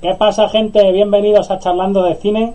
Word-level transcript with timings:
¿Qué 0.00 0.14
pasa 0.14 0.48
gente? 0.48 0.92
Bienvenidos 0.92 1.50
a 1.50 1.58
Charlando 1.58 2.02
de 2.02 2.14
Cine. 2.14 2.54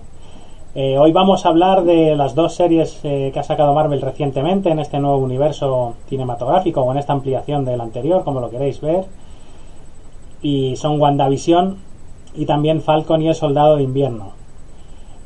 Eh, 0.74 0.98
hoy 0.98 1.12
vamos 1.12 1.46
a 1.46 1.50
hablar 1.50 1.84
de 1.84 2.16
las 2.16 2.34
dos 2.34 2.56
series 2.56 3.00
eh, 3.04 3.30
que 3.32 3.40
ha 3.40 3.44
sacado 3.44 3.76
Marvel 3.76 4.02
recientemente 4.02 4.72
en 4.72 4.80
este 4.80 4.98
nuevo 4.98 5.20
universo 5.20 5.94
cinematográfico 6.08 6.82
o 6.82 6.92
en 6.92 6.98
esta 6.98 7.14
ampliación 7.14 7.64
del 7.64 7.82
anterior, 7.82 8.24
como 8.24 8.40
lo 8.40 8.50
queréis 8.50 8.82
ver. 8.82 9.06
Y 10.42 10.76
son 10.78 11.00
WandaVision 11.00 11.78
y 12.34 12.48
también 12.48 12.82
Falcon 12.82 13.22
y 13.22 13.28
el 13.28 13.36
Soldado 13.36 13.76
de 13.76 13.84
Invierno. 13.84 14.32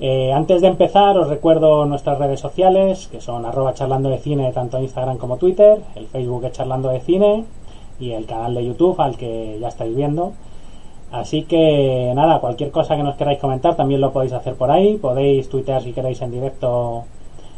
Eh, 0.01 0.33
antes 0.33 0.61
de 0.61 0.67
empezar, 0.67 1.17
os 1.17 1.29
recuerdo 1.29 1.85
nuestras 1.85 2.19
redes 2.19 2.41
sociales, 2.41 3.07
que 3.07 3.21
son 3.21 3.45
arroba 3.45 3.73
charlando 3.75 4.09
de 4.09 4.17
cine, 4.17 4.51
tanto 4.51 4.77
Instagram 4.77 5.19
como 5.19 5.37
Twitter, 5.37 5.77
el 5.95 6.07
Facebook 6.07 6.43
es 6.43 6.51
charlando 6.51 6.89
de 6.89 6.99
cine 6.99 7.45
y 7.97 8.11
el 8.11 8.25
canal 8.25 8.55
de 8.55 8.65
YouTube 8.65 8.99
al 8.99 9.15
que 9.15 9.57
ya 9.61 9.69
estáis 9.69 9.95
viendo. 9.95 10.33
Así 11.11 11.43
que 11.43 12.11
nada, 12.15 12.39
cualquier 12.39 12.71
cosa 12.71 12.95
que 12.95 13.03
nos 13.03 13.15
queráis 13.15 13.39
comentar 13.39 13.75
también 13.75 14.01
lo 14.01 14.11
podéis 14.11 14.33
hacer 14.33 14.55
por 14.55 14.69
ahí. 14.69 14.97
Podéis 14.97 15.49
tuitear 15.49 15.81
si 15.81 15.93
queréis 15.93 16.21
en 16.21 16.31
directo 16.31 17.03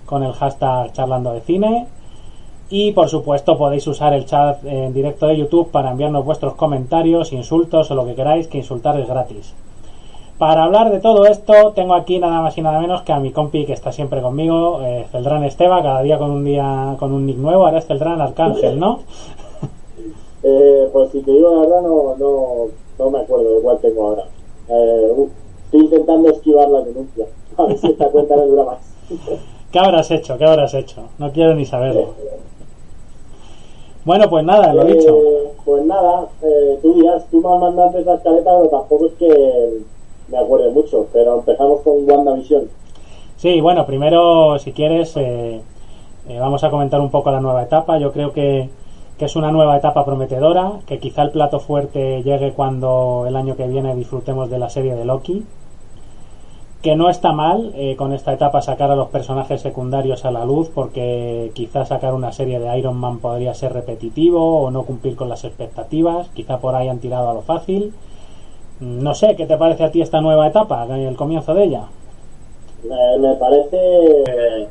con 0.05 0.23
el 0.23 0.33
hashtag 0.33 0.93
charlando 0.93 1.33
de 1.33 1.41
cine. 1.41 1.87
Y 2.69 2.93
por 2.93 3.09
supuesto 3.09 3.57
podéis 3.57 3.85
usar 3.87 4.13
el 4.13 4.25
chat 4.25 4.63
en 4.63 4.93
directo 4.93 5.27
de 5.27 5.37
YouTube 5.37 5.71
para 5.71 5.91
enviarnos 5.91 6.23
vuestros 6.23 6.55
comentarios, 6.55 7.33
insultos 7.33 7.91
o 7.91 7.95
lo 7.95 8.05
que 8.05 8.15
queráis, 8.15 8.47
que 8.47 8.59
insultar 8.59 8.97
es 8.97 9.07
gratis. 9.07 9.53
Para 10.37 10.63
hablar 10.63 10.89
de 10.89 10.99
todo 10.99 11.27
esto 11.27 11.73
tengo 11.75 11.93
aquí 11.93 12.17
nada 12.17 12.41
más 12.41 12.57
y 12.57 12.61
nada 12.61 12.79
menos 12.79 13.03
que 13.03 13.11
a 13.11 13.19
mi 13.19 13.31
compi 13.31 13.65
que 13.65 13.73
está 13.73 13.91
siempre 13.91 14.21
conmigo, 14.21 14.81
eh, 14.81 15.05
Celdrán 15.11 15.43
Esteba, 15.43 15.83
cada 15.83 16.01
día 16.01 16.17
con 16.17 16.31
un 16.31 16.43
día 16.43 16.95
con 16.97 17.11
un 17.11 17.27
nick 17.27 17.37
nuevo, 17.37 17.65
ahora 17.65 17.77
es 17.77 17.85
Celdrán 17.85 18.21
Arcángel, 18.21 18.79
¿no? 18.79 18.99
Eh, 20.43 20.89
pues 20.91 21.11
si 21.11 21.21
te 21.21 21.29
digo 21.29 21.53
la 21.53 21.61
verdad 21.61 21.81
no, 21.83 22.15
no, 22.17 22.65
no 23.01 23.09
me 23.09 23.19
acuerdo 23.19 23.55
de 23.55 23.61
cuál 23.61 23.79
tengo 23.79 24.07
ahora. 24.07 24.23
Eh, 24.69 25.11
estoy 25.65 25.81
intentando 25.81 26.29
esquivar 26.29 26.69
la 26.69 26.81
denuncia. 26.81 27.25
A 27.57 27.63
ver 27.63 27.77
si 27.77 27.87
esta 27.87 28.05
cuenta 28.09 28.35
me 28.35 28.45
dura 28.45 28.63
más. 28.63 28.77
¿Qué 29.71 29.79
habrás 29.79 30.11
hecho? 30.11 30.37
¿Qué 30.37 30.45
habrás 30.45 30.73
hecho? 30.73 31.03
No 31.17 31.31
quiero 31.31 31.53
ni 31.55 31.65
saberlo. 31.65 32.09
Bueno, 34.05 34.29
pues 34.29 34.43
nada, 34.45 34.73
lo 34.73 34.83
Eh, 34.83 34.93
dicho. 34.95 35.17
Pues 35.65 35.85
nada, 35.85 36.27
eh, 36.41 36.79
tú 36.81 36.93
dirás, 36.95 37.25
tú 37.29 37.39
me 37.41 37.53
has 37.53 37.59
mandado 37.61 37.97
esa 37.99 38.15
escaleta, 38.15 38.51
pero 38.57 38.69
tampoco 38.69 39.05
es 39.05 39.13
que 39.13 39.79
me 40.29 40.37
acuerde 40.37 40.69
mucho. 40.71 41.07
Pero 41.13 41.35
empezamos 41.39 41.81
con 41.81 42.09
WandaVision. 42.09 42.69
Sí, 43.37 43.61
bueno, 43.61 43.85
primero, 43.85 44.57
si 44.59 44.71
quieres, 44.71 45.15
eh, 45.17 45.61
eh, 46.27 46.39
vamos 46.39 46.63
a 46.63 46.69
comentar 46.71 46.99
un 46.99 47.09
poco 47.11 47.31
la 47.31 47.39
nueva 47.41 47.63
etapa. 47.63 47.97
Yo 47.99 48.11
creo 48.11 48.33
que, 48.33 48.69
que 49.21 49.25
es 49.25 49.35
una 49.35 49.51
nueva 49.51 49.77
etapa 49.77 50.03
prometedora, 50.03 50.79
que 50.87 50.97
quizá 50.97 51.21
el 51.21 51.29
plato 51.29 51.59
fuerte 51.59 52.23
llegue 52.23 52.53
cuando 52.53 53.25
el 53.27 53.35
año 53.35 53.55
que 53.55 53.67
viene 53.67 53.95
disfrutemos 53.95 54.49
de 54.49 54.57
la 54.57 54.67
serie 54.67 54.95
de 54.95 55.05
Loki. 55.05 55.45
Que 56.81 56.95
no 56.95 57.07
está 57.07 57.31
mal 57.31 57.71
eh, 57.75 57.95
con 57.95 58.13
esta 58.13 58.33
etapa 58.33 58.63
sacar 58.63 58.89
a 58.89 58.95
los 58.95 59.09
personajes 59.09 59.61
secundarios 59.61 60.25
a 60.25 60.31
la 60.31 60.43
luz, 60.43 60.71
porque 60.73 61.51
quizá 61.53 61.85
sacar 61.85 62.15
una 62.15 62.31
serie 62.31 62.59
de 62.59 62.75
Iron 62.79 62.97
Man 62.97 63.19
podría 63.19 63.53
ser 63.53 63.73
repetitivo 63.73 64.63
o 64.63 64.71
no 64.71 64.85
cumplir 64.85 65.15
con 65.15 65.29
las 65.29 65.43
expectativas. 65.43 66.29
Quizá 66.29 66.57
por 66.57 66.73
ahí 66.73 66.87
han 66.87 66.97
tirado 66.97 67.29
a 67.29 67.35
lo 67.35 67.43
fácil. 67.43 67.93
No 68.79 69.13
sé, 69.13 69.35
¿qué 69.35 69.45
te 69.45 69.55
parece 69.55 69.83
a 69.83 69.91
ti 69.91 70.01
esta 70.01 70.19
nueva 70.19 70.47
etapa, 70.47 70.87
el 70.89 71.15
comienzo 71.15 71.53
de 71.53 71.65
ella? 71.65 71.83
Me, 72.83 73.19
me 73.19 73.35
parece. 73.35 74.67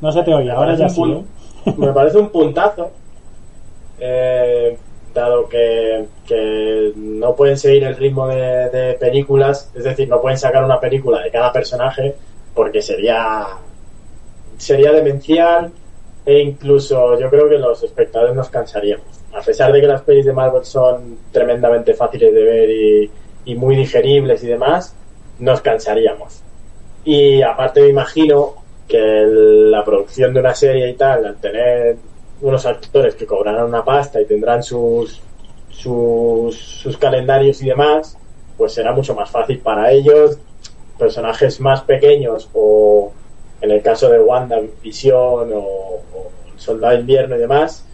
No 0.00 0.10
se 0.10 0.24
te 0.24 0.34
oye, 0.34 0.50
ahora 0.50 0.74
ya 0.74 0.88
sí. 0.88 1.00
¿eh? 1.00 1.74
Me 1.76 1.92
parece 1.92 2.18
un 2.18 2.30
puntazo. 2.30 2.90
eh, 3.98 4.76
dado 5.14 5.48
que, 5.48 6.06
no 6.96 7.34
pueden 7.36 7.56
seguir 7.56 7.84
el 7.84 7.96
ritmo 7.96 8.26
de, 8.28 8.96
películas, 8.98 9.70
es 9.74 9.84
decir, 9.84 10.08
no 10.08 10.20
pueden 10.20 10.38
sacar 10.38 10.64
una 10.64 10.80
película 10.80 11.22
de 11.22 11.30
cada 11.30 11.52
personaje 11.52 12.14
porque 12.54 12.82
sería 12.82 13.46
sería 14.56 14.92
demencial 14.92 15.72
e 16.24 16.40
incluso 16.40 17.18
yo 17.18 17.28
creo 17.28 17.48
que 17.48 17.58
los 17.58 17.82
espectadores 17.82 18.34
nos 18.34 18.48
cansaríamos. 18.48 19.06
A 19.32 19.40
pesar 19.40 19.72
de 19.72 19.80
que 19.80 19.86
las 19.86 20.02
pelis 20.02 20.24
de 20.24 20.32
Marvel 20.32 20.64
son 20.64 21.18
tremendamente 21.32 21.94
fáciles 21.94 22.32
de 22.32 22.42
ver 22.44 22.70
y, 22.70 23.54
muy 23.56 23.76
digeribles 23.76 24.42
y 24.42 24.46
demás, 24.46 24.94
nos 25.38 25.60
cansaríamos. 25.60 26.40
Y 27.04 27.42
aparte 27.42 27.82
me 27.82 27.88
imagino 27.88 28.54
que 28.88 28.98
la 29.26 29.84
producción 29.84 30.32
de 30.32 30.40
una 30.40 30.54
serie 30.54 30.88
y 30.88 30.94
tal, 30.94 31.26
al 31.26 31.36
tener 31.36 31.96
unos 32.44 32.66
actores 32.66 33.14
que 33.14 33.26
cobrarán 33.26 33.64
una 33.64 33.84
pasta 33.84 34.20
y 34.20 34.26
tendrán 34.26 34.62
sus, 34.62 35.20
sus, 35.70 36.56
sus 36.58 36.96
calendarios 36.98 37.62
y 37.62 37.66
demás, 37.68 38.16
pues 38.56 38.72
será 38.74 38.92
mucho 38.92 39.14
más 39.14 39.30
fácil 39.30 39.58
para 39.60 39.90
ellos. 39.92 40.38
Personajes 40.98 41.60
más 41.60 41.82
pequeños 41.82 42.48
o 42.52 43.12
en 43.60 43.70
el 43.70 43.82
caso 43.82 44.08
de 44.10 44.20
Wanda, 44.20 44.60
Visión 44.82 45.50
o, 45.54 46.00
Soldado 46.56 46.96
Invierno 46.98 47.34
y 47.34 47.38
demás, 47.40 47.84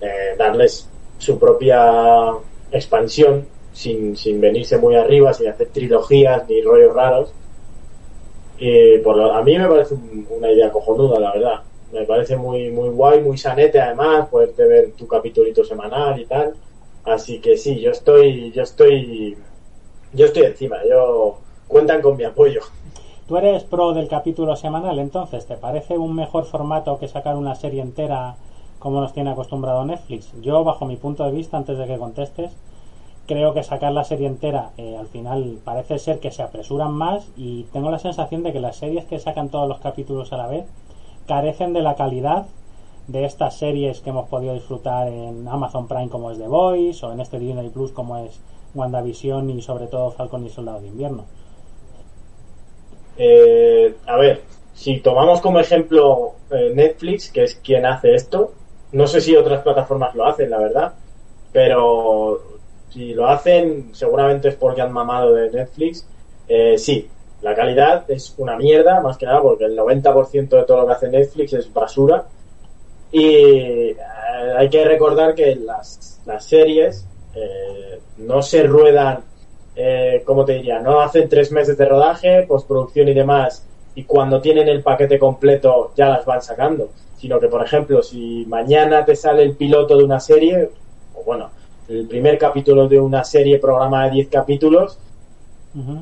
eh, 0.00 0.34
darles 0.38 0.88
su 1.18 1.38
propia 1.38 2.32
expansión 2.70 3.48
sin, 3.72 4.16
sin 4.16 4.40
venirse 4.40 4.78
muy 4.78 4.94
arriba, 4.96 5.32
sin 5.32 5.48
hacer 5.48 5.68
trilogías 5.72 6.46
ni 6.48 6.62
rollos 6.62 6.94
raros. 6.94 7.34
Y 8.58 8.98
por 8.98 9.16
lo- 9.16 9.32
a 9.32 9.42
mí 9.42 9.56
me 9.58 9.66
parece 9.68 9.94
un- 9.94 10.26
una 10.30 10.50
idea 10.52 10.70
cojonuda, 10.70 11.18
la 11.20 11.32
verdad. 11.32 11.62
Me 11.92 12.04
parece 12.04 12.36
muy, 12.36 12.70
muy 12.70 12.90
guay, 12.90 13.20
muy 13.22 13.38
sanete 13.38 13.80
además, 13.80 14.28
poderte 14.28 14.64
ver 14.66 14.92
tu 14.92 15.06
capitulito 15.06 15.64
semanal 15.64 16.20
y 16.20 16.26
tal. 16.26 16.54
Así 17.04 17.38
que 17.40 17.56
sí, 17.56 17.80
yo 17.80 17.90
estoy, 17.90 18.52
yo 18.52 18.62
estoy, 18.62 19.36
yo 20.12 20.26
estoy 20.26 20.42
encima, 20.44 20.76
yo 20.88 21.38
cuentan 21.66 22.02
con 22.02 22.16
mi 22.16 22.24
apoyo. 22.24 22.60
¿Tú 23.26 23.36
eres 23.36 23.64
pro 23.64 23.92
del 23.92 24.08
capítulo 24.08 24.56
semanal 24.56 24.98
entonces? 24.98 25.46
¿Te 25.46 25.56
parece 25.56 25.96
un 25.98 26.14
mejor 26.14 26.44
formato 26.44 26.98
que 26.98 27.08
sacar 27.08 27.36
una 27.36 27.54
serie 27.54 27.82
entera 27.82 28.36
como 28.78 29.00
nos 29.00 29.12
tiene 29.12 29.30
acostumbrado 29.30 29.84
Netflix? 29.84 30.32
Yo, 30.40 30.64
bajo 30.64 30.86
mi 30.86 30.96
punto 30.96 31.24
de 31.24 31.32
vista, 31.32 31.56
antes 31.56 31.76
de 31.76 31.86
que 31.86 31.98
contestes, 31.98 32.52
creo 33.26 33.52
que 33.52 33.62
sacar 33.62 33.92
la 33.92 34.04
serie 34.04 34.26
entera 34.26 34.70
eh, 34.78 34.96
al 34.98 35.06
final 35.06 35.58
parece 35.62 35.98
ser 35.98 36.18
que 36.18 36.30
se 36.30 36.42
apresuran 36.42 36.92
más 36.92 37.28
y 37.36 37.64
tengo 37.64 37.90
la 37.90 37.98
sensación 37.98 38.42
de 38.42 38.52
que 38.52 38.60
las 38.60 38.76
series 38.76 39.04
que 39.04 39.18
sacan 39.18 39.50
todos 39.50 39.68
los 39.68 39.78
capítulos 39.78 40.32
a 40.32 40.38
la 40.38 40.46
vez 40.46 40.64
carecen 41.28 41.72
de 41.72 41.82
la 41.82 41.94
calidad 41.94 42.46
de 43.06 43.24
estas 43.24 43.58
series 43.58 44.00
que 44.00 44.10
hemos 44.10 44.28
podido 44.28 44.54
disfrutar 44.54 45.08
en 45.08 45.46
Amazon 45.46 45.86
Prime 45.86 46.08
como 46.08 46.30
es 46.30 46.38
The 46.38 46.48
Voice 46.48 47.04
o 47.06 47.12
en 47.12 47.20
este 47.20 47.38
Disney 47.38 47.68
Plus 47.68 47.92
como 47.92 48.18
es 48.18 48.40
WandaVision 48.74 49.50
y 49.50 49.62
sobre 49.62 49.86
todo 49.86 50.10
Falcon 50.10 50.44
y 50.44 50.50
Soldado 50.50 50.80
de 50.80 50.88
Invierno. 50.88 51.24
Eh, 53.16 53.94
a 54.06 54.16
ver, 54.16 54.42
si 54.74 55.00
tomamos 55.00 55.40
como 55.40 55.58
ejemplo 55.58 56.32
eh, 56.50 56.72
Netflix, 56.74 57.30
que 57.30 57.44
es 57.44 57.54
quien 57.56 57.86
hace 57.86 58.14
esto, 58.14 58.52
no 58.92 59.06
sé 59.06 59.20
si 59.20 59.36
otras 59.36 59.62
plataformas 59.62 60.14
lo 60.14 60.26
hacen, 60.26 60.50
la 60.50 60.58
verdad, 60.58 60.92
pero 61.52 62.40
si 62.90 63.14
lo 63.14 63.26
hacen, 63.28 63.90
seguramente 63.92 64.48
es 64.48 64.54
porque 64.54 64.82
han 64.82 64.92
mamado 64.92 65.34
de 65.34 65.50
Netflix. 65.50 66.06
Eh, 66.46 66.78
sí, 66.78 67.08
la 67.42 67.54
calidad 67.54 68.10
es 68.10 68.34
una 68.38 68.56
mierda, 68.56 69.00
más 69.00 69.16
que 69.16 69.26
nada, 69.26 69.40
porque 69.40 69.64
el 69.64 69.76
90% 69.76 70.48
de 70.48 70.62
todo 70.64 70.80
lo 70.80 70.86
que 70.86 70.92
hace 70.92 71.08
Netflix 71.08 71.52
es 71.52 71.72
basura. 71.72 72.24
Y 73.12 73.26
eh, 73.26 73.96
hay 74.56 74.68
que 74.68 74.84
recordar 74.84 75.34
que 75.34 75.54
las, 75.54 76.20
las 76.26 76.44
series 76.44 77.06
eh, 77.34 78.00
no 78.18 78.42
se 78.42 78.64
ruedan 78.64 79.22
eh, 79.80 80.24
¿cómo 80.24 80.44
te 80.44 80.54
diría? 80.54 80.80
No 80.80 81.00
hacen 81.00 81.28
tres 81.28 81.52
meses 81.52 81.78
de 81.78 81.84
rodaje, 81.84 82.42
postproducción 82.48 83.06
y 83.06 83.14
demás, 83.14 83.64
y 83.94 84.02
cuando 84.02 84.40
tienen 84.40 84.68
el 84.68 84.82
paquete 84.82 85.20
completo 85.20 85.92
ya 85.96 86.08
las 86.08 86.26
van 86.26 86.42
sacando. 86.42 86.90
Sino 87.16 87.38
que, 87.38 87.46
por 87.46 87.64
ejemplo, 87.64 88.02
si 88.02 88.44
mañana 88.48 89.04
te 89.04 89.14
sale 89.14 89.44
el 89.44 89.52
piloto 89.52 89.96
de 89.96 90.02
una 90.02 90.18
serie, 90.18 90.68
o 91.14 91.22
bueno, 91.22 91.50
el 91.88 92.08
primer 92.08 92.38
capítulo 92.38 92.88
de 92.88 92.98
una 92.98 93.22
serie 93.22 93.60
programa 93.60 94.06
de 94.06 94.10
10 94.10 94.28
capítulos, 94.28 94.98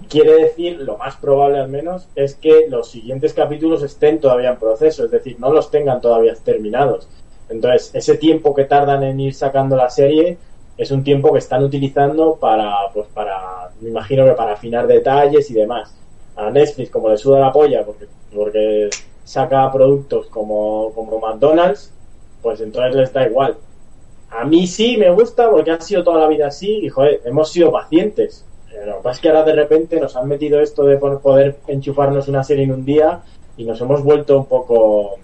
Quiere 0.08 0.34
decir, 0.34 0.80
lo 0.80 0.96
más 0.96 1.16
probable 1.16 1.58
al 1.58 1.68
menos, 1.68 2.08
es 2.14 2.34
que 2.34 2.66
los 2.68 2.90
siguientes 2.90 3.34
capítulos 3.34 3.82
estén 3.82 4.20
todavía 4.20 4.50
en 4.50 4.58
proceso, 4.58 5.04
es 5.04 5.10
decir, 5.10 5.36
no 5.38 5.52
los 5.52 5.70
tengan 5.70 6.00
todavía 6.00 6.34
terminados. 6.42 7.08
Entonces, 7.48 7.90
ese 7.94 8.16
tiempo 8.16 8.54
que 8.54 8.64
tardan 8.64 9.02
en 9.02 9.20
ir 9.20 9.34
sacando 9.34 9.76
la 9.76 9.90
serie 9.90 10.38
es 10.76 10.90
un 10.90 11.04
tiempo 11.04 11.32
que 11.32 11.38
están 11.38 11.62
utilizando 11.62 12.36
para, 12.36 12.74
pues 12.92 13.06
para, 13.08 13.70
me 13.80 13.90
imagino 13.90 14.24
que 14.24 14.32
para 14.32 14.52
afinar 14.52 14.86
detalles 14.86 15.50
y 15.50 15.54
demás. 15.54 15.94
A 16.36 16.50
Netflix, 16.50 16.90
como 16.90 17.08
le 17.08 17.16
suda 17.16 17.40
la 17.40 17.52
polla, 17.52 17.84
porque, 17.84 18.06
porque 18.34 18.90
saca 19.24 19.70
productos 19.72 20.26
como, 20.26 20.92
como 20.94 21.18
McDonald's, 21.18 21.92
pues 22.42 22.60
entonces 22.60 22.94
les 22.94 23.12
da 23.12 23.26
igual. 23.26 23.56
A 24.30 24.44
mí 24.44 24.66
sí 24.66 24.96
me 24.96 25.10
gusta 25.10 25.50
porque 25.50 25.70
ha 25.70 25.80
sido 25.80 26.04
toda 26.04 26.20
la 26.20 26.28
vida 26.28 26.48
así 26.48 26.80
y 26.82 26.88
joder, 26.88 27.22
hemos 27.24 27.50
sido 27.50 27.72
pacientes. 27.72 28.44
Lo 28.84 28.96
que 28.96 29.02
pasa 29.02 29.16
es 29.16 29.20
que 29.20 29.28
ahora 29.28 29.42
de 29.44 29.54
repente 29.54 30.00
nos 30.00 30.16
han 30.16 30.28
metido 30.28 30.60
esto 30.60 30.84
de 30.84 30.96
poder 30.98 31.56
enchufarnos 31.66 32.28
una 32.28 32.44
serie 32.44 32.64
en 32.64 32.72
un 32.72 32.84
día 32.84 33.20
y 33.56 33.64
nos 33.64 33.80
hemos 33.80 34.02
vuelto 34.02 34.38
un 34.38 34.46
poco 34.46 35.16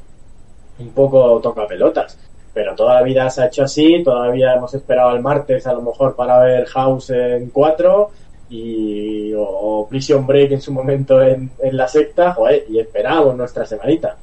un 0.78 0.90
poco 0.90 1.40
toca 1.40 1.66
pelotas. 1.66 2.18
Pero 2.54 2.74
toda 2.74 2.96
la 2.96 3.02
vida 3.02 3.30
se 3.30 3.42
ha 3.42 3.46
hecho 3.46 3.64
así, 3.64 4.02
todavía 4.02 4.54
hemos 4.54 4.74
esperado 4.74 5.10
al 5.10 5.22
martes 5.22 5.66
a 5.66 5.72
lo 5.72 5.82
mejor 5.82 6.14
para 6.14 6.38
ver 6.40 6.66
House 6.66 7.10
en 7.10 7.50
4 7.50 8.10
y 8.50 9.32
o, 9.34 9.86
Prison 9.88 10.26
Break 10.26 10.52
en 10.52 10.60
su 10.60 10.72
momento 10.72 11.22
en, 11.22 11.50
la 11.58 11.88
secta, 11.88 12.36
y 12.68 12.78
esperamos 12.78 13.34
nuestra 13.34 13.64
semanita. 13.64 14.16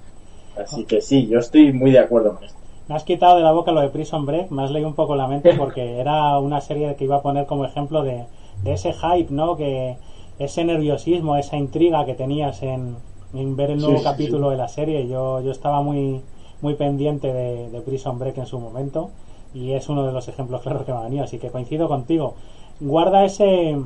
Así 0.55 0.85
que 0.85 1.01
sí, 1.01 1.27
yo 1.27 1.39
estoy 1.39 1.73
muy 1.73 1.91
de 1.91 1.99
acuerdo 1.99 2.35
con 2.35 2.43
esto. 2.43 2.59
Me 2.87 2.95
has 2.95 3.03
quitado 3.03 3.37
de 3.37 3.43
la 3.43 3.51
boca 3.51 3.71
lo 3.71 3.81
de 3.81 3.89
Prison 3.89 4.25
Break, 4.25 4.51
me 4.51 4.63
has 4.63 4.71
leído 4.71 4.87
un 4.87 4.95
poco 4.95 5.15
la 5.15 5.27
mente 5.27 5.53
porque 5.55 5.99
era 5.99 6.37
una 6.37 6.61
serie 6.61 6.95
que 6.95 7.05
iba 7.05 7.17
a 7.17 7.21
poner 7.21 7.47
como 7.47 7.65
ejemplo 7.65 8.03
de, 8.03 8.25
de 8.63 8.73
ese 8.73 8.93
hype, 8.93 9.33
¿no? 9.33 9.55
Que 9.55 9.97
ese 10.39 10.63
nerviosismo, 10.63 11.35
esa 11.37 11.57
intriga 11.57 12.05
que 12.05 12.15
tenías 12.15 12.61
en, 12.63 12.95
en 13.33 13.55
ver 13.55 13.71
el 13.71 13.81
nuevo 13.81 13.97
Sí, 13.97 14.03
capítulo 14.03 14.49
sí. 14.49 14.51
de 14.51 14.57
la 14.57 14.67
serie. 14.67 15.07
Yo, 15.07 15.41
yo 15.41 15.51
estaba 15.51 15.81
muy, 15.81 16.21
muy 16.61 16.75
pendiente 16.75 17.31
de, 17.33 17.69
de 17.69 17.81
Prison 17.81 18.19
Break 18.19 18.37
en 18.37 18.45
su 18.47 18.59
momento 18.59 19.09
y 19.53 19.71
es 19.73 19.89
uno 19.89 20.05
de 20.05 20.11
los 20.11 20.27
ejemplos 20.27 20.61
claros 20.61 20.83
que 20.85 20.91
me 20.93 20.99
ha 20.99 21.03
venido, 21.03 21.23
así 21.23 21.39
que 21.39 21.49
coincido 21.51 21.87
contigo. 21.87 22.35
Guarda 22.79 23.25
ese 23.25 23.77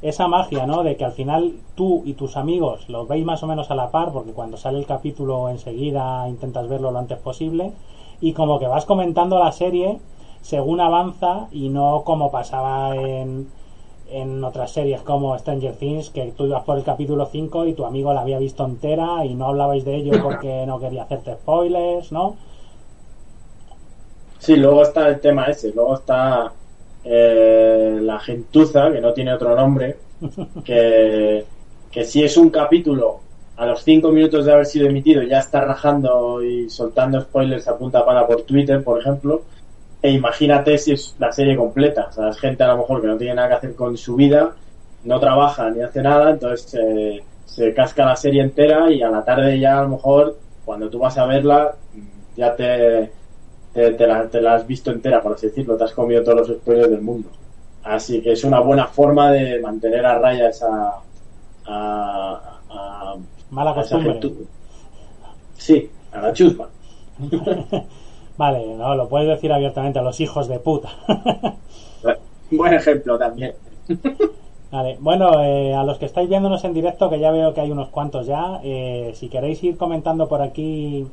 esa 0.00 0.28
magia, 0.28 0.66
¿no? 0.66 0.82
De 0.84 0.96
que 0.96 1.04
al 1.04 1.12
final 1.12 1.54
tú 1.74 2.02
y 2.04 2.14
tus 2.14 2.36
amigos 2.36 2.88
los 2.88 3.08
veis 3.08 3.24
más 3.24 3.42
o 3.42 3.46
menos 3.48 3.70
a 3.70 3.74
la 3.74 3.90
par, 3.90 4.12
porque 4.12 4.32
cuando 4.32 4.56
sale 4.56 4.78
el 4.78 4.86
capítulo 4.86 5.48
enseguida 5.48 6.28
intentas 6.28 6.68
verlo 6.68 6.90
lo 6.92 6.98
antes 6.98 7.18
posible, 7.18 7.72
y 8.20 8.32
como 8.32 8.58
que 8.58 8.66
vas 8.66 8.84
comentando 8.86 9.38
la 9.38 9.52
serie 9.52 9.98
según 10.40 10.80
avanza 10.80 11.48
y 11.50 11.68
no 11.68 12.02
como 12.04 12.30
pasaba 12.30 12.94
en, 12.96 13.48
en 14.10 14.42
otras 14.42 14.72
series 14.72 15.02
como 15.02 15.38
Stranger 15.38 15.74
Things, 15.74 16.10
que 16.10 16.32
tú 16.36 16.46
ibas 16.46 16.64
por 16.64 16.78
el 16.78 16.84
capítulo 16.84 17.26
5 17.26 17.66
y 17.66 17.74
tu 17.74 17.84
amigo 17.84 18.12
la 18.12 18.20
había 18.20 18.38
visto 18.38 18.64
entera 18.64 19.24
y 19.24 19.34
no 19.34 19.46
hablabais 19.46 19.84
de 19.84 19.96
ello 19.96 20.12
porque 20.22 20.64
no 20.66 20.80
quería 20.80 21.02
hacerte 21.02 21.34
spoilers, 21.34 22.12
¿no? 22.12 22.36
Sí, 24.38 24.56
luego 24.56 24.82
está 24.82 25.08
el 25.08 25.20
tema 25.20 25.46
ese, 25.46 25.72
luego 25.72 25.96
está 25.96 26.52
eh, 27.04 27.98
la 28.00 28.18
gentuza, 28.20 28.90
que 28.92 29.00
no 29.00 29.12
tiene 29.12 29.34
otro 29.34 29.54
nombre, 29.54 29.96
que, 30.64 31.44
que 31.90 32.04
si 32.04 32.22
es 32.22 32.36
un 32.36 32.50
capítulo 32.50 33.20
a 33.56 33.66
los 33.66 33.82
cinco 33.82 34.12
minutos 34.12 34.46
de 34.46 34.52
haber 34.52 34.66
sido 34.66 34.88
emitido 34.88 35.22
ya 35.22 35.40
está 35.40 35.62
rajando 35.62 36.42
y 36.44 36.70
soltando 36.70 37.20
spoilers 37.20 37.66
a 37.66 37.76
punta 37.76 38.04
pala 38.04 38.26
por 38.26 38.42
Twitter, 38.42 38.82
por 38.84 39.00
ejemplo, 39.00 39.42
e 40.02 40.10
imagínate 40.12 40.78
si 40.78 40.92
es 40.92 41.14
la 41.18 41.32
serie 41.32 41.56
completa, 41.56 42.06
o 42.08 42.12
sea, 42.12 42.28
es 42.28 42.38
gente 42.38 42.62
a 42.62 42.68
lo 42.68 42.78
mejor 42.78 43.00
que 43.00 43.06
no 43.08 43.16
tiene 43.16 43.34
nada 43.34 43.48
que 43.48 43.54
hacer 43.54 43.74
con 43.74 43.96
su 43.96 44.14
vida, 44.16 44.54
no 45.04 45.18
trabaja 45.20 45.70
ni 45.70 45.82
hace 45.82 46.02
nada, 46.02 46.30
entonces 46.30 46.74
eh, 46.80 47.24
se 47.44 47.74
casca 47.74 48.04
la 48.04 48.16
serie 48.16 48.42
entera 48.42 48.90
y 48.92 49.02
a 49.02 49.10
la 49.10 49.24
tarde 49.24 49.58
ya 49.58 49.78
a 49.78 49.82
lo 49.82 49.88
mejor, 49.90 50.38
cuando 50.64 50.88
tú 50.88 50.98
vas 50.98 51.16
a 51.18 51.26
verla, 51.26 51.74
ya 52.36 52.54
te, 52.54 53.10
te, 53.72 53.90
te 53.92 54.06
la, 54.06 54.28
te 54.28 54.40
la 54.40 54.54
has 54.54 54.66
visto 54.66 54.90
entera, 54.90 55.20
por 55.22 55.32
así 55.32 55.48
decirlo, 55.48 55.76
te 55.76 55.84
has 55.84 55.92
comido 55.92 56.22
todos 56.22 56.48
los 56.48 56.58
spoilers 56.58 56.90
del 56.90 57.02
mundo. 57.02 57.30
Así 57.82 58.20
que 58.20 58.32
es 58.32 58.44
una 58.44 58.60
buena 58.60 58.86
forma 58.86 59.30
de 59.32 59.60
mantener 59.60 60.04
a 60.06 60.18
raya 60.18 60.48
esa... 60.48 60.92
A, 61.66 62.60
a- 62.70 63.16
Mala 63.50 63.72
a 63.72 63.80
esa 63.80 63.98
Sí, 65.56 65.90
a 66.12 66.20
la 66.20 66.32
chusma. 66.32 66.68
Vale, 68.38 68.76
no, 68.76 68.94
lo 68.94 69.08
puedes 69.08 69.26
decir 69.28 69.52
abiertamente 69.52 69.98
a 69.98 70.02
los 70.02 70.20
hijos 70.20 70.46
de 70.46 70.60
puta. 70.60 70.90
Buen 72.52 72.72
ejemplo 72.72 73.18
también. 73.18 73.54
Vale, 74.70 74.96
bueno, 75.00 75.42
eh, 75.42 75.74
a 75.74 75.82
los 75.82 75.98
que 75.98 76.04
estáis 76.04 76.28
viéndonos 76.28 76.62
en 76.64 76.72
directo, 76.72 77.10
que 77.10 77.18
ya 77.18 77.32
veo 77.32 77.52
que 77.52 77.62
hay 77.62 77.72
unos 77.72 77.88
cuantos 77.88 78.26
ya, 78.26 78.60
eh, 78.62 79.10
si 79.14 79.28
queréis 79.28 79.64
ir 79.64 79.76
comentando 79.76 80.28
por 80.28 80.40
aquí 80.40 81.06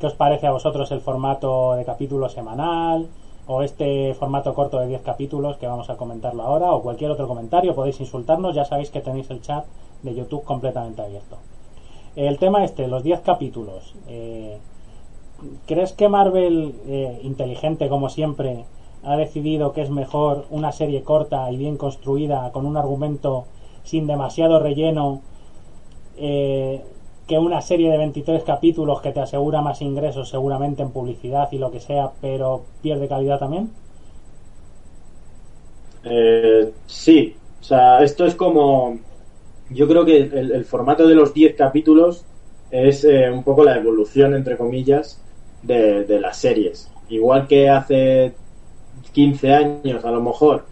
qué 0.00 0.06
os 0.06 0.14
parece 0.14 0.48
a 0.48 0.50
vosotros 0.50 0.90
el 0.90 1.00
formato 1.00 1.74
de 1.74 1.84
capítulo 1.84 2.28
semanal 2.28 3.06
o 3.46 3.62
este 3.62 4.14
formato 4.14 4.52
corto 4.52 4.80
de 4.80 4.88
10 4.88 5.02
capítulos 5.02 5.56
que 5.58 5.68
vamos 5.68 5.88
a 5.88 5.96
comentarlo 5.96 6.42
ahora 6.42 6.72
o 6.72 6.82
cualquier 6.82 7.12
otro 7.12 7.28
comentario, 7.28 7.76
podéis 7.76 8.00
insultarnos, 8.00 8.56
ya 8.56 8.64
sabéis 8.64 8.90
que 8.90 9.00
tenéis 9.00 9.30
el 9.30 9.40
chat 9.40 9.64
de 10.02 10.14
YouTube 10.14 10.42
completamente 10.42 11.00
abierto. 11.00 11.36
El 12.16 12.38
tema 12.38 12.64
este, 12.64 12.88
los 12.88 13.04
10 13.04 13.20
capítulos. 13.20 13.94
eh, 14.08 14.58
¿Crees 15.66 15.92
que 15.92 16.08
Marvel, 16.08 16.74
eh, 16.86 17.20
inteligente 17.22 17.88
como 17.88 18.08
siempre, 18.08 18.64
ha 19.02 19.16
decidido 19.16 19.72
que 19.72 19.82
es 19.82 19.90
mejor 19.90 20.46
una 20.50 20.72
serie 20.72 21.02
corta 21.02 21.50
y 21.50 21.56
bien 21.56 21.76
construida, 21.76 22.50
con 22.52 22.66
un 22.66 22.76
argumento 22.76 23.44
sin 23.84 24.06
demasiado 24.06 24.58
relleno, 24.58 25.20
eh, 26.16 26.82
que 27.26 27.38
una 27.38 27.60
serie 27.60 27.90
de 27.90 27.98
23 27.98 28.42
capítulos 28.44 29.00
que 29.00 29.12
te 29.12 29.20
asegura 29.20 29.60
más 29.60 29.82
ingresos 29.82 30.28
seguramente 30.28 30.82
en 30.82 30.90
publicidad 30.90 31.48
y 31.52 31.58
lo 31.58 31.70
que 31.70 31.80
sea, 31.80 32.10
pero 32.20 32.62
pierde 32.82 33.08
calidad 33.08 33.38
también? 33.38 33.70
Eh, 36.04 36.72
sí, 36.86 37.34
o 37.60 37.64
sea, 37.64 38.02
esto 38.02 38.26
es 38.26 38.34
como. 38.34 38.98
Yo 39.70 39.88
creo 39.88 40.04
que 40.04 40.18
el, 40.18 40.64
formato 40.64 41.08
de 41.08 41.16
los 41.16 41.34
10 41.34 41.56
capítulos 41.56 42.24
es 42.70 43.04
eh, 43.04 43.28
un 43.28 43.42
poco 43.42 43.64
la 43.64 43.76
evolución, 43.76 44.34
entre 44.34 44.56
comillas, 44.56 45.20
de, 45.62 46.04
de 46.04 46.20
las 46.20 46.38
series. 46.38 46.90
Igual 47.08 47.46
que 47.46 47.68
hace 47.68 48.32
15 49.12 49.54
años, 49.54 50.04
a 50.04 50.10
lo 50.10 50.20
mejor, 50.20 50.64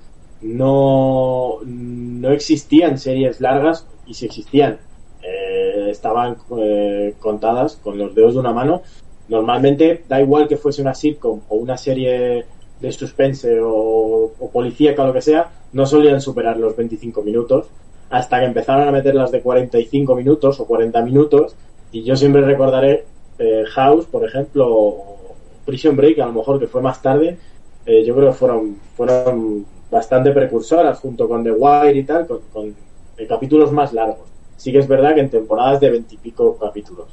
no, 0.43 1.59
no 1.65 2.31
existían 2.31 2.99
series 2.99 3.41
largas, 3.41 3.87
y 4.07 4.15
si 4.15 4.27
existían, 4.27 4.79
eh, 5.23 5.89
estaban 5.91 6.37
eh, 6.59 7.15
contadas 7.19 7.77
con 7.77 7.99
los 7.99 8.15
dedos 8.15 8.35
de 8.35 8.41
una 8.41 8.53
mano. 8.53 8.83
Normalmente, 9.29 10.05
da 10.09 10.21
igual 10.21 10.49
que 10.49 10.59
fuese 10.59 10.83
una 10.83 10.95
sitcom 10.95 11.41
o 11.49 11.57
una 11.57 11.79
serie 11.79 12.45
de 12.81 12.93
suspense 12.93 13.59
o, 13.61 14.33
o 14.39 14.51
policíaca 14.51 15.03
o 15.03 15.07
lo 15.07 15.13
que 15.15 15.23
sea, 15.23 15.51
no 15.73 15.87
solían 15.87 16.21
superar 16.21 16.59
los 16.59 16.77
25 16.77 17.23
minutos 17.23 17.67
hasta 18.11 18.39
que 18.39 18.47
empezaron 18.47 18.87
a 18.87 18.93
meter 18.93 19.15
las 19.15 19.33
de 19.33 19.41
45 19.41 20.15
minutos 20.15 20.61
o 20.61 20.67
40 20.67 21.01
minutos 21.03 21.57
y 21.91 22.03
yo 22.03 22.17
siempre 22.17 22.43
recordaré 22.43 23.07
eh, 23.39 23.65
House, 23.73 24.07
por 24.07 24.25
ejemplo, 24.25 24.69
o 24.69 25.35
Prison 25.65 25.97
Break, 25.97 26.19
a 26.21 26.27
lo 26.27 26.33
mejor 26.33 26.59
que 26.59 26.67
fue 26.67 26.81
más 26.81 27.01
tarde, 27.03 27.39
eh, 27.87 28.05
yo 28.05 28.15
creo 28.15 28.29
que 28.29 28.35
fueron, 28.35 28.77
fueron 28.97 29.67
bastante 29.91 30.31
precursoras 30.33 30.99
junto 31.01 31.29
con 31.29 31.43
The 31.45 31.53
Wire 31.53 31.99
y 31.99 32.05
tal, 32.05 32.27
con, 32.27 32.41
con, 32.53 32.75
eh, 33.17 33.27
capítulos 33.27 33.73
más 33.73 33.93
largos. 33.93 34.29
Sí 34.57 34.73
que 34.73 34.79
es 34.79 34.89
verdad 34.89 35.15
que 35.15 35.21
en 35.21 35.31
temporadas 35.31 35.81
de 35.81 35.91
20 35.91 36.15
y 36.15 36.19
pico 36.19 36.57
capítulos. 36.59 37.09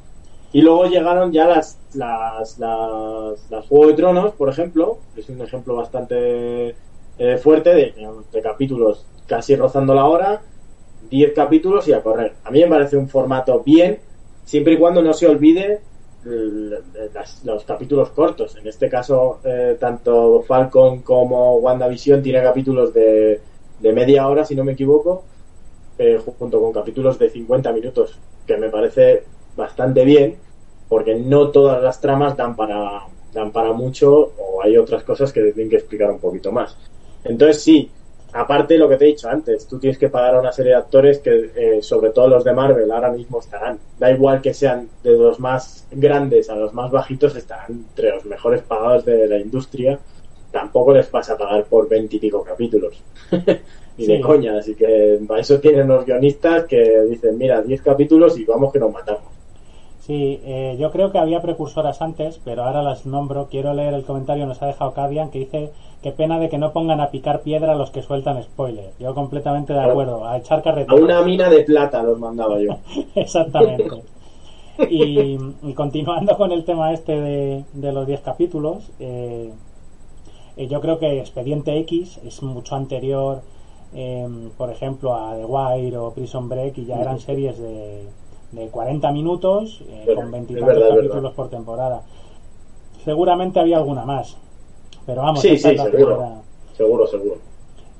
Y 0.54 0.62
luego 0.62 0.86
llegaron 0.86 1.32
ya 1.32 1.48
las, 1.48 1.80
las, 1.94 2.60
las, 2.60 3.66
Juego 3.68 3.88
de 3.88 3.94
Tronos, 3.94 4.34
por 4.34 4.50
ejemplo, 4.50 4.98
es 5.16 5.30
un 5.30 5.42
ejemplo 5.42 5.76
bastante 5.76 6.76
fuerte 7.42 7.70
de, 7.70 7.94
de 8.32 8.42
capítulos 8.42 9.06
casi 9.28 9.56
rozando 9.56 9.94
la 9.94 10.06
hora, 10.06 10.42
10 11.10 11.34
capítulos 11.34 11.88
y 11.88 11.94
a 11.94 12.02
correr. 12.02 12.34
A 12.44 12.52
mí 12.52 12.60
me 12.60 12.68
parece 12.68 12.98
un 12.98 13.08
formato 13.08 13.62
bien, 13.64 14.00
siempre 14.44 14.74
y 14.74 14.78
cuando 14.78 15.02
no 15.02 15.14
se 15.14 15.28
olvide 15.28 15.82
los 16.24 17.64
capítulos 17.64 18.10
cortos. 18.10 18.56
En 18.56 18.68
este 18.68 18.90
caso, 18.90 19.40
eh, 19.44 19.78
tanto 19.80 20.44
Falcon 20.48 21.02
como 21.02 21.58
WandaVision 21.58 22.22
tiene 22.22 22.42
capítulos 22.42 22.94
de, 22.94 23.42
de 23.80 23.94
media 23.94 24.28
hora, 24.28 24.46
si 24.46 24.56
no 24.56 24.64
me 24.64 24.74
equivoco, 24.74 25.24
eh, 25.98 26.20
junto 26.38 26.62
con 26.62 26.72
capítulos 26.72 27.18
de 27.20 27.30
50 27.30 27.72
minutos, 27.74 28.18
que 28.46 28.58
me 28.58 28.70
parece 28.70 29.24
bastante 29.56 30.04
bien, 30.06 30.38
porque 30.88 31.16
no 31.16 31.50
todas 31.50 31.82
las 31.82 32.02
tramas 32.02 32.38
dan 32.38 32.56
para, 32.56 33.04
dan 33.34 33.52
para 33.52 33.72
mucho 33.74 34.32
o 34.38 34.62
hay 34.64 34.78
otras 34.78 35.04
cosas 35.04 35.32
que 35.32 35.42
tienen 35.52 35.70
que 35.70 35.78
explicar 35.78 36.12
un 36.12 36.20
poquito 36.20 36.52
más. 36.52 36.78
Entonces 37.24 37.62
sí, 37.62 37.92
aparte 38.34 38.76
de 38.76 38.80
lo 38.80 38.88
que 38.90 38.98
te 38.98 39.06
he 39.06 39.08
dicho 39.10 39.30
antes, 39.30 39.68
tú 39.68 39.80
tienes 39.80 39.98
que 39.98 40.10
pagar 40.10 40.36
a 40.36 40.40
una 40.40 40.52
serie 40.52 40.72
de 40.72 40.78
actores 40.78 41.20
que, 41.20 41.52
eh, 41.56 41.82
sobre 41.82 42.12
todo 42.12 42.28
los 42.28 42.44
de 42.44 42.54
Marvel, 42.54 42.92
ahora 42.92 43.12
mismo 43.12 43.40
estarán. 43.40 43.78
Da 44.00 44.12
igual 44.12 44.42
que 44.42 44.54
sean 44.54 44.90
de 45.04 45.12
los 45.12 45.40
más 45.40 45.86
grandes 45.92 46.50
a 46.50 46.56
los 46.56 46.74
más 46.74 46.92
bajitos, 46.92 47.36
estarán 47.36 47.72
entre 47.72 48.12
los 48.12 48.26
mejores 48.26 48.62
pagados 48.62 49.06
de 49.06 49.28
la 49.28 49.38
industria. 49.38 50.00
Tampoco 50.52 50.94
les 50.94 51.10
vas 51.12 51.30
a 51.30 51.38
pagar 51.38 51.66
por 51.66 51.88
veintipico 51.88 52.44
capítulos. 52.44 53.02
Ni 53.98 54.06
Sí. 54.06 54.14
de 54.14 54.22
coña, 54.22 54.58
así 54.58 54.74
que 54.74 55.20
para 55.28 55.42
eso 55.42 55.60
tienen 55.60 55.88
los 55.88 56.06
guionistas 56.06 56.66
que 56.66 57.02
dicen, 57.10 57.38
mira, 57.38 57.62
10 57.62 57.82
capítulos 57.82 58.38
y 58.40 58.46
vamos 58.46 58.72
que 58.72 58.80
nos 58.80 58.92
matamos. 58.92 59.24
Sí, 60.12 60.42
eh, 60.44 60.76
yo 60.78 60.92
creo 60.92 61.14
que 61.14 61.20
había 61.20 61.42
precursoras 61.42 62.02
antes, 62.02 62.38
pero 62.44 62.66
ahora 62.66 62.84
las 62.84 63.06
nombro. 63.06 63.48
Quiero 63.50 63.74
leer 63.74 63.94
el 63.94 64.04
comentario, 64.04 64.46
nos 64.46 64.62
ha 64.62 64.66
dejado 64.66 64.92
Cadian, 64.92 65.32
que 65.32 65.40
dice 65.40 65.72
que 66.04 66.12
pena 66.12 66.38
de 66.38 66.50
que 66.50 66.58
no 66.58 66.74
pongan 66.74 67.00
a 67.00 67.12
picar 67.12 67.44
piedra 67.44 67.72
a 67.72 67.76
los 67.76 67.92
que 67.92 68.02
sueltan 68.02 68.44
spoilers. 68.44 68.98
Yo 69.00 69.16
completamente 69.16 69.72
de 69.72 69.80
acuerdo, 69.80 70.28
a 70.28 70.36
echar 70.36 70.60
A 70.60 70.64
carreteras. 70.64 71.00
una 71.02 71.22
mina 71.22 71.50
de 71.50 71.64
plata 71.64 72.04
los 72.04 72.20
mandaba 72.20 72.60
yo. 72.60 72.76
Exactamente. 73.16 74.04
Y, 74.90 75.38
y 75.64 75.74
continuando 75.76 76.36
con 76.36 76.52
el 76.52 76.66
tema 76.66 76.92
este 76.92 77.18
de, 77.18 77.64
de 77.72 77.92
los 77.94 78.06
10 78.06 78.20
capítulos, 78.20 78.92
eh, 79.00 79.54
eh, 80.58 80.68
yo 80.68 80.82
creo 80.82 81.00
que 81.00 81.20
Expediente 81.22 81.78
X 81.80 82.20
es 82.26 82.44
mucho 82.44 82.76
anterior, 82.76 83.44
eh, 83.96 84.28
por 84.58 84.72
ejemplo, 84.72 85.16
a 85.16 85.38
The 85.38 85.46
Wire 85.46 85.98
o 86.00 86.12
Prison 86.12 86.50
Break, 86.50 86.80
y 86.80 86.86
ya 86.86 87.00
eran 87.00 87.22
series 87.22 87.58
de, 87.58 88.08
de 88.52 88.68
40 88.68 89.12
minutos 89.12 89.82
eh, 89.90 90.14
con 90.14 90.26
es 90.26 90.32
20 90.32 90.54
verdad, 90.56 90.72
es 90.78 90.84
capítulos 90.96 91.14
verdad. 91.16 91.32
por 91.36 91.50
temporada. 91.50 92.02
Seguramente 93.04 93.60
había 93.60 93.78
alguna 93.78 94.06
más, 94.06 94.38
pero 95.06 95.22
vamos, 95.22 95.42
Sí, 95.42 95.58
sí, 95.58 95.76
seguro. 95.76 95.92
primera. 95.92 96.42
Seguro, 96.76 97.08
seguro. 97.08 97.36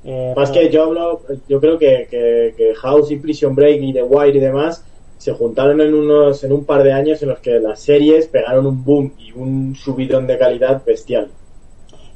Eh, 0.04 0.32
Más 0.36 0.50
pero- 0.50 0.62
que 0.66 0.72
yo 0.72 0.82
hablo, 0.84 1.20
yo 1.48 1.60
creo 1.60 1.78
que, 1.78 2.06
que, 2.10 2.54
que 2.56 2.74
House 2.74 3.10
y 3.10 3.16
Prison 3.16 3.54
Break 3.54 3.80
y 3.82 3.92
The 3.92 4.02
Wire 4.02 4.36
y 4.36 4.40
demás 4.40 4.84
se 5.18 5.32
juntaron 5.32 5.80
en 5.80 5.94
unos 5.94 6.42
en 6.42 6.52
un 6.52 6.64
par 6.64 6.82
de 6.82 6.92
años 6.92 7.22
en 7.22 7.28
los 7.28 7.38
que 7.38 7.60
las 7.60 7.78
series 7.80 8.26
pegaron 8.26 8.66
un 8.66 8.84
boom 8.84 9.12
y 9.18 9.30
un 9.32 9.76
subidón 9.76 10.26
de 10.26 10.36
calidad 10.38 10.82
bestial. 10.84 11.28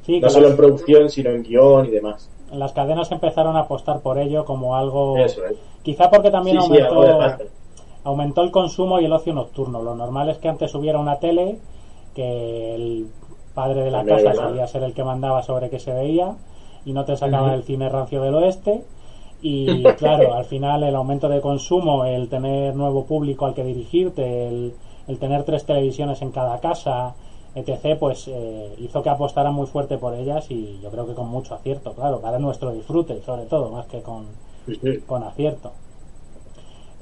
sí, 0.04 0.20
No 0.20 0.28
solo 0.30 0.42
las- 0.44 0.50
en 0.52 0.56
producción, 0.56 1.10
sino 1.10 1.30
en 1.30 1.42
guion 1.44 1.86
y 1.86 1.90
demás. 1.90 2.28
las 2.52 2.72
cadenas 2.72 3.10
empezaron 3.12 3.56
a 3.56 3.60
apostar 3.60 4.00
por 4.00 4.18
ello 4.18 4.44
como 4.44 4.76
algo 4.76 5.16
Eso 5.18 5.44
es. 5.46 5.56
quizá 5.82 6.10
porque 6.10 6.30
también 6.30 6.60
Sí, 6.60 6.64
aumentó. 6.80 7.18
Aumentó 8.06 8.42
el 8.42 8.52
consumo 8.52 9.00
y 9.00 9.04
el 9.04 9.12
ocio 9.12 9.32
nocturno 9.32 9.82
lo 9.82 9.94
normal 9.96 10.28
es 10.28 10.38
que 10.38 10.48
antes 10.48 10.74
hubiera 10.76 10.98
una 10.98 11.18
tele 11.18 11.58
que 12.14 12.74
el 12.74 13.06
padre 13.54 13.82
de 13.82 13.90
la 13.90 14.04
casa 14.04 14.32
solía 14.34 14.66
ser 14.68 14.84
el 14.84 14.94
que 14.94 15.02
mandaba 15.02 15.42
sobre 15.42 15.70
qué 15.70 15.78
se 15.80 15.92
veía 15.92 16.36
y 16.84 16.92
no 16.92 17.04
te 17.04 17.16
sacaba 17.16 17.48
Ujú. 17.48 17.56
el 17.56 17.64
cine 17.64 17.88
rancio 17.88 18.22
del 18.22 18.34
oeste 18.34 18.84
y 19.42 19.82
claro 19.98 20.34
al 20.34 20.44
final 20.44 20.84
el 20.84 20.94
aumento 20.94 21.28
de 21.28 21.40
consumo 21.40 22.04
el 22.04 22.28
tener 22.28 22.76
nuevo 22.76 23.04
público 23.06 23.44
al 23.44 23.54
que 23.54 23.64
dirigirte 23.64 24.48
el, 24.48 24.72
el 25.08 25.18
tener 25.18 25.42
tres 25.42 25.64
televisiones 25.66 26.22
en 26.22 26.30
cada 26.30 26.58
casa 26.60 27.14
etc 27.56 27.98
pues 27.98 28.28
eh, 28.28 28.72
hizo 28.78 29.02
que 29.02 29.10
apostaran 29.10 29.52
muy 29.52 29.66
fuerte 29.66 29.98
por 29.98 30.14
ellas 30.14 30.48
y 30.50 30.78
yo 30.80 30.90
creo 30.90 31.06
que 31.06 31.14
con 31.14 31.26
mucho 31.28 31.54
acierto 31.54 31.92
claro 31.92 32.20
para 32.20 32.38
nuestro 32.38 32.70
disfrute 32.70 33.20
sobre 33.22 33.46
todo 33.46 33.70
más 33.70 33.86
que 33.86 34.00
con 34.00 34.26
Sí, 34.66 34.74
sí. 34.82 34.98
con 35.06 35.22
acierto. 35.22 35.70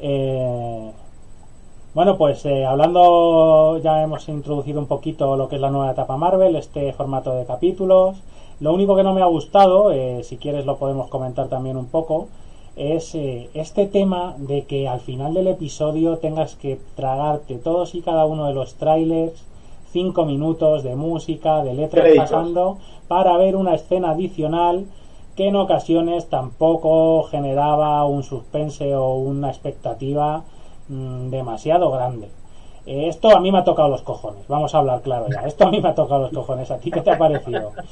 Eh, 0.07 0.93
bueno, 1.95 2.19
pues 2.19 2.45
eh, 2.45 2.67
hablando, 2.67 3.79
ya 3.79 4.03
hemos 4.03 4.29
introducido 4.29 4.79
un 4.79 4.87
poquito 4.87 5.35
lo 5.35 5.49
que 5.49 5.55
es 5.55 5.63
la 5.63 5.71
nueva 5.71 5.93
etapa 5.93 6.19
Marvel, 6.19 6.57
este 6.57 6.93
formato 6.93 7.35
de 7.35 7.47
capítulos. 7.47 8.19
Lo 8.61 8.75
único 8.75 8.97
que 8.97 9.03
no 9.03 9.15
me 9.15 9.23
ha 9.23 9.27
gustado, 9.27 9.93
eh, 9.93 10.23
si 10.23 10.37
quieres 10.37 10.67
lo 10.67 10.77
podemos 10.77 11.09
comentar 11.09 11.49
también 11.49 11.79
un 11.79 11.87
poco, 11.87 12.29
es 12.77 13.15
eh, 13.15 13.49
este 13.55 13.87
tema 13.87 14.35
de 14.37 14.65
que 14.65 14.89
al 14.89 15.01
final 15.01 15.33
del 15.33 15.47
episodio 15.47 16.19
tengas 16.19 16.55
que 16.55 16.79
tragarte 16.97 17.57
todos 17.57 17.95
y 17.95 18.03
cada 18.03 18.27
uno 18.27 18.47
de 18.47 18.53
los 18.53 18.75
trailers, 18.75 19.43
cinco 19.91 20.27
minutos 20.27 20.83
de 20.83 20.97
música, 20.97 21.65
de 21.65 21.73
letras 21.73 22.13
pasando, 22.15 22.77
para 23.09 23.39
ver 23.39 23.57
una 23.57 23.75
escena 23.75 24.11
adicional 24.11 24.85
que 25.37 25.49
en 25.49 25.57
ocasiones 25.57 26.29
tampoco 26.29 27.25
generaba 27.25 28.05
un 28.05 28.23
suspense 28.23 28.95
o 28.95 29.15
una 29.15 29.51
expectativa 29.51 30.45
mm, 30.89 31.31
demasiado 31.31 31.91
grande. 31.91 32.29
Eh, 32.87 33.09
esto 33.09 33.35
a 33.35 33.41
mí 33.41 33.51
me 33.51 33.59
ha 33.59 33.65
tocado 33.65 33.89
los 33.89 34.03
cojones, 34.03 34.47
vamos 34.47 34.75
a 34.75 34.79
hablar 34.79 35.01
claro 35.03 35.27
ya. 35.29 35.47
Esto 35.47 35.67
a 35.67 35.71
mí 35.71 35.81
me 35.81 35.89
ha 35.89 35.95
tocado 35.95 36.23
los 36.23 36.33
cojones. 36.33 36.71
¿A 36.71 36.79
ti 36.79 36.91
qué 36.91 37.01
te 37.01 37.11
ha 37.11 37.19
parecido? 37.19 37.73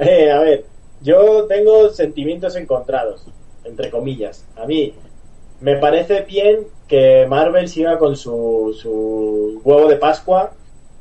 Eh, 0.00 0.30
a 0.30 0.38
ver, 0.38 0.64
yo 1.00 1.46
tengo 1.46 1.88
sentimientos 1.88 2.54
encontrados, 2.54 3.26
entre 3.64 3.90
comillas. 3.90 4.46
A 4.56 4.64
mí 4.64 4.94
me 5.60 5.74
parece 5.76 6.22
bien 6.22 6.68
que 6.86 7.26
Marvel 7.28 7.68
siga 7.68 7.98
con 7.98 8.14
su, 8.14 8.76
su 8.80 9.60
huevo 9.64 9.88
de 9.88 9.96
Pascua, 9.96 10.52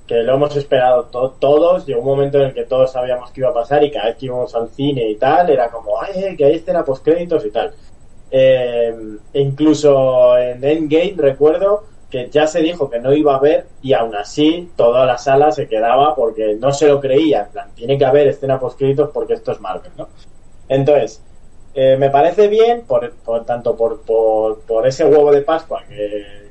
que 0.07 0.23
lo 0.23 0.35
hemos 0.35 0.55
esperado 0.55 1.05
to- 1.05 1.35
todos. 1.39 1.85
Llegó 1.85 1.99
un 1.99 2.05
momento 2.07 2.37
en 2.39 2.45
el 2.47 2.53
que 2.53 2.63
todos 2.63 2.91
sabíamos 2.91 3.31
que 3.31 3.41
iba 3.41 3.49
a 3.49 3.53
pasar 3.53 3.83
y 3.83 3.91
cada 3.91 4.05
vez 4.05 4.15
que 4.17 4.25
íbamos 4.27 4.55
al 4.55 4.69
cine 4.69 5.09
y 5.09 5.15
tal, 5.15 5.49
era 5.49 5.69
como, 5.69 6.01
ay, 6.01 6.35
que 6.37 6.45
hay 6.45 6.55
escena 6.55 6.83
postcréditos 6.85 7.45
y 7.45 7.51
tal. 7.51 7.73
Eh, 8.31 8.95
e 9.33 9.41
incluso 9.41 10.37
en 10.37 10.63
Endgame 10.63 11.13
recuerdo 11.17 11.83
que 12.09 12.29
ya 12.29 12.47
se 12.47 12.61
dijo 12.61 12.89
que 12.89 12.99
no 12.99 13.13
iba 13.13 13.33
a 13.33 13.37
haber 13.37 13.65
y 13.81 13.91
aún 13.93 14.15
así 14.15 14.69
toda 14.77 15.05
la 15.05 15.17
sala 15.17 15.51
se 15.51 15.67
quedaba 15.67 16.15
porque 16.15 16.55
no 16.59 16.71
se 16.71 16.87
lo 16.87 17.01
creía. 17.01 17.41
En 17.41 17.49
plan, 17.49 17.69
tiene 17.75 17.97
que 17.97 18.05
haber 18.05 18.27
escena 18.27 18.59
postcréditos 18.59 19.09
porque 19.13 19.33
esto 19.33 19.51
es 19.51 19.59
Marvel, 19.59 19.91
¿no? 19.97 20.07
Entonces, 20.69 21.21
eh, 21.73 21.95
me 21.97 22.09
parece 22.09 22.47
bien, 22.47 22.83
por, 22.87 23.11
por 23.13 23.45
tanto 23.45 23.75
por, 23.75 24.01
por, 24.01 24.61
por 24.61 24.87
ese 24.87 25.05
huevo 25.05 25.31
de 25.31 25.41
Pascua 25.41 25.83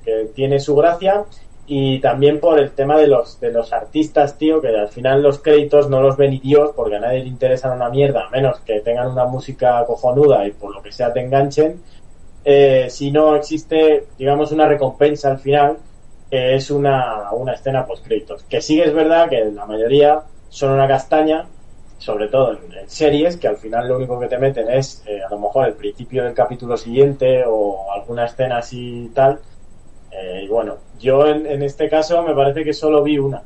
que 0.04 0.28
tiene 0.34 0.60
su 0.60 0.76
gracia 0.76 1.24
y 1.66 1.98
también 2.00 2.38
por 2.38 2.58
el 2.60 2.70
tema 2.70 2.96
de 2.96 3.08
los, 3.08 3.40
de 3.40 3.50
los 3.50 3.72
artistas, 3.72 4.38
tío, 4.38 4.60
que 4.60 4.68
al 4.68 4.88
final 4.88 5.22
los 5.22 5.40
créditos 5.40 5.90
no 5.90 6.00
los 6.00 6.16
ve 6.16 6.28
ni 6.28 6.38
Dios 6.38 6.70
porque 6.76 6.96
a 6.96 7.00
nadie 7.00 7.20
le 7.20 7.28
interesan 7.28 7.72
una 7.72 7.90
mierda, 7.90 8.26
a 8.26 8.30
menos 8.30 8.60
que 8.60 8.80
tengan 8.80 9.08
una 9.08 9.24
música 9.26 9.84
cojonuda 9.84 10.46
y 10.46 10.52
por 10.52 10.74
lo 10.74 10.82
que 10.82 10.92
sea 10.92 11.12
te 11.12 11.20
enganchen. 11.20 11.82
Eh, 12.44 12.86
si 12.88 13.10
no 13.10 13.34
existe, 13.34 14.06
digamos, 14.16 14.52
una 14.52 14.68
recompensa 14.68 15.32
al 15.32 15.40
final, 15.40 15.78
que 16.30 16.54
es 16.54 16.70
una, 16.70 17.32
una 17.32 17.54
escena 17.54 17.84
post 17.84 18.06
créditos. 18.06 18.44
Que 18.44 18.60
sí 18.60 18.76
que 18.76 18.84
es 18.84 18.94
verdad 18.94 19.28
que 19.28 19.44
la 19.46 19.66
mayoría 19.66 20.22
son 20.48 20.72
una 20.72 20.86
castaña, 20.86 21.46
sobre 21.98 22.28
todo 22.28 22.52
en, 22.52 22.88
series, 22.88 23.36
que 23.36 23.48
al 23.48 23.56
final 23.56 23.88
lo 23.88 23.96
único 23.96 24.20
que 24.20 24.28
te 24.28 24.38
meten 24.38 24.70
es 24.70 25.02
eh, 25.06 25.20
a 25.20 25.28
lo 25.30 25.40
mejor 25.40 25.66
el 25.66 25.74
principio 25.74 26.22
del 26.22 26.34
capítulo 26.34 26.76
siguiente 26.76 27.42
o 27.44 27.92
alguna 27.92 28.26
escena 28.26 28.58
así 28.58 29.10
tal. 29.12 29.40
Eh, 30.16 30.42
y 30.44 30.48
bueno, 30.48 30.76
yo 30.98 31.26
en, 31.26 31.46
en 31.46 31.62
este 31.62 31.88
caso 31.88 32.22
me 32.22 32.34
parece 32.34 32.64
que 32.64 32.72
solo 32.72 33.02
vi 33.02 33.18
una 33.18 33.42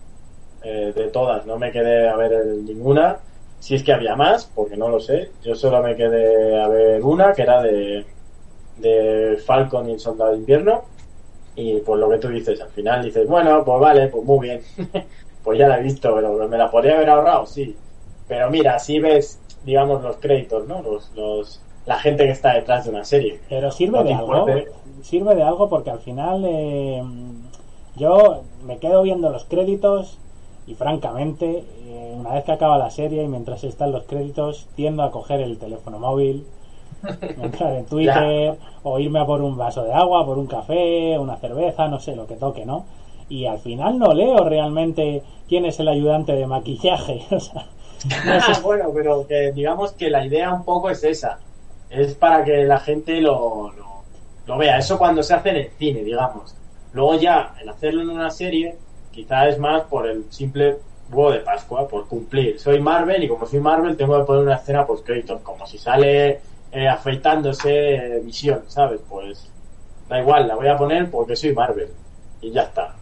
eh, 0.62 0.93
de 0.95 1.09
todas, 1.09 1.47
no 1.47 1.59
me 1.59 1.73
quedé 1.73 2.09
a 2.09 2.17
ver 2.17 2.47
ninguna. 2.47 3.19
Si 3.59 3.75
es 3.75 3.83
que 3.83 3.93
había 3.93 4.17
más, 4.17 4.50
porque 4.55 4.77
no 4.77 4.89
lo 4.89 5.00
sé. 5.00 5.31
Yo 5.43 5.55
solo 5.55 5.83
me 5.83 5.97
quedé 5.97 6.61
a 6.61 6.69
ver 6.69 7.03
una, 7.03 7.33
que 7.33 7.43
era 7.43 7.62
de, 7.62 8.07
de 8.79 9.39
Falcon 9.45 9.89
y 9.89 9.93
el 9.95 10.00
Soldado 10.00 10.33
de 10.33 10.39
Invierno. 10.39 10.85
Y 11.57 11.81
pues 11.81 12.00
lo 12.00 12.09
que 12.09 12.19
tú 12.19 12.29
dices, 12.29 12.61
al 12.61 12.71
final 12.71 13.03
dices, 13.05 13.27
bueno, 13.27 13.65
pues 13.65 13.81
vale, 13.81 14.09
pues 14.09 14.25
muy 14.25 14.49
bien. 14.49 14.62
pues 15.45 15.59
ya 15.59 15.69
la 15.69 15.79
he 15.79 15.83
visto, 15.83 16.15
pero 16.15 16.49
me 16.49 16.59
la 16.59 16.71
podría 16.71 16.97
haber 16.97 17.11
ahorrado, 17.11 17.47
sí. 17.47 17.77
Pero 18.29 18.50
mira, 18.50 18.79
si 18.79 18.99
ves, 19.00 19.41
digamos, 19.65 20.03
los 20.03 20.17
créditos, 20.17 20.67
¿no? 20.67 20.83
Los, 20.83 21.11
los, 21.15 21.61
la 21.90 21.99
gente 21.99 22.25
que 22.25 22.30
está 22.30 22.54
detrás 22.54 22.85
de 22.85 22.90
una 22.90 23.04
serie. 23.04 23.40
Pero 23.49 23.73
sirve 23.73 23.99
No 23.99 24.04
de 24.04 24.14
algo. 24.14 24.38
importe. 24.38 24.68
Sirve 25.02 25.35
de 25.35 25.42
algo 25.42 25.68
porque 25.68 25.90
al 25.90 25.99
final 25.99 26.44
eh, 26.47 27.02
yo 27.97 28.42
me 28.64 28.78
quedo 28.78 29.02
viendo 29.02 29.28
los 29.30 29.44
créditos 29.44 30.16
y 30.68 30.76
francamente, 30.76 31.64
eh, 31.87 32.14
una 32.16 32.35
vez 32.35 32.44
que 32.44 32.52
acaba 32.52 32.78
la 32.78 32.90
serie 32.90 33.25
y 33.25 33.26
mientras 33.26 33.64
están 33.64 33.90
los 33.90 34.04
créditos, 34.04 34.68
tiendo 34.76 35.02
a 35.02 35.11
coger 35.11 35.40
el 35.40 35.59
teléfono 35.59 35.99
móvil, 35.99 36.47
entrar 37.42 37.75
en 37.75 37.87
Twitter 37.87 38.54
o 38.85 39.00
irme 39.00 39.18
a 39.18 39.26
por 39.26 39.42
un 39.42 39.56
vaso 39.56 39.82
de 39.82 39.92
agua, 39.92 40.25
por 40.25 40.38
un 40.38 40.47
café, 40.47 41.18
una 41.18 41.38
cerveza, 41.38 41.88
no 41.88 41.99
sé, 41.99 42.14
lo 42.14 42.28
que 42.28 42.37
toque, 42.37 42.64
¿no? 42.64 42.85
Y 43.28 43.47
al 43.47 43.59
final 43.59 43.99
no 43.99 44.14
leo 44.14 44.44
realmente 44.44 45.25
quién 45.49 45.64
es 45.64 45.80
el 45.80 45.88
ayudante 45.88 46.37
de 46.37 46.47
maquillaje. 46.47 47.23
o 47.35 47.40
sea, 47.40 47.66
no 48.25 48.54
sé. 48.54 48.61
bueno, 48.62 48.90
pero 48.94 49.26
que 49.26 49.50
digamos 49.50 49.90
que 49.94 50.09
la 50.09 50.25
idea 50.25 50.54
un 50.54 50.64
poco 50.64 50.88
es 50.88 51.02
esa. 51.02 51.40
Es 51.90 52.14
para 52.14 52.44
que 52.44 52.64
la 52.64 52.78
gente 52.80 53.20
lo, 53.20 53.73
lo, 53.73 54.02
lo 54.47 54.59
vea. 54.59 54.78
Eso 54.78 54.99
cuando 54.99 55.23
se 55.23 55.35
hace 55.35 55.50
en 55.50 55.56
el 55.56 55.70
cine, 55.78 56.02
digamos. 56.02 56.54
Luego 56.92 57.14
ya, 57.18 57.54
el 57.61 57.68
hacerlo 57.68 58.02
en 58.02 58.11
una 58.11 58.30
serie, 58.30 58.76
quizá 59.11 59.49
es 59.49 59.59
más 59.59 59.82
por 59.82 60.09
el 60.09 60.25
simple 60.30 60.78
huevo 61.11 61.32
de 61.32 61.40
Pascua, 61.40 61.88
por 61.88 62.06
cumplir. 62.06 62.59
Soy 62.59 62.80
Marvel 62.80 63.23
y 63.23 63.28
como 63.28 63.47
soy 63.47 63.61
Marvel 63.61 63.97
tengo 63.97 64.18
que 64.18 64.25
poner 64.25 64.44
una 64.44 64.56
escena 64.56 64.87
post 64.87 65.04
créditos, 65.04 65.40
como 65.42 65.66
si 65.66 65.78
sale 65.78 66.40
eh, 66.73 66.88
afeitándose 66.88 67.94
eh, 67.94 68.20
Visión, 68.20 68.62
¿sabes? 68.68 69.00
Pues 69.09 69.49
da 70.09 70.20
igual, 70.20 70.49
la 70.49 70.56
voy 70.56 70.68
a 70.68 70.76
poner 70.76 71.11
porque 71.11 71.37
soy 71.37 71.52
Marvel. 71.54 71.88
Y 72.40 72.52
ya 72.52 72.62
está. 72.62 72.94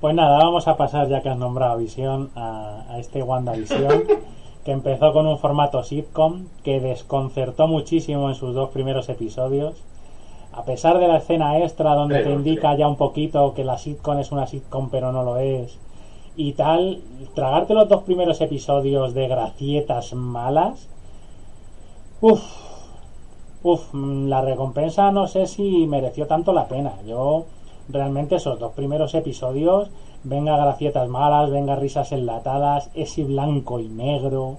Pues 0.00 0.14
nada, 0.14 0.38
vamos 0.38 0.68
a 0.68 0.76
pasar 0.76 1.08
ya 1.08 1.22
que 1.22 1.30
has 1.30 1.38
nombrado 1.38 1.72
a 1.72 1.76
Visión 1.76 2.30
a, 2.34 2.84
a 2.90 2.98
este 2.98 3.22
WandaVision 3.22 4.04
que 4.66 4.72
empezó 4.72 5.12
con 5.12 5.28
un 5.28 5.38
formato 5.38 5.84
sitcom 5.84 6.48
que 6.64 6.80
desconcertó 6.80 7.68
muchísimo 7.68 8.28
en 8.28 8.34
sus 8.34 8.52
dos 8.52 8.70
primeros 8.70 9.08
episodios. 9.08 9.76
A 10.52 10.64
pesar 10.64 10.98
de 10.98 11.06
la 11.06 11.18
escena 11.18 11.60
extra 11.60 11.94
donde 11.94 12.16
Pero, 12.16 12.30
te 12.30 12.34
indica 12.34 12.72
sí. 12.72 12.78
ya 12.78 12.88
un 12.88 12.96
poquito 12.96 13.54
que 13.54 13.62
la 13.62 13.78
sitcom 13.78 14.18
es 14.18 14.32
una 14.32 14.48
sitcom 14.48 14.90
pero 14.90 15.12
no 15.12 15.22
lo 15.22 15.36
es 15.38 15.78
y 16.36 16.52
tal, 16.52 17.00
tragarte 17.34 17.74
los 17.74 17.88
dos 17.88 18.02
primeros 18.02 18.40
episodios 18.40 19.14
de 19.14 19.28
gracietas 19.28 20.12
malas, 20.14 20.88
uff, 22.20 22.42
uff, 23.62 23.94
la 23.94 24.42
recompensa 24.42 25.12
no 25.12 25.28
sé 25.28 25.46
si 25.46 25.86
mereció 25.86 26.26
tanto 26.26 26.52
la 26.52 26.66
pena. 26.66 26.94
Yo 27.06 27.44
realmente 27.88 28.34
esos 28.34 28.58
dos 28.58 28.72
primeros 28.72 29.14
episodios, 29.14 29.90
venga 30.28 30.56
gracietas 30.56 31.08
malas, 31.08 31.50
venga 31.50 31.76
risas 31.76 32.12
enlatadas, 32.12 32.90
ese 32.94 33.24
blanco 33.24 33.78
y 33.80 33.88
negro, 33.88 34.58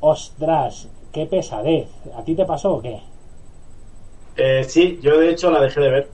ostras, 0.00 0.88
qué 1.12 1.26
pesadez. 1.26 1.88
¿A 2.16 2.24
ti 2.24 2.34
te 2.34 2.44
pasó 2.44 2.74
o 2.74 2.82
qué? 2.82 3.00
Eh, 4.36 4.64
sí, 4.64 4.98
yo 5.02 5.18
de 5.18 5.30
hecho 5.30 5.50
la 5.50 5.60
dejé 5.60 5.80
de 5.80 5.90
ver. 5.90 6.08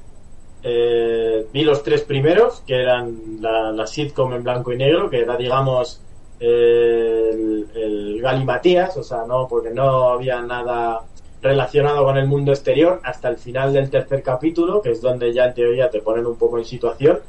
Eh, 0.63 1.47
vi 1.53 1.63
los 1.63 1.83
tres 1.83 2.03
primeros, 2.03 2.63
que 2.67 2.81
eran 2.81 3.41
la, 3.41 3.87
sitcom 3.87 4.33
en 4.33 4.43
blanco 4.43 4.73
y 4.73 4.77
negro, 4.77 5.11
que 5.11 5.21
era, 5.21 5.37
digamos, 5.37 6.01
eh, 6.41 7.31
el, 7.33 7.69
el 7.75 8.21
galimatías, 8.21 8.97
o 8.97 9.03
sea, 9.03 9.25
no, 9.27 9.47
porque 9.49 9.71
no 9.71 10.09
había 10.09 10.41
nada 10.41 11.03
relacionado 11.43 12.05
con 12.05 12.17
el 12.17 12.27
mundo 12.27 12.53
exterior 12.53 13.01
hasta 13.05 13.29
el 13.29 13.37
final 13.37 13.75
del 13.75 13.91
tercer 13.91 14.23
capítulo, 14.23 14.81
que 14.81 14.93
es 14.93 15.03
donde 15.03 15.33
ya 15.35 15.45
en 15.45 15.55
teoría 15.55 15.91
te 15.91 16.01
ponen 16.01 16.25
un 16.25 16.37
poco 16.37 16.59
en 16.59 16.65
situación. 16.65 17.21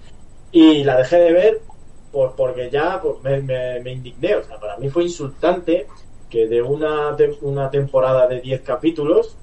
Y 0.52 0.84
la 0.84 0.98
dejé 0.98 1.18
de 1.18 1.34
ver 1.34 1.62
por, 2.12 2.36
porque 2.36 2.70
ya 2.72 3.02
pues, 3.02 3.22
me, 3.24 3.42
me- 3.42 3.80
me 3.82 3.92
indigné, 3.94 4.36
o 4.36 4.44
sea, 4.44 4.60
para 4.60 4.78
mí 4.78 4.90
fue 4.90 5.04
insultante 5.04 5.88
que 6.30 6.48
de 6.48 6.62
una, 6.62 7.16
una 7.42 7.70
temporada 7.70 8.28
de 8.28 8.42
10 8.42 8.62
capítulos, 8.62 9.38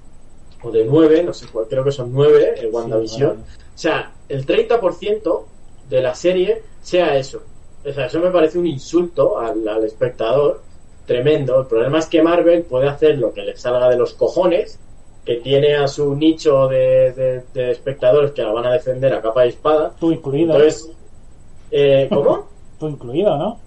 o 0.61 0.71
de 0.71 0.85
9, 0.85 1.23
no 1.23 1.33
sé 1.33 1.47
cuál, 1.51 1.67
creo 1.67 1.83
que 1.83 1.91
son 1.91 2.11
9 2.11 2.55
en 2.57 2.73
WandaVision, 2.73 3.29
bueno. 3.29 3.43
o 3.43 3.77
sea, 3.77 4.17
el 4.29 4.45
30% 4.45 5.51
de 5.83 6.01
la 6.01 6.15
serie 6.15 6.63
sea 6.79 7.17
eso. 7.17 7.43
O 7.85 7.91
sea, 7.91 8.05
eso 8.05 8.19
me 8.19 8.31
parece 8.31 8.57
un 8.59 8.67
insulto 8.67 9.37
al, 9.39 9.67
al 9.67 9.83
espectador 9.83 10.63
tremendo. 11.05 11.59
El 11.61 11.67
problema 11.67 11.99
es 11.99 12.07
que 12.07 12.21
Marvel 12.23 12.63
puede 12.63 12.87
hacer 12.87 13.17
lo 13.17 13.33
que 13.33 13.41
le 13.41 13.57
salga 13.57 13.89
de 13.89 13.97
los 13.97 14.13
cojones, 14.13 14.79
que 15.25 15.35
tiene 15.37 15.75
a 15.75 15.87
su 15.87 16.15
nicho 16.15 16.67
de, 16.67 17.13
de- 17.13 17.43
de 17.53 17.71
espectadores 17.71 18.31
que 18.31 18.41
la 18.43 18.51
van 18.51 18.65
a 18.65 18.73
defender 18.73 19.13
a 19.13 19.21
capa 19.21 19.45
y 19.45 19.49
espada. 19.49 19.91
Tú 19.99 20.11
incluido. 20.11 20.53
Entonces, 20.55 20.91
eh, 21.71 22.07
¿cómo? 22.13 22.47
Tú 22.79 22.89
incluido, 22.89 23.37
¿no? 23.37 23.57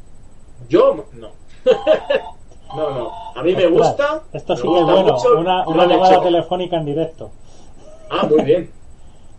Yo 0.69 1.05
no. 1.15 1.31
no, 2.77 2.91
no. 2.91 3.11
A 3.35 3.43
mí 3.43 3.55
me 3.55 3.67
gusta. 3.69 4.23
Esto 4.33 4.55
me 4.55 4.61
sí 4.61 4.63
que 4.69 4.75
es 4.75 4.81
gusta 4.85 4.93
bueno. 4.95 5.13
mucho, 5.15 5.39
una 5.71 5.87
llamada 5.87 6.13
hecho. 6.15 6.23
telefónica 6.23 6.77
en 6.77 6.85
directo. 6.87 7.31
Ah, 8.11 8.27
muy 8.27 8.43
bien. 8.43 8.71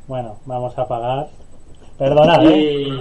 Bueno, 0.07 0.37
vamos 0.45 0.77
a 0.77 0.87
pagar. 0.87 1.27
Perdonad, 1.97 2.45
¿eh? 2.47 2.57
Y 2.83 2.91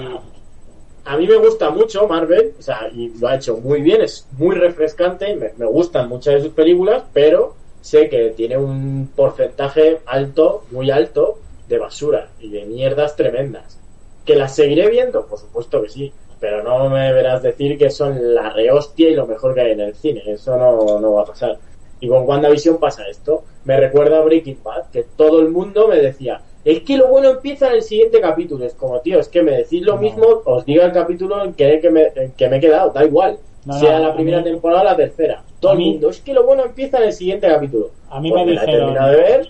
a 1.04 1.16
mí 1.16 1.26
me 1.26 1.36
gusta 1.36 1.70
mucho 1.70 2.08
Marvel, 2.08 2.54
o 2.58 2.62
sea, 2.62 2.88
y 2.92 3.08
lo 3.18 3.28
ha 3.28 3.36
hecho 3.36 3.58
muy 3.58 3.80
bien, 3.82 4.00
es 4.02 4.26
muy 4.38 4.56
refrescante, 4.56 5.34
me, 5.36 5.52
me 5.56 5.66
gustan 5.66 6.08
muchas 6.08 6.34
de 6.34 6.40
sus 6.42 6.52
películas, 6.52 7.02
pero 7.12 7.54
sé 7.86 8.08
que 8.08 8.30
tiene 8.30 8.58
un 8.58 9.08
porcentaje 9.14 9.98
alto, 10.06 10.64
muy 10.72 10.90
alto, 10.90 11.38
de 11.68 11.78
basura 11.78 12.28
y 12.40 12.50
de 12.50 12.64
mierdas 12.64 13.14
tremendas. 13.14 13.78
¿Que 14.24 14.34
las 14.34 14.56
seguiré 14.56 14.88
viendo? 14.90 15.26
Por 15.26 15.38
supuesto 15.38 15.80
que 15.82 15.88
sí, 15.88 16.12
pero 16.40 16.64
no 16.64 16.88
me 16.90 17.12
verás 17.12 17.42
decir 17.42 17.78
que 17.78 17.90
son 17.90 18.34
la 18.34 18.50
rehostia 18.50 19.08
y 19.08 19.14
lo 19.14 19.26
mejor 19.26 19.54
que 19.54 19.60
hay 19.60 19.72
en 19.72 19.80
el 19.80 19.94
cine, 19.94 20.22
eso 20.26 20.56
no, 20.56 20.98
no 20.98 21.12
va 21.12 21.22
a 21.22 21.26
pasar. 21.26 21.58
Y 22.00 22.08
con 22.08 22.28
WandaVision 22.28 22.78
pasa 22.78 23.08
esto. 23.08 23.44
Me 23.64 23.76
recuerda 23.78 24.18
a 24.18 24.22
Breaking 24.22 24.58
Bad, 24.64 24.90
que 24.92 25.04
todo 25.16 25.40
el 25.40 25.48
mundo 25.48 25.86
me 25.88 25.96
decía, 25.96 26.40
es 26.64 26.82
que 26.82 26.96
lo 26.96 27.06
bueno 27.06 27.30
empieza 27.30 27.68
en 27.68 27.74
el 27.76 27.82
siguiente 27.82 28.20
capítulo. 28.20 28.64
Es 28.64 28.74
como, 28.74 29.00
tío, 29.00 29.20
es 29.20 29.28
que 29.28 29.42
me 29.42 29.52
decís 29.52 29.82
lo 29.82 29.94
No. 29.94 30.00
mismo, 30.02 30.42
os 30.44 30.64
diga 30.66 30.84
el 30.84 30.92
capítulo 30.92 31.44
en 31.44 31.54
que, 31.54 31.78
que 31.80 31.90
me, 31.90 32.08
en 32.16 32.32
que 32.32 32.48
me 32.48 32.56
he 32.56 32.60
quedado, 32.60 32.90
da 32.90 33.04
igual. 33.04 33.38
No, 33.64 33.78
sea 33.78 33.98
no, 33.98 34.08
la 34.08 34.14
primera 34.14 34.42
temporada 34.44 34.82
o 34.82 34.84
la 34.84 34.96
tercera. 34.96 35.42
Todo 35.66 35.70
a 35.70 35.72
el 35.74 35.78
mí- 35.78 35.90
mundo, 35.92 36.10
es 36.10 36.20
que 36.20 36.34
lo 36.34 36.44
bueno 36.44 36.64
empieza 36.64 36.98
en 36.98 37.04
el 37.04 37.12
siguiente 37.12 37.48
capítulo. 37.48 37.90
A 38.10 38.20
mí 38.20 38.30
Pues 38.30 38.46
me 38.46 38.54
la 38.54 38.62
he 38.62 38.66
dijeron. 38.66 38.86
terminado 38.88 39.10
de 39.12 39.16
ver, 39.22 39.48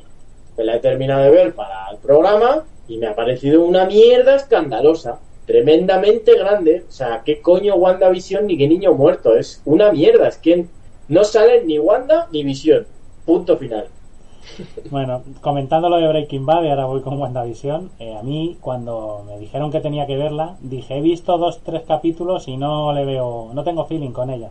me 0.58 0.64
la 0.64 0.76
he 0.76 0.78
terminado 0.80 1.22
de 1.24 1.30
ver 1.30 1.54
para 1.54 1.90
el 1.90 1.98
programa 1.98 2.64
y 2.88 2.98
me 2.98 3.06
ha 3.06 3.14
parecido 3.14 3.64
una 3.64 3.84
mierda 3.86 4.34
escandalosa, 4.36 5.18
tremendamente 5.46 6.36
grande. 6.38 6.84
O 6.88 6.92
sea, 6.92 7.22
¿qué 7.24 7.40
coño 7.40 7.74
WandaVision 7.76 8.46
ni 8.46 8.56
qué 8.56 8.68
niño 8.68 8.92
muerto? 8.94 9.36
Es 9.36 9.62
una 9.64 9.92
mierda, 9.92 10.28
es 10.28 10.36
que 10.38 10.66
no 11.08 11.24
salen 11.24 11.66
ni 11.66 11.78
Wanda 11.78 12.28
ni 12.32 12.42
Visión. 12.44 12.86
Punto 13.24 13.56
final. 13.56 13.86
Bueno, 14.90 15.22
comentando 15.40 15.88
lo 15.88 15.96
de 15.96 16.06
Breaking 16.08 16.46
Bad 16.46 16.62
y 16.64 16.68
ahora 16.68 16.86
voy 16.86 17.00
con 17.00 17.18
WandaVision, 17.20 17.90
eh, 17.98 18.14
a 18.16 18.22
mí 18.22 18.56
cuando 18.60 19.24
me 19.26 19.38
dijeron 19.38 19.72
que 19.72 19.80
tenía 19.80 20.06
que 20.06 20.16
verla, 20.16 20.56
dije, 20.60 20.96
he 20.96 21.00
visto 21.00 21.36
dos, 21.36 21.60
tres 21.64 21.82
capítulos 21.86 22.46
y 22.46 22.56
no 22.56 22.92
le 22.92 23.04
veo, 23.04 23.50
no 23.52 23.64
tengo 23.64 23.84
feeling 23.86 24.12
con 24.12 24.30
ella. 24.30 24.50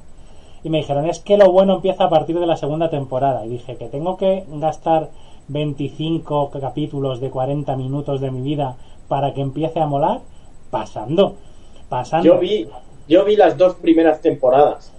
Y 0.66 0.70
me 0.72 0.80
dijeron, 0.80 1.08
es 1.08 1.20
que 1.20 1.38
lo 1.38 1.52
bueno 1.52 1.76
empieza 1.76 2.06
a 2.06 2.10
partir 2.10 2.40
de 2.40 2.48
la 2.48 2.58
segunda 2.58 2.90
temporada. 2.90 3.46
Y 3.46 3.50
dije 3.50 3.76
que 3.76 3.86
tengo 3.86 4.18
que 4.18 4.46
gastar 4.48 5.10
25 5.48 6.50
capítulos 6.60 7.22
de 7.22 7.30
40 7.30 7.76
minutos 7.76 8.20
de 8.20 8.32
mi 8.32 8.42
vida 8.42 8.76
para 9.08 9.36
que 9.36 9.42
empiece 9.42 9.80
a 9.80 9.86
molar, 9.86 10.22
pasando, 10.72 11.36
pasando. 11.88 12.26
Yo 12.26 12.40
vi, 12.40 12.68
yo 13.08 13.24
vi 13.26 13.36
las 13.36 13.60
dos 13.60 13.76
primeras 13.76 14.22
temporadas, 14.22 14.92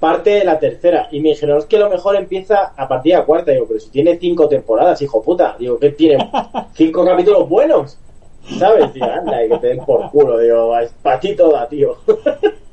parte 0.00 0.30
de 0.30 0.46
la 0.46 0.58
tercera, 0.58 1.08
y 1.12 1.20
me 1.20 1.28
dijeron, 1.28 1.58
es 1.58 1.66
que 1.66 1.78
lo 1.78 1.90
mejor 1.90 2.16
empieza 2.16 2.72
a 2.74 2.88
partir 2.88 3.12
de 3.12 3.18
la 3.18 3.26
cuarta. 3.26 3.52
Digo, 3.52 3.66
pero 3.68 3.80
si 3.80 3.90
tiene 3.90 4.16
cinco 4.16 4.48
temporadas, 4.48 5.02
hijo 5.02 5.22
puta. 5.22 5.56
Digo, 5.58 5.78
que 5.78 5.90
tiene 5.90 6.26
cinco 6.72 7.04
capítulos 7.04 7.46
buenos. 7.46 7.98
¿Sabes? 8.58 8.94
Digo, 8.94 9.04
anda, 9.04 9.44
y 9.44 9.50
que 9.50 9.58
te 9.58 9.66
den 9.66 9.84
por 9.84 10.10
culo. 10.10 10.38
Digo, 10.38 10.74
es 10.78 10.90
para 11.02 11.20
ti 11.20 11.36
toda, 11.36 11.68
tío. 11.68 11.96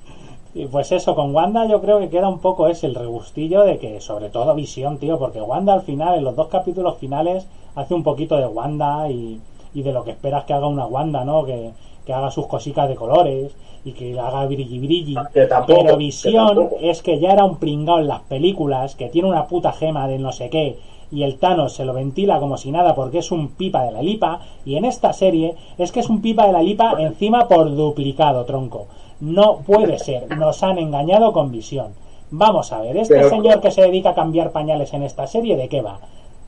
Y 0.55 0.65
pues 0.67 0.91
eso, 0.91 1.15
con 1.15 1.33
Wanda 1.33 1.67
yo 1.67 1.81
creo 1.81 1.99
que 1.99 2.09
queda 2.09 2.29
un 2.29 2.39
poco 2.39 2.67
ese 2.67 2.85
el 2.85 2.95
regustillo 2.95 3.63
de 3.63 3.79
que, 3.79 3.99
sobre 4.01 4.29
todo 4.29 4.53
Visión, 4.53 4.99
tío, 4.99 5.17
porque 5.17 5.41
Wanda 5.41 5.73
al 5.73 5.81
final, 5.81 6.17
en 6.17 6.23
los 6.23 6.35
dos 6.35 6.47
capítulos 6.47 6.97
finales, 6.97 7.47
hace 7.75 7.93
un 7.93 8.03
poquito 8.03 8.37
de 8.37 8.45
Wanda 8.45 9.09
y, 9.09 9.39
y 9.73 9.81
de 9.81 9.91
lo 9.91 10.03
que 10.03 10.11
esperas 10.11 10.43
que 10.43 10.53
haga 10.53 10.67
una 10.67 10.85
Wanda, 10.85 11.23
¿no? 11.23 11.43
Que, 11.43 11.71
que 12.05 12.13
haga 12.13 12.31
sus 12.31 12.47
cositas 12.47 12.87
de 12.87 12.95
colores 12.95 13.55
y 13.85 13.91
que 13.93 14.19
haga 14.19 14.45
brilli 14.45 14.79
brilli. 14.79 15.15
Tampoco, 15.49 15.81
Pero 15.83 15.97
Visión 15.97 16.69
es 16.81 17.01
que 17.01 17.19
ya 17.19 17.33
era 17.33 17.45
un 17.45 17.57
pringao 17.57 17.99
en 17.99 18.07
las 18.07 18.21
películas, 18.21 18.95
que 18.95 19.09
tiene 19.09 19.29
una 19.29 19.47
puta 19.47 19.73
gema 19.73 20.07
de 20.07 20.19
no 20.19 20.31
sé 20.31 20.49
qué, 20.49 20.77
y 21.11 21.23
el 21.23 21.37
Thanos 21.37 21.73
se 21.73 21.85
lo 21.85 21.93
ventila 21.93 22.39
como 22.39 22.57
si 22.57 22.71
nada 22.71 22.95
porque 22.95 23.19
es 23.19 23.31
un 23.31 23.49
pipa 23.49 23.83
de 23.83 23.91
la 23.91 24.01
lipa, 24.01 24.41
y 24.65 24.75
en 24.77 24.85
esta 24.85 25.13
serie 25.13 25.55
es 25.77 25.91
que 25.91 25.99
es 25.99 26.09
un 26.09 26.21
pipa 26.21 26.47
de 26.47 26.53
la 26.53 26.63
lipa 26.63 26.95
encima 26.99 27.47
por 27.47 27.75
duplicado, 27.75 28.45
tronco. 28.45 28.87
No 29.23 29.59
puede 29.65 29.99
ser, 29.99 30.35
nos 30.37 30.61
han 30.63 30.77
engañado 30.77 31.31
con 31.31 31.49
visión. 31.49 31.93
Vamos 32.29 32.73
a 32.73 32.81
ver, 32.81 32.97
este 32.97 33.15
Pero- 33.15 33.29
señor 33.29 33.61
que 33.61 33.71
se 33.71 33.81
dedica 33.83 34.09
a 34.09 34.15
cambiar 34.15 34.51
pañales 34.51 34.91
en 34.93 35.03
esta 35.03 35.27
serie, 35.27 35.55
¿de 35.55 35.69
qué 35.69 35.81
va? 35.81 35.97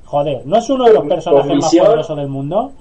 Joder, 0.03 0.45
¿no 0.45 0.57
es 0.57 0.69
uno 0.69 0.83
de 0.83 0.93
los 0.93 1.05
personajes 1.05 1.55
más 1.55 1.73
poderosos 1.73 2.17
del 2.17 2.27
mundo? 2.27 2.73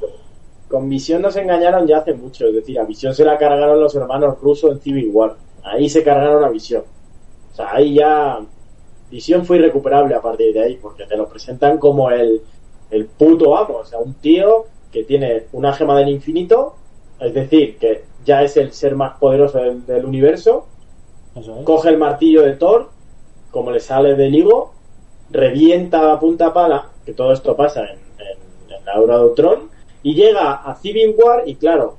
Con 0.68 0.88
Visión 0.88 1.22
nos 1.22 1.36
engañaron 1.36 1.86
ya 1.86 1.98
hace 1.98 2.12
mucho. 2.12 2.46
Es 2.48 2.54
decir, 2.54 2.78
a 2.80 2.84
Visión 2.84 3.14
se 3.14 3.24
la 3.24 3.38
cargaron 3.38 3.78
los 3.80 3.94
hermanos 3.94 4.40
rusos 4.40 4.72
en 4.72 4.80
Civil 4.80 5.10
War. 5.12 5.34
Ahí 5.62 5.88
se 5.88 6.02
cargaron 6.02 6.42
a 6.42 6.48
Visión. 6.48 6.82
O 7.52 7.54
sea, 7.54 7.72
ahí 7.72 7.94
ya. 7.94 8.40
Visión 9.10 9.46
fue 9.46 9.58
irrecuperable 9.58 10.14
a 10.16 10.20
partir 10.20 10.52
de 10.52 10.64
ahí, 10.64 10.78
porque 10.82 11.06
te 11.06 11.16
lo 11.16 11.28
presentan 11.28 11.78
como 11.78 12.10
el, 12.10 12.40
el 12.90 13.06
puto 13.06 13.56
amo. 13.56 13.76
O 13.76 13.84
sea, 13.84 14.00
un 14.00 14.14
tío 14.14 14.64
que 14.90 15.04
tiene 15.04 15.44
una 15.52 15.72
gema 15.72 15.96
del 15.98 16.08
infinito, 16.08 16.74
es 17.20 17.32
decir, 17.32 17.78
que 17.78 18.04
ya 18.24 18.42
es 18.42 18.56
el 18.56 18.72
ser 18.72 18.96
más 18.96 19.18
poderoso 19.18 19.58
del, 19.58 19.84
del 19.86 20.04
universo. 20.04 20.66
Eso 21.36 21.58
es. 21.58 21.64
Coge 21.64 21.88
el 21.90 21.98
martillo 21.98 22.42
de 22.42 22.52
Thor, 22.52 22.90
como 23.50 23.70
le 23.70 23.80
sale 23.80 24.14
del 24.14 24.34
higo, 24.34 24.72
revienta 25.30 26.12
a 26.12 26.20
punta 26.20 26.52
pala, 26.52 26.86
que 27.04 27.12
todo 27.12 27.32
esto 27.32 27.56
pasa 27.56 27.82
en, 27.82 27.98
en, 28.18 28.76
en 28.76 28.84
la 28.84 28.92
Aura 28.92 29.18
de 29.18 29.24
Ultron, 29.24 29.70
y 30.02 30.14
llega 30.14 30.52
a 30.52 30.74
Civil 30.76 31.14
War 31.16 31.44
y 31.46 31.56
claro, 31.56 31.96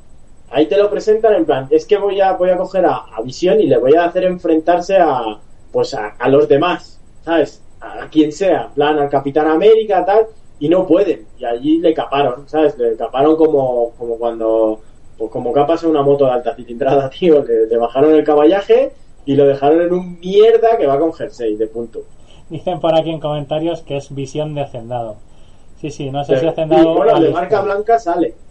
ahí 0.52 0.68
te 0.68 0.78
lo 0.78 0.90
presentan 0.90 1.34
en 1.34 1.46
plan, 1.46 1.68
es 1.70 1.86
que 1.86 1.98
voy 1.98 2.22
a, 2.22 2.34
voy 2.34 2.50
a 2.50 2.58
coger 2.58 2.86
a, 2.86 2.98
a 2.98 3.22
Visión 3.22 3.60
y 3.60 3.68
le 3.68 3.78
voy 3.78 3.96
a 3.96 4.06
hacer 4.06 4.24
enfrentarse 4.24 4.98
a 4.98 5.40
pues 5.72 5.94
a, 5.94 6.16
a 6.20 6.30
los 6.30 6.48
demás, 6.48 7.00
¿sabes? 7.24 7.62
A, 7.82 8.04
a 8.04 8.10
quien 8.10 8.32
sea, 8.32 8.66
en 8.68 8.72
plan 8.72 9.00
al 9.00 9.10
Capitán 9.10 9.48
América, 9.48 10.06
tal, 10.06 10.28
y 10.60 10.70
no 10.70 10.88
pueden, 10.88 11.26
y 11.38 11.44
allí 11.44 11.80
le 11.80 11.94
caparon, 11.94 12.48
¿sabes? 12.48 12.78
Le 12.78 12.96
caparon 12.96 13.36
como, 13.36 13.92
como 13.98 14.18
cuando, 14.18 14.80
pues 15.18 15.32
como 15.32 15.54
capas 15.54 15.84
en 15.84 15.92
una 15.92 16.02
moto 16.02 16.26
de 16.26 16.32
alta 16.32 16.56
cilindrada, 16.56 17.10
tío, 17.20 17.44
le, 17.44 17.68
le 17.68 17.78
bajaron 17.78 18.14
el 18.14 18.24
caballaje 18.24 18.92
y 19.26 19.36
lo 19.36 19.46
dejaron 19.46 19.82
en 19.82 19.94
un 19.94 20.20
mierda 20.20 20.78
que 20.78 20.88
va 20.88 21.00
con 21.00 21.14
jersey, 21.14 21.56
de 21.56 21.68
punto. 21.68 22.04
Dicen 22.50 22.80
por 22.80 22.94
aquí 22.94 23.10
en 23.10 23.20
comentarios 23.20 23.82
que 23.82 23.98
es 23.98 24.14
visión 24.14 24.54
de 24.54 24.62
hacendado. 24.62 25.16
Sí, 25.82 25.90
sí, 25.90 26.10
no 26.12 26.24
sé 26.24 26.40
si 26.40 26.46
y 26.46 26.50
hacendado. 26.50 26.96
bueno, 26.96 27.16
ha 27.16 27.20
de 27.20 27.30
marca 27.30 27.62
blanca 27.62 28.00
sale. 28.00 28.34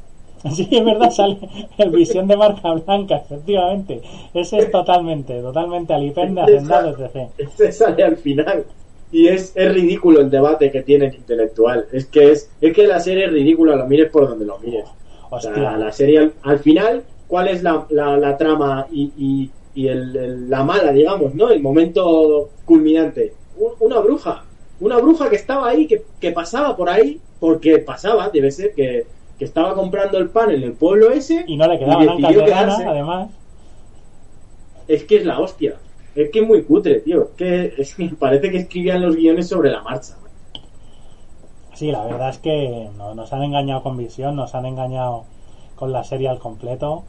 Sí, 0.52 0.68
es 0.70 0.84
verdad, 0.84 1.10
sale 1.10 1.38
el 1.78 1.90
visión 1.90 2.28
de 2.28 2.36
marca 2.36 2.72
blanca, 2.72 3.16
efectivamente. 3.16 4.02
Ese 4.34 4.58
es 4.58 4.70
totalmente, 4.70 5.40
totalmente 5.40 5.94
Alipen 5.94 6.34
de 6.34 6.42
hacendado, 6.42 6.90
etc. 6.90 7.30
Este 7.38 7.72
sale 7.72 8.02
al 8.02 8.16
final. 8.16 8.64
Y 9.10 9.28
es, 9.28 9.52
es 9.54 9.72
ridículo 9.72 10.20
el 10.20 10.28
debate 10.28 10.70
que 10.70 10.82
tiene 10.82 11.06
el 11.06 11.14
intelectual. 11.14 11.86
Es 11.92 12.06
que 12.06 12.32
es, 12.32 12.50
es 12.60 12.74
que 12.74 12.86
la 12.86 13.00
serie 13.00 13.26
es 13.26 13.32
ridícula, 13.32 13.76
lo 13.76 13.86
mires 13.86 14.10
por 14.10 14.28
donde 14.28 14.44
lo 14.44 14.58
mires. 14.58 14.84
O 15.34 15.40
sea, 15.40 15.50
Hostia, 15.50 15.76
la 15.76 15.92
serie 15.92 16.18
al, 16.18 16.32
al 16.42 16.58
final, 16.58 17.02
¿cuál 17.28 17.48
es 17.48 17.62
la, 17.62 17.86
la, 17.90 18.16
la 18.16 18.36
trama 18.36 18.86
y, 18.92 19.12
y, 19.16 19.50
y 19.74 19.88
el, 19.88 20.14
el- 20.16 20.50
la 20.50 20.62
mala, 20.64 20.92
digamos, 20.92 21.34
¿no? 21.34 21.48
El 21.50 21.60
momento 21.62 22.50
culminante. 22.64 23.32
Un- 23.58 23.72
una 23.80 23.98
bruja. 24.00 24.44
Una 24.80 24.98
bruja 24.98 25.30
que 25.30 25.36
estaba 25.36 25.68
ahí, 25.68 25.86
que, 25.86 26.02
que 26.20 26.32
pasaba 26.32 26.76
por 26.76 26.88
ahí, 26.88 27.20
porque 27.40 27.78
pasaba, 27.78 28.28
debe 28.30 28.50
ser 28.50 28.74
que, 28.74 29.06
que 29.38 29.44
estaba 29.44 29.74
comprando 29.74 30.18
el 30.18 30.28
pan 30.30 30.50
en 30.50 30.62
el 30.62 30.72
pueblo 30.72 31.10
ese. 31.10 31.44
y 31.46 31.56
no 31.56 31.66
le 31.66 31.78
de 31.78 31.84
rana, 31.86 32.44
quedarse. 32.44 32.84
además. 32.84 33.30
Es 34.88 35.04
que 35.04 35.16
es 35.16 35.24
la 35.24 35.38
hostia. 35.40 35.76
Es 36.14 36.30
que 36.30 36.40
es 36.40 36.46
muy 36.46 36.62
cutre, 36.62 37.00
tío. 37.00 37.24
Es 37.24 37.30
que, 37.36 37.74
es 37.78 37.94
que 37.94 38.08
parece 38.18 38.50
que 38.50 38.58
escribían 38.58 39.02
los 39.02 39.16
guiones 39.16 39.48
sobre 39.48 39.70
la 39.70 39.82
marcha. 39.82 40.14
Sí, 41.74 41.90
la 41.90 42.04
verdad 42.04 42.30
es 42.30 42.38
que 42.38 42.88
no- 42.96 43.14
nos 43.14 43.32
han 43.32 43.42
engañado 43.42 43.82
con 43.82 43.96
visión, 43.96 44.36
nos 44.36 44.54
han 44.54 44.66
engañado 44.66 45.24
con 45.76 45.92
la 45.92 46.04
serie 46.04 46.28
al 46.28 46.38
completo. 46.38 47.02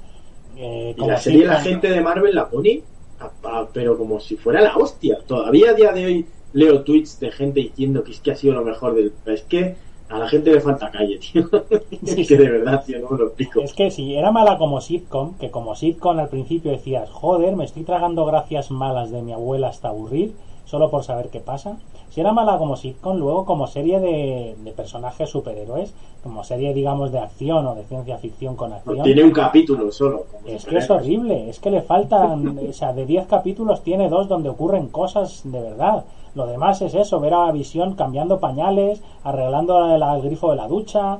Eh, 0.58 0.96
Y 0.98 1.02
la 1.06 1.18
serie 1.18 1.42
si- 1.42 1.46
la 1.48 1.60
gente 1.60 1.90
de 1.90 2.02
Marvel 2.02 2.34
la 2.36 2.50
pone, 2.50 2.82
a- 3.20 3.32
a- 3.60 3.68
pero 3.72 3.98
como 3.98 4.20
si 4.20 4.36
fuera 4.38 4.62
la 4.62 4.76
hostia. 4.76 5.20
Todavía 5.28 5.72
a 5.72 5.74
día 5.74 5.92
de 5.92 6.06
hoy 6.06 6.26
leo 6.54 6.84
tweets 6.84 7.20
de 7.20 7.32
gente 7.32 7.60
diciendo 7.60 8.04
que 8.04 8.12
es 8.12 8.20
que 8.22 8.32
ha 8.32 8.36
sido 8.36 8.54
lo 8.56 8.64
mejor 8.64 8.96
del... 8.96 9.14
Es 9.26 9.44
que 9.44 9.76
a 10.08 10.20
la 10.20 10.28
gente 10.30 10.52
le 10.52 10.62
falta 10.62 10.92
calle, 10.92 11.18
tío. 11.20 11.50
Sí, 12.06 12.22
es 12.22 12.28
que 12.28 12.38
de 12.38 12.50
verdad, 12.50 12.84
tío, 12.86 13.00
no 13.00 13.10
me 13.10 13.18
lo 13.18 13.26
explico. 13.28 13.60
Es 13.62 13.74
que 13.74 13.92
si 13.92 14.16
era 14.16 14.32
mala 14.32 14.58
como 14.58 14.80
sitcom, 14.80 15.38
que 15.38 15.52
como 15.52 15.76
sitcom 15.76 16.20
al 16.20 16.30
principio 16.30 16.72
decías, 16.72 17.10
joder, 17.10 17.56
me 17.56 17.66
estoy 17.66 17.84
tragando 17.84 18.26
gracias 18.26 18.72
malas 18.72 19.12
de 19.12 19.22
mi 19.22 19.34
abuela 19.34 19.68
hasta 19.70 19.90
aburrir, 19.90 20.34
solo 20.66 20.90
por 20.90 21.04
saber 21.04 21.30
qué 21.30 21.40
pasa. 21.40 21.78
Si 22.10 22.22
era 22.22 22.32
mala 22.32 22.58
como 22.58 22.76
sitcom, 22.78 23.18
luego 23.18 23.46
como 23.46 23.68
serie 23.68 24.00
de, 24.00 24.56
de 24.58 24.72
personajes 24.72 25.30
superhéroes, 25.30 25.94
como 26.24 26.44
serie, 26.44 26.74
digamos, 26.74 27.12
de 27.12 27.20
acción 27.20 27.66
o 27.68 27.76
de 27.76 27.84
ciencia 27.84 28.18
ficción 28.18 28.56
con 28.56 28.74
acción. 28.74 29.04
Tiene 29.04 29.24
un 29.24 29.32
capítulo 29.32 29.92
solo. 29.92 30.26
Es 30.46 30.66
que 30.66 30.78
es 30.78 30.90
horrible, 30.90 31.50
es 31.50 31.60
que 31.60 31.72
le 31.72 31.82
faltan, 31.82 32.58
o 32.70 32.74
sea, 32.74 32.94
de 32.94 33.06
10 33.06 33.28
capítulos 33.28 33.84
tiene 33.84 34.10
dos 34.10 34.28
donde 34.28 34.50
ocurren 34.50 34.88
cosas 34.88 35.42
de 35.44 35.62
verdad. 35.62 36.06
Lo 36.36 36.46
demás 36.48 36.82
es 36.82 36.94
eso, 36.96 37.20
ver 37.20 37.34
a 37.34 37.52
Visión 37.52 37.96
cambiando 37.96 38.40
pañales, 38.40 39.02
arreglando 39.24 39.94
el, 39.96 40.02
el 40.02 40.22
grifo 40.22 40.52
de 40.52 40.56
la 40.58 40.68
ducha. 40.68 41.20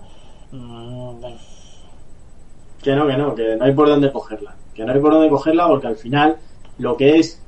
mm, 0.52 1.12
Que 2.82 2.96
no, 2.96 3.08
que 3.08 3.18
no, 3.18 3.36
que 3.36 3.56
no 3.56 3.66
hay 3.66 3.74
por 3.74 3.88
dónde 3.88 4.12
cogerla. 4.12 4.56
Que 4.74 4.86
no 4.86 4.92
hay 4.94 5.00
por 5.00 5.14
dónde 5.14 5.30
cogerla 5.30 5.68
porque 5.68 5.88
al 5.88 5.96
final 5.96 6.38
lo 6.78 6.98
que 6.98 7.20
es 7.20 7.42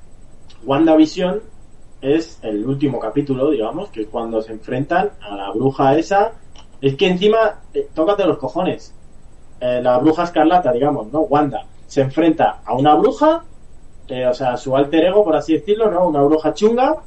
WandaVision 0.66 1.42
es 2.02 2.40
el 2.44 2.66
último 2.66 3.00
capítulo, 3.00 3.50
digamos, 3.50 3.90
que 3.90 4.02
es 4.02 4.08
cuando 4.08 4.42
se 4.42 4.52
enfrentan 4.52 5.12
a 5.22 5.36
la 5.36 5.52
bruja 5.52 5.98
esa. 5.98 6.34
Es 6.82 6.96
que 6.96 7.08
encima, 7.08 7.56
eh, 7.74 7.88
tócate 7.94 8.26
los 8.26 8.38
cojones. 8.38 8.94
Eh, 9.60 9.82
la 9.82 9.98
bruja 9.98 10.24
escarlata, 10.24 10.72
digamos, 10.72 11.12
¿no? 11.12 11.22
Wanda 11.22 11.66
se 11.88 12.02
enfrenta 12.02 12.60
a 12.66 12.74
una 12.76 12.96
bruja, 12.96 13.44
eh, 14.10 14.28
o 14.28 14.34
sea, 14.34 14.54
a 14.54 14.58
su 14.58 14.76
alter 14.76 15.06
ego, 15.06 15.24
por 15.24 15.36
así 15.36 15.54
decirlo, 15.54 15.90
¿no? 15.90 16.08
Una 16.08 16.22
bruja 16.22 16.54
chunga, 16.54 16.98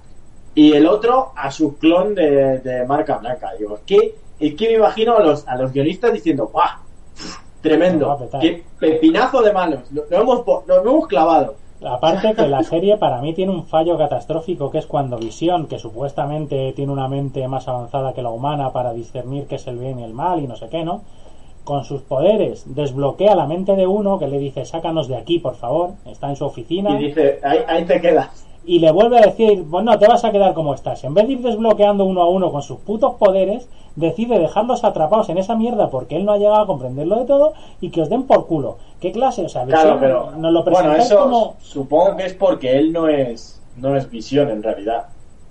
y 0.55 0.73
el 0.73 0.87
otro 0.87 1.33
a 1.37 1.51
su 1.51 1.77
clon 1.77 2.15
de, 2.15 2.59
de 2.59 2.85
marca 2.87 3.19
blanca. 3.19 3.51
Digo, 3.59 3.77
es 3.77 3.83
que, 3.83 4.15
es 4.41 4.55
que 4.55 4.69
me 4.69 4.75
imagino 4.75 5.17
a 5.17 5.23
los, 5.23 5.47
a 5.47 5.57
los 5.57 5.73
guionistas 5.73 6.13
diciendo, 6.13 6.49
¡guau! 6.49 6.79
Tremendo, 7.61 8.27
qué 8.41 8.65
pepinazo 8.79 9.43
de 9.43 9.53
manos, 9.53 9.81
lo, 9.93 10.05
lo 10.09 10.23
hemos, 10.23 10.67
lo 10.67 10.81
hemos 10.81 11.07
clavado. 11.07 11.57
Aparte 11.85 12.35
que 12.35 12.47
la 12.47 12.63
serie 12.63 12.99
para 12.99 13.23
mí 13.23 13.33
tiene 13.33 13.53
un 13.53 13.65
fallo 13.65 13.97
catastrófico 13.97 14.71
que 14.71 14.79
es 14.79 14.87
cuando 14.87 15.17
Visión, 15.17 15.67
que 15.67 15.79
supuestamente 15.79 16.73
tiene 16.75 16.93
una 16.93 17.09
mente 17.09 17.47
más 17.49 17.69
avanzada 17.69 18.13
que 18.13 18.23
la 18.23 18.29
humana 18.31 18.71
para 18.71 18.93
discernir 18.93 19.47
qué 19.47 19.55
es 19.55 19.67
el 19.67 19.79
bien 19.79 19.99
y 19.99 20.05
el 20.05 20.13
mal 20.13 20.41
y 20.41 20.47
no 20.47 20.57
sé 20.57 20.69
qué, 20.69 20.85
¿no? 20.85 21.03
Con 21.65 21.85
sus 21.85 22.03
poderes 22.03 22.65
desbloquea 22.75 23.35
la 23.35 23.47
mente 23.47 23.77
de 23.77 23.87
uno 23.87 24.19
que 24.19 24.29
le 24.29 24.39
dice 24.39 24.65
sácanos 24.67 25.09
de 25.09 25.17
aquí, 25.17 25.39
por 25.39 25.55
favor, 25.55 25.91
está 26.05 26.29
en 26.29 26.37
su 26.37 26.45
oficina 26.45 27.01
Y 27.01 27.07
dice, 27.07 27.39
ahí, 27.43 27.61
ahí 27.67 27.85
te 27.85 28.01
quedas. 28.01 28.47
y 28.67 28.79
le 28.79 28.93
vuelve 28.93 29.19
a 29.19 29.23
decir, 29.23 29.63
bueno, 29.63 29.99
te 29.99 30.07
vas 30.07 30.25
a 30.25 30.33
quedar 30.33 30.53
como 30.53 30.75
estás. 30.75 31.03
En 31.05 31.15
vez 31.15 31.27
de 31.27 31.35
ir 31.35 31.41
desbloqueando 31.41 32.05
uno 32.05 32.21
a 32.23 32.29
uno 32.29 32.53
con 32.53 32.63
sus 32.63 32.79
putos 32.79 33.15
poderes, 33.15 33.69
decide 33.97 34.39
dejarlos 34.39 34.85
atrapados 34.85 35.29
en 35.29 35.39
esa 35.39 35.57
mierda 35.57 35.91
porque 35.91 36.17
él 36.17 36.25
no 36.25 36.33
ha 36.33 36.39
llegado 36.39 36.63
a 36.63 36.67
comprenderlo 36.67 37.19
de 37.19 37.25
todo 37.27 37.53
y 37.81 37.91
que 37.91 38.03
os 38.03 38.09
den 38.09 38.25
por 38.25 38.47
culo. 38.47 38.79
¿Qué 39.01 39.13
clase? 39.13 39.45
O 39.45 39.49
sea, 39.49 39.65
Claro, 39.65 39.97
pero 40.01 40.31
nos 40.37 40.53
lo 40.53 40.63
bueno, 40.65 40.95
eso 40.95 41.19
como... 41.21 41.57
supongo 41.61 42.17
que 42.17 42.27
es 42.27 42.35
porque 42.35 42.79
él 42.79 42.93
no 42.93 43.09
es 43.09 43.61
no 43.77 43.97
es 43.97 44.11
visión 44.11 44.51
en 44.51 44.63
realidad. 44.63 45.07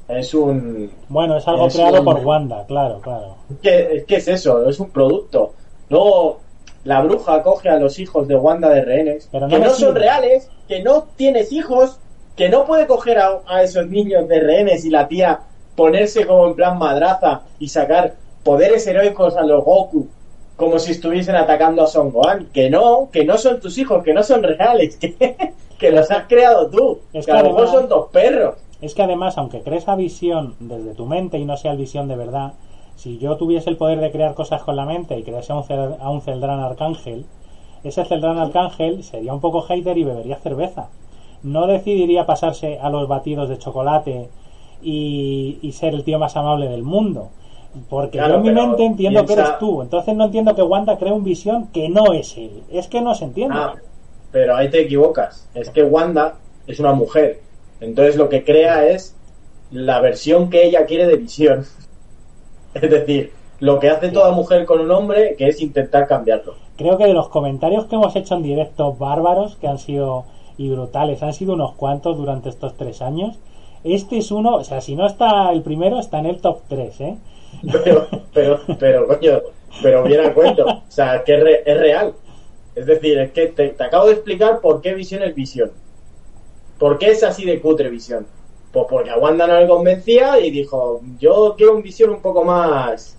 Es 0.08 0.34
un 0.34 0.92
Bueno, 1.08 1.38
es 1.38 1.48
algo 1.48 1.68
Es 1.68 1.74
creado 1.76 2.00
un- 2.00 2.06
por 2.06 2.18
Wanda, 2.26 2.66
claro, 2.68 3.00
claro. 3.02 3.36
¿Qué, 3.62 3.98
es 3.98 4.06
que 4.06 4.16
es 4.18 4.28
eso? 4.28 4.68
Es 4.70 4.80
un 4.80 4.90
producto. 4.90 5.54
Luego, 5.90 6.40
la 6.84 7.02
bruja 7.02 7.42
coge 7.44 7.70
a 7.70 7.78
los 7.78 8.00
hijos 8.00 8.28
de 8.28 8.36
Wanda 8.36 8.70
de 8.70 8.82
rehenes, 8.82 9.28
Pero 9.32 9.48
no 9.48 9.56
que 9.56 9.64
no 9.64 9.70
son 9.72 9.96
reales, 9.96 10.50
que 10.68 10.82
no 10.82 11.06
tienes 11.16 11.52
hijos, 11.52 12.00
que 12.36 12.50
no 12.50 12.66
puede 12.66 12.88
coger 12.88 13.20
a, 13.20 13.40
a 13.48 13.64
esos 13.64 13.88
niños 13.88 14.28
de 14.28 14.40
rehenes 14.40 14.86
y 14.86 14.90
la 14.90 15.08
tía 15.08 15.42
ponerse 15.76 16.26
como 16.26 16.48
en 16.48 16.56
plan 16.56 16.78
madraza 16.78 17.42
y 17.60 17.68
sacar 17.70 18.16
poderes 18.44 18.86
heroicos 18.88 19.36
a 19.38 19.44
los 19.44 19.64
Goku, 19.64 20.08
como 20.56 20.78
si 20.80 20.92
estuviesen 20.92 21.36
atacando 21.36 21.84
a 21.84 21.88
Son 21.88 22.12
Gohan. 22.12 22.48
Que 22.54 22.70
no, 22.70 23.10
que 23.12 23.24
no 23.26 23.38
son 23.38 23.60
tus 23.60 23.78
hijos, 23.78 24.04
que 24.04 24.14
no 24.14 24.24
son 24.24 24.44
reales, 24.44 24.98
que, 24.98 25.54
que 25.78 25.92
los 25.92 26.10
has 26.12 26.26
creado 26.28 26.70
tú. 26.70 27.00
Es 27.14 27.26
que 27.26 27.32
que 27.32 27.38
a 27.38 27.42
lo 27.44 27.50
mejor 27.50 27.64
además- 27.64 27.80
son 27.82 27.90
dos 27.90 28.08
perros. 28.12 28.56
Es 28.82 28.94
que 28.96 29.04
además, 29.04 29.38
aunque 29.38 29.62
crees 29.62 29.88
a 29.90 29.96
visión 29.96 30.56
desde 30.62 30.94
tu 30.94 31.06
mente 31.06 31.38
y 31.38 31.44
no 31.44 31.58
sea 31.58 31.72
el 31.74 31.78
visión 31.78 32.08
de 32.08 32.16
verdad, 32.16 32.54
si 32.96 33.18
yo 33.18 33.36
tuviese 33.36 33.70
el 33.70 33.76
poder 33.78 34.00
de 34.00 34.10
crear 34.12 34.34
cosas 34.36 34.62
con 34.64 34.76
la 34.78 34.86
mente 34.86 35.18
y 35.20 35.24
crease 35.24 35.52
a 35.52 35.56
un, 35.58 35.64
Cel- 35.64 35.98
a 36.00 36.10
un 36.10 36.22
Celdrán 36.22 36.62
Arcángel, 36.62 37.26
ese 37.84 38.06
Celdrán 38.06 38.38
Arcángel 38.38 39.04
sería 39.04 39.34
un 39.34 39.42
poco 39.42 39.62
hater 39.64 39.98
y 39.98 40.04
bebería 40.06 40.38
cerveza. 40.38 40.88
No 41.44 41.68
decidiría 41.68 42.26
pasarse 42.26 42.80
a 42.80 42.90
los 42.90 43.08
batidos 43.10 43.50
de 43.50 43.58
chocolate 43.58 44.30
y, 44.82 45.60
y 45.62 45.72
ser 45.74 45.94
el 45.94 46.04
tío 46.04 46.20
más 46.20 46.36
amable 46.38 46.68
del 46.70 46.84
mundo. 46.84 47.30
Porque 47.90 48.18
Claro, 48.18 48.36
yo 48.36 48.38
en 48.38 48.44
mi 48.44 48.52
mente 48.52 48.84
entiendo 48.84 49.26
que 49.26 49.34
eres 49.34 49.58
tú. 49.60 49.82
Entonces 49.82 50.16
no 50.16 50.26
entiendo 50.26 50.56
que 50.56 50.64
Wanda 50.64 50.98
cree 50.98 51.12
un 51.12 51.24
visión 51.24 51.68
que 51.68 51.90
no 51.90 52.14
es 52.14 52.36
él. 52.38 52.64
Es 52.72 52.88
que 52.88 53.02
no 53.02 53.14
se 53.16 53.26
entiende. 53.26 53.56
Ah, 53.58 53.76
pero 54.32 54.56
ahí 54.56 54.70
te 54.70 54.82
equivocas. 54.82 55.48
Es 55.54 55.70
que 55.70 55.84
Wanda 55.84 56.36
es 56.68 56.80
una 56.80 56.94
mujer. 56.94 57.42
Entonces 57.80 58.16
lo 58.16 58.30
que 58.30 58.44
crea 58.44 58.88
es 58.88 59.16
la 59.72 60.00
versión 60.02 60.50
que 60.50 60.66
ella 60.66 60.86
quiere 60.86 61.08
de 61.08 61.18
visión. 61.18 61.66
Es 62.72 62.88
decir, 62.88 63.32
lo 63.60 63.80
que 63.80 63.90
hace 63.90 64.10
toda 64.10 64.32
mujer 64.32 64.66
con 64.66 64.80
un 64.80 64.92
hombre, 64.92 65.36
que 65.36 65.48
es 65.48 65.60
intentar 65.60 66.08
cambiarlo. 66.08 66.54
Creo 66.78 66.98
que 66.98 67.06
de 67.06 67.14
los 67.14 67.30
comentarios 67.30 67.86
que 67.86 67.96
hemos 67.96 68.16
hecho 68.16 68.36
en 68.36 68.44
directo 68.44 68.94
bárbaros, 68.94 69.56
que 69.56 69.68
han 69.68 69.80
sido 69.80 70.26
y 70.60 70.70
brutales, 70.70 71.24
han 71.24 71.34
sido 71.34 71.54
unos 71.54 71.74
cuantos 71.74 72.18
durante 72.18 72.50
estos 72.50 72.76
tres 72.76 73.02
años. 73.02 73.40
Este 73.84 74.18
es 74.18 74.30
uno, 74.30 74.56
o 74.56 74.64
sea, 74.64 74.82
si 74.82 74.96
no 74.96 75.06
está 75.06 75.52
el 75.52 75.62
primero, 75.62 76.00
está 76.00 76.20
en 76.20 76.26
el 76.26 76.42
top 76.42 76.60
3, 76.68 77.02
¿eh? 77.02 77.18
Pero, 77.72 78.08
pero, 78.34 78.60
pero, 78.80 79.08
coño, 79.08 79.42
pero 79.82 80.04
viene 80.04 80.28
a 80.28 80.34
cuento. 80.34 80.66
O 80.66 80.84
sea, 80.92 81.24
que 81.24 81.36
es, 81.36 81.44
re- 81.44 81.64
es 81.66 81.78
real. 81.80 82.14
Es 82.76 82.86
decir, 82.86 83.18
es 83.20 83.32
que 83.32 83.48
te, 83.48 83.70
te 83.70 83.84
acabo 83.84 84.08
de 84.08 84.14
explicar 84.14 84.62
por 84.62 84.82
qué 84.82 84.94
visión 84.94 85.24
es 85.24 85.36
visión. 85.36 85.72
¿Por 86.78 86.98
qué 86.98 87.08
es 87.12 87.24
así 87.24 87.46
de 87.46 87.60
cutre 87.62 87.90
visión? 87.90 88.26
Pues 88.72 88.86
porque 88.90 89.10
a 89.10 89.18
Wanda 89.18 89.48
no 89.48 89.60
le 89.60 89.68
convencía 89.68 90.40
y 90.40 90.52
dijo, 90.52 91.02
yo 91.20 91.56
quiero 91.58 91.76
un 91.76 91.82
visión 91.84 92.12
un 92.12 92.22
poco 92.22 92.44
más, 92.46 93.18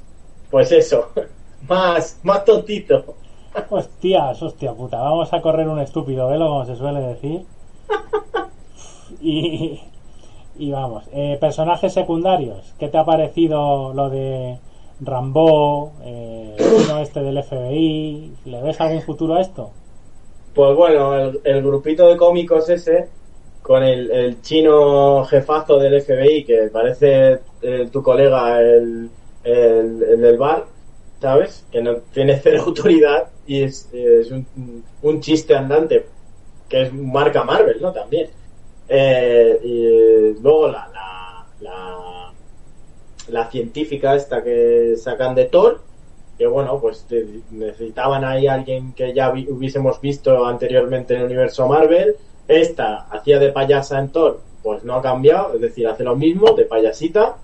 pues 0.50 0.70
eso, 0.72 1.08
más, 1.68 2.20
más 2.22 2.44
tontito. 2.44 3.16
Hostias, 3.68 4.42
hostia 4.42 4.72
puta, 4.74 5.00
vamos 5.00 5.32
a 5.32 5.40
correr 5.40 5.68
un 5.68 5.80
estúpido 5.80 6.28
velo, 6.28 6.46
como 6.48 6.66
se 6.66 6.76
suele 6.76 7.00
decir. 7.00 7.46
Y, 9.20 9.80
y 10.60 10.70
vamos, 10.70 11.04
eh, 11.12 11.38
personajes 11.40 11.94
secundarios, 11.94 12.74
¿qué 12.78 12.88
te 12.88 12.98
ha 12.98 13.04
parecido 13.04 13.94
lo 13.94 14.10
de 14.10 14.58
Rambo, 15.00 15.92
eh, 16.04 16.54
el 16.58 17.00
este 17.00 17.22
del 17.22 17.42
FBI? 17.42 18.32
¿Le 18.44 18.62
ves 18.62 18.78
algún 18.78 19.00
futuro 19.00 19.36
a 19.36 19.40
esto? 19.40 19.70
Pues 20.54 20.76
bueno, 20.76 21.14
el, 21.42 21.62
grupito 21.62 22.06
de 22.08 22.18
cómicos 22.18 22.68
ese, 22.68 23.08
con 23.62 23.82
el, 23.82 24.10
el 24.10 24.42
chino 24.42 25.24
jefazo 25.24 25.78
del 25.78 26.02
FBI, 26.02 26.44
que 26.44 26.68
parece 26.70 27.38
eh, 27.62 27.88
tu 27.90 28.02
colega, 28.02 28.60
el, 28.60 29.08
el, 29.42 30.02
el 30.02 30.20
del 30.20 30.36
bar, 30.36 30.66
¿sabes? 31.22 31.64
Que 31.72 31.80
no 31.80 31.96
tiene 32.12 32.36
cero 32.36 32.64
autoridad 32.66 33.30
y 33.46 33.62
es, 33.62 33.88
es 33.94 34.30
un, 34.30 34.46
un 35.00 35.20
chiste 35.22 35.56
andante, 35.56 36.04
que 36.68 36.82
es 36.82 36.92
marca 36.92 37.44
Marvel, 37.44 37.80
¿no? 37.80 37.92
También. 37.92 38.28
Eh, 38.92 39.60
y 39.62 40.42
luego 40.42 40.66
la, 40.66 40.90
la, 41.60 42.32
la, 43.28 43.50
científica 43.50 44.16
esta 44.16 44.42
que 44.42 44.96
sacan 44.96 45.36
de 45.36 45.44
Thor, 45.44 45.80
que 46.36 46.48
bueno, 46.48 46.80
pues 46.80 47.06
necesitaban 47.52 48.24
ahí 48.24 48.48
alguien 48.48 48.92
que 48.94 49.14
ya 49.14 49.30
hubiésemos 49.30 50.00
visto 50.00 50.44
anteriormente 50.44 51.14
en 51.14 51.20
el 51.20 51.26
universo 51.26 51.68
Marvel. 51.68 52.16
Esta 52.48 53.06
hacía 53.12 53.38
de 53.38 53.52
payasa 53.52 54.00
en 54.00 54.08
Thor, 54.08 54.40
pues 54.64 54.82
no 54.82 54.96
ha 54.96 55.02
cambiado, 55.02 55.54
es 55.54 55.60
decir, 55.60 55.86
hace 55.86 56.02
lo 56.02 56.16
mismo, 56.16 56.54
de 56.54 56.64
payasita. 56.64 57.36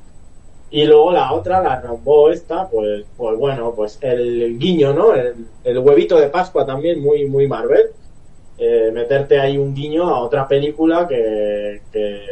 Y 0.72 0.84
luego 0.84 1.12
la 1.12 1.32
otra, 1.32 1.62
la 1.62 1.80
Rambo 1.80 2.28
esta, 2.28 2.68
pues, 2.68 3.04
pues 3.16 3.38
bueno, 3.38 3.72
pues 3.76 3.98
el 4.00 4.58
guiño, 4.58 4.92
¿no? 4.92 5.14
El, 5.14 5.46
el 5.62 5.78
huevito 5.78 6.16
de 6.18 6.26
Pascua 6.26 6.66
también, 6.66 7.00
muy, 7.00 7.24
muy 7.26 7.46
Marvel. 7.46 7.92
Eh, 8.58 8.90
meterte 8.92 9.38
ahí 9.38 9.58
un 9.58 9.74
guiño 9.74 10.08
a 10.08 10.20
otra 10.20 10.48
película 10.48 11.06
que, 11.06 11.82
que, 11.92 12.22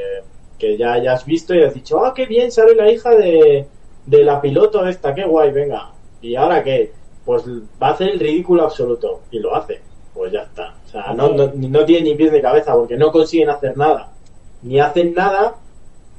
que 0.59 0.77
ya 0.77 0.95
hayas 0.95 1.27
visto 1.27 1.55
y 1.55 1.63
has 1.63 1.75
dicho, 1.75 2.05
ah, 2.05 2.15
qué 2.15 2.25
bien, 2.25 2.51
sale 2.51 2.75
la 2.75 2.91
hija 2.91 3.11
de, 3.11 3.67
de 4.07 4.25
la 4.25 4.41
piloto 4.41 4.87
esta, 4.87 5.15
qué 5.15 5.25
guay, 5.25 5.53
venga. 5.53 5.91
¿Y 6.23 6.37
ahora 6.37 6.63
qué? 6.65 6.93
Pues 7.25 7.45
va 7.83 7.89
a 7.89 7.93
hacer 7.93 8.11
el 8.11 8.21
ridículo 8.21 8.65
absoluto. 8.65 9.21
Y 9.31 9.39
lo 9.39 9.55
hace. 9.55 9.81
Pues 10.15 10.33
ya 10.33 10.43
está. 10.43 10.75
O 10.87 10.89
sea, 10.89 11.13
no, 11.13 11.29
no, 11.29 11.53
no 11.55 11.85
tiene 11.85 12.11
ni 12.11 12.15
pies 12.15 12.33
ni 12.33 12.41
cabeza 12.41 12.75
porque 12.75 12.97
no 12.97 13.11
consiguen 13.11 13.51
hacer 13.51 13.77
nada. 13.77 14.11
Ni 14.63 14.81
hacen 14.81 15.13
nada 15.13 15.57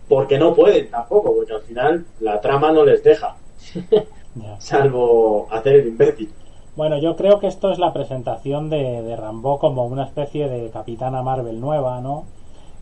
porque 0.08 0.38
no 0.38 0.54
pueden 0.54 0.90
tampoco, 0.90 1.34
porque 1.36 1.54
al 1.54 1.62
final 1.62 2.06
la 2.20 2.40
trama 2.42 2.72
no 2.72 2.86
les 2.86 3.04
deja. 3.04 3.36
Salvo 4.60 5.48
hacer 5.52 5.78
el 5.78 5.88
imbécil. 5.88 6.30
Bueno, 6.76 6.98
yo 6.98 7.16
creo 7.16 7.40
que 7.40 7.48
esto 7.48 7.72
es 7.72 7.80
la 7.80 7.94
presentación 7.94 8.70
de, 8.70 9.02
de 9.02 9.16
Rambo 9.16 9.60
como 9.60 9.86
una 9.86 10.04
especie 10.04 10.50
de 10.50 10.70
Capitana 10.72 11.22
Marvel 11.22 11.60
nueva, 11.62 12.02
¿no? 12.02 12.26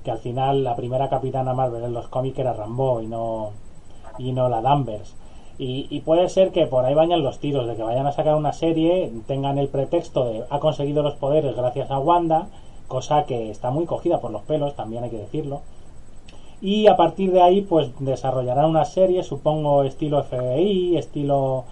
Que 0.03 0.11
al 0.11 0.17
final 0.19 0.63
la 0.63 0.75
primera 0.75 1.09
Capitana 1.09 1.53
Marvel 1.53 1.83
en 1.83 1.93
los 1.93 2.07
cómics 2.07 2.39
era 2.39 2.53
Rambo 2.53 3.01
y 3.01 3.07
no 3.07 3.51
y 4.17 4.31
no 4.31 4.49
la 4.49 4.61
Danvers. 4.61 5.15
Y, 5.59 5.87
y 5.89 6.01
puede 6.01 6.29
ser 6.29 6.51
que 6.51 6.65
por 6.67 6.85
ahí 6.85 6.93
vayan 6.95 7.23
los 7.23 7.39
tiros, 7.39 7.67
de 7.67 7.75
que 7.75 7.83
vayan 7.83 8.07
a 8.07 8.11
sacar 8.11 8.35
una 8.35 8.53
serie, 8.53 9.11
tengan 9.27 9.57
el 9.59 9.69
pretexto 9.69 10.25
de 10.25 10.43
ha 10.49 10.59
conseguido 10.59 11.03
los 11.03 11.15
poderes 11.15 11.55
gracias 11.55 11.91
a 11.91 11.99
Wanda, 11.99 12.47
cosa 12.87 13.25
que 13.25 13.51
está 13.51 13.69
muy 13.71 13.85
cogida 13.85 14.19
por 14.19 14.31
los 14.31 14.41
pelos, 14.43 14.75
también 14.75 15.03
hay 15.03 15.09
que 15.11 15.17
decirlo. 15.17 15.61
y 16.61 16.87
a 16.87 16.95
partir 16.95 17.31
de 17.31 17.41
ahí 17.41 17.61
pues 17.61 17.91
desarrollarán 17.99 18.69
una 18.69 18.85
serie, 18.85 19.23
supongo 19.23 19.83
estilo 19.83 20.23
FBI, 20.23 20.97
estilo 20.97 21.65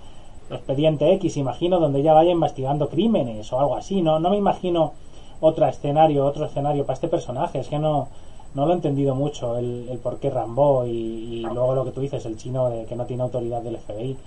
Expediente 0.51 1.11
X, 1.13 1.37
imagino, 1.37 1.79
donde 1.79 2.01
ya 2.01 2.13
vaya 2.13 2.31
investigando 2.31 2.89
crímenes 2.89 3.51
o 3.53 3.59
algo 3.59 3.75
así. 3.75 4.01
No, 4.01 4.19
no 4.19 4.29
me 4.29 4.37
imagino 4.37 4.93
otro 5.39 5.65
escenario, 5.67 6.25
otro 6.25 6.45
escenario 6.45 6.85
para 6.85 6.95
este 6.95 7.07
personaje. 7.07 7.59
Es 7.59 7.67
que 7.67 7.79
no, 7.79 8.07
no 8.53 8.65
lo 8.65 8.71
he 8.71 8.75
entendido 8.75 9.15
mucho 9.15 9.57
el, 9.57 9.99
por 10.03 10.19
qué 10.19 10.29
Rambo 10.29 10.85
y, 10.85 11.41
luego 11.41 11.73
lo 11.73 11.85
que 11.85 11.91
tú 11.91 12.01
dices, 12.01 12.25
el 12.25 12.37
chino 12.37 12.69
de 12.69 12.85
que 12.85 12.95
no 12.95 13.05
tiene 13.05 13.23
autoridad 13.23 13.61
del 13.61 13.77
FBI. 13.77 14.17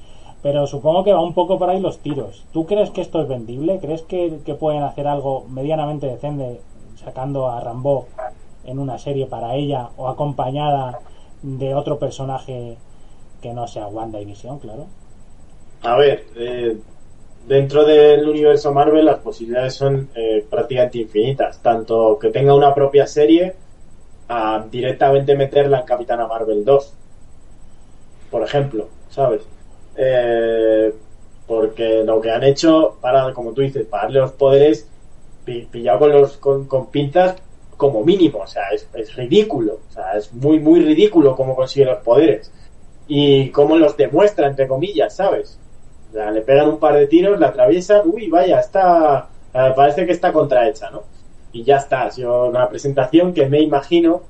Pero 0.42 0.66
supongo 0.66 1.04
que 1.04 1.12
va 1.12 1.20
un 1.20 1.32
poco 1.32 1.58
por 1.58 1.70
ahí 1.70 1.80
los 1.80 1.98
tiros. 1.98 2.44
¿Tú 2.52 2.66
crees 2.66 2.90
que 2.90 3.00
esto 3.00 3.20
es 3.20 3.28
vendible? 3.28 3.78
¿Crees 3.78 4.02
que, 4.02 4.40
que 4.44 4.54
pueden 4.54 4.82
hacer 4.82 5.06
algo 5.06 5.44
medianamente 5.48 6.06
decente 6.06 6.60
sacando 7.02 7.48
a 7.48 7.60
Rambo 7.60 8.06
en 8.64 8.78
una 8.78 8.98
serie 8.98 9.26
para 9.26 9.54
ella 9.54 9.90
o 9.96 10.08
acompañada 10.08 11.00
de 11.42 11.74
otro 11.74 11.98
personaje 11.98 12.76
que 13.40 13.52
no 13.52 13.66
sea 13.66 13.88
Wanda 13.88 14.20
y 14.20 14.24
Visión, 14.24 14.58
claro? 14.58 14.86
A 15.84 15.96
ver, 15.96 16.24
eh, 16.36 16.76
dentro 17.46 17.84
del 17.84 18.26
universo 18.26 18.72
Marvel 18.72 19.04
las 19.04 19.18
posibilidades 19.18 19.74
son 19.74 20.08
eh, 20.14 20.44
prácticamente 20.48 20.98
infinitas. 20.98 21.60
Tanto 21.60 22.18
que 22.18 22.30
tenga 22.30 22.54
una 22.54 22.74
propia 22.74 23.06
serie 23.06 23.54
a 24.28 24.64
directamente 24.70 25.36
meterla 25.36 25.80
en 25.80 25.86
Capitana 25.86 26.26
Marvel 26.26 26.64
2. 26.64 26.94
Por 28.30 28.42
ejemplo, 28.42 28.88
¿sabes? 29.10 29.42
Eh, 29.96 30.92
porque 31.46 32.02
lo 32.02 32.18
que 32.20 32.30
han 32.30 32.44
hecho 32.44 32.96
para, 33.02 33.34
como 33.34 33.52
tú 33.52 33.60
dices, 33.60 33.86
para 33.86 34.04
darle 34.04 34.20
los 34.20 34.32
poderes 34.32 34.88
pillado 35.44 35.98
con 35.98 36.12
los 36.12 36.38
con, 36.38 36.64
con 36.66 36.86
pinzas 36.86 37.36
como 37.76 38.02
mínimo, 38.02 38.38
o 38.38 38.46
sea, 38.46 38.70
es, 38.72 38.88
es, 38.94 39.14
ridículo, 39.14 39.80
o 39.90 39.92
sea, 39.92 40.16
es 40.16 40.32
muy, 40.32 40.58
muy 40.58 40.80
ridículo 40.80 41.36
cómo 41.36 41.54
consigue 41.54 41.84
los 41.84 41.98
poderes 41.98 42.50
y 43.06 43.50
cómo 43.50 43.76
los 43.76 43.94
demuestra, 43.98 44.46
entre 44.46 44.66
comillas, 44.66 45.16
¿sabes? 45.16 45.58
Le 46.14 46.42
pegan 46.42 46.68
un 46.68 46.78
par 46.78 46.94
de 46.94 47.06
tiros, 47.06 47.38
la 47.40 47.48
atraviesan, 47.48 48.02
uy, 48.06 48.28
vaya, 48.28 48.60
está, 48.60 49.26
parece 49.52 50.06
que 50.06 50.12
está 50.12 50.32
contrahecha, 50.32 50.90
¿no? 50.90 51.02
Y 51.52 51.64
ya 51.64 51.76
está, 51.76 52.08
ha 52.08 52.44
una 52.44 52.68
presentación 52.68 53.32
que 53.32 53.46
me 53.46 53.60
imagino 53.60 54.22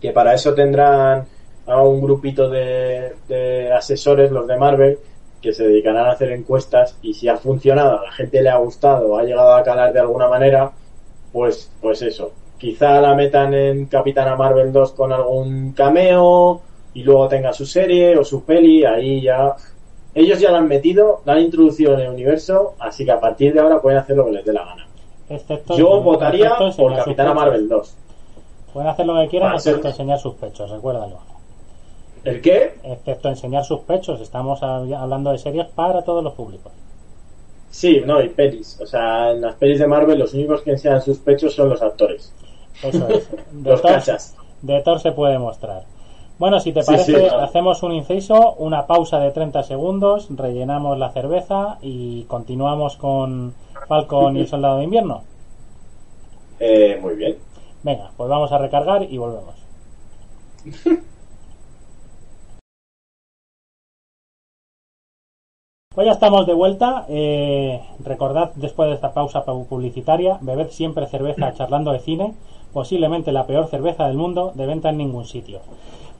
que 0.00 0.12
para 0.12 0.34
eso 0.34 0.54
tendrán 0.54 1.26
a 1.66 1.82
un 1.82 2.00
grupito 2.00 2.48
de, 2.48 3.12
de 3.28 3.72
asesores, 3.72 4.30
los 4.30 4.46
de 4.46 4.56
Marvel, 4.56 4.98
que 5.40 5.52
se 5.52 5.66
dedicarán 5.66 6.06
a 6.06 6.12
hacer 6.12 6.32
encuestas 6.32 6.96
y 7.02 7.14
si 7.14 7.28
ha 7.28 7.36
funcionado, 7.36 8.00
a 8.00 8.04
la 8.04 8.12
gente 8.12 8.42
le 8.42 8.48
ha 8.48 8.58
gustado, 8.58 9.16
ha 9.16 9.22
llegado 9.22 9.54
a 9.54 9.62
calar 9.62 9.92
de 9.92 10.00
alguna 10.00 10.28
manera, 10.28 10.70
pues, 11.32 11.70
pues 11.80 12.02
eso. 12.02 12.32
Quizá 12.58 13.00
la 13.00 13.14
metan 13.14 13.52
en 13.52 13.86
Capitana 13.86 14.34
Marvel 14.34 14.72
2 14.72 14.92
con 14.92 15.12
algún 15.12 15.72
cameo 15.72 16.62
y 16.94 17.02
luego 17.02 17.28
tenga 17.28 17.52
su 17.52 17.66
serie 17.66 18.16
o 18.16 18.24
su 18.24 18.44
peli, 18.44 18.84
ahí 18.84 19.20
ya. 19.20 19.54
Ellos 20.16 20.40
ya 20.40 20.50
la 20.50 20.58
han 20.58 20.66
metido, 20.66 21.20
la 21.26 21.34
han 21.34 21.42
introducido 21.42 21.92
en 21.92 22.00
el 22.00 22.08
universo, 22.08 22.74
así 22.78 23.04
que 23.04 23.12
a 23.12 23.20
partir 23.20 23.52
de 23.52 23.60
ahora 23.60 23.82
pueden 23.82 23.98
hacer 23.98 24.16
lo 24.16 24.24
que 24.24 24.32
les 24.32 24.46
dé 24.46 24.52
la 24.54 24.64
gana. 24.64 24.86
Excepto, 25.28 25.76
Yo 25.76 26.00
votaría 26.00 26.56
por 26.74 26.96
Capitana 26.96 27.34
Marvel 27.34 27.68
2. 27.68 27.94
Pueden 28.72 28.88
hacer 28.88 29.04
lo 29.04 29.20
que 29.20 29.28
quieran, 29.28 29.54
excepto 29.54 29.88
enseñar 29.88 30.18
sus 30.18 30.34
pechos, 30.36 30.70
recuérdalo. 30.70 31.18
¿El 32.24 32.40
qué? 32.40 32.78
Excepto 32.82 33.28
enseñar 33.28 33.64
sus 33.64 33.80
pechos. 33.80 34.22
Estamos 34.22 34.62
hablando 34.62 35.32
de 35.32 35.38
series 35.38 35.66
para 35.66 36.00
todos 36.00 36.24
los 36.24 36.32
públicos. 36.32 36.72
Sí, 37.70 38.02
no, 38.06 38.22
y 38.22 38.30
pelis. 38.30 38.80
O 38.80 38.86
sea, 38.86 39.32
en 39.32 39.42
las 39.42 39.54
pelis 39.56 39.78
de 39.80 39.86
Marvel 39.86 40.18
los 40.18 40.32
únicos 40.32 40.62
que 40.62 40.70
enseñan 40.70 41.02
sus 41.02 41.18
pechos 41.18 41.54
son 41.54 41.68
los 41.68 41.82
actores. 41.82 42.32
Eso 42.82 43.06
es. 43.08 43.28
De 43.52 43.70
los 43.70 43.82
Thor, 43.82 43.92
cachas. 43.92 44.34
De 44.62 44.80
Thor 44.80 44.98
se 44.98 45.12
puede 45.12 45.38
mostrar. 45.38 45.82
Bueno, 46.38 46.60
si 46.60 46.72
te 46.72 46.82
parece, 46.82 47.30
sí, 47.30 47.34
hacemos 47.40 47.82
un 47.82 47.92
inciso, 47.92 48.54
una 48.58 48.86
pausa 48.86 49.18
de 49.18 49.30
30 49.30 49.62
segundos, 49.62 50.28
rellenamos 50.30 50.98
la 50.98 51.10
cerveza 51.10 51.78
y 51.80 52.24
continuamos 52.24 52.96
con 52.96 53.54
Falcon 53.88 54.36
y 54.36 54.40
el 54.40 54.46
Soldado 54.46 54.78
de 54.78 54.84
Invierno. 54.84 55.22
Eh, 56.60 56.98
muy 57.00 57.14
bien. 57.14 57.36
Venga, 57.82 58.10
pues 58.16 58.28
vamos 58.28 58.52
a 58.52 58.58
recargar 58.58 59.02
y 59.02 59.16
volvemos. 59.16 59.54
Pues 65.94 66.04
ya 66.04 66.12
estamos 66.12 66.46
de 66.46 66.52
vuelta. 66.52 67.06
Eh, 67.08 67.80
recordad, 68.04 68.52
después 68.56 68.90
de 68.90 68.96
esta 68.96 69.14
pausa 69.14 69.46
publicitaria, 69.46 70.36
bebed 70.42 70.68
siempre 70.68 71.06
cerveza 71.06 71.54
charlando 71.54 71.90
de 71.90 72.00
cine, 72.00 72.34
posiblemente 72.74 73.32
la 73.32 73.46
peor 73.46 73.68
cerveza 73.68 74.06
del 74.06 74.18
mundo, 74.18 74.52
de 74.54 74.66
venta 74.66 74.90
en 74.90 74.98
ningún 74.98 75.24
sitio. 75.24 75.60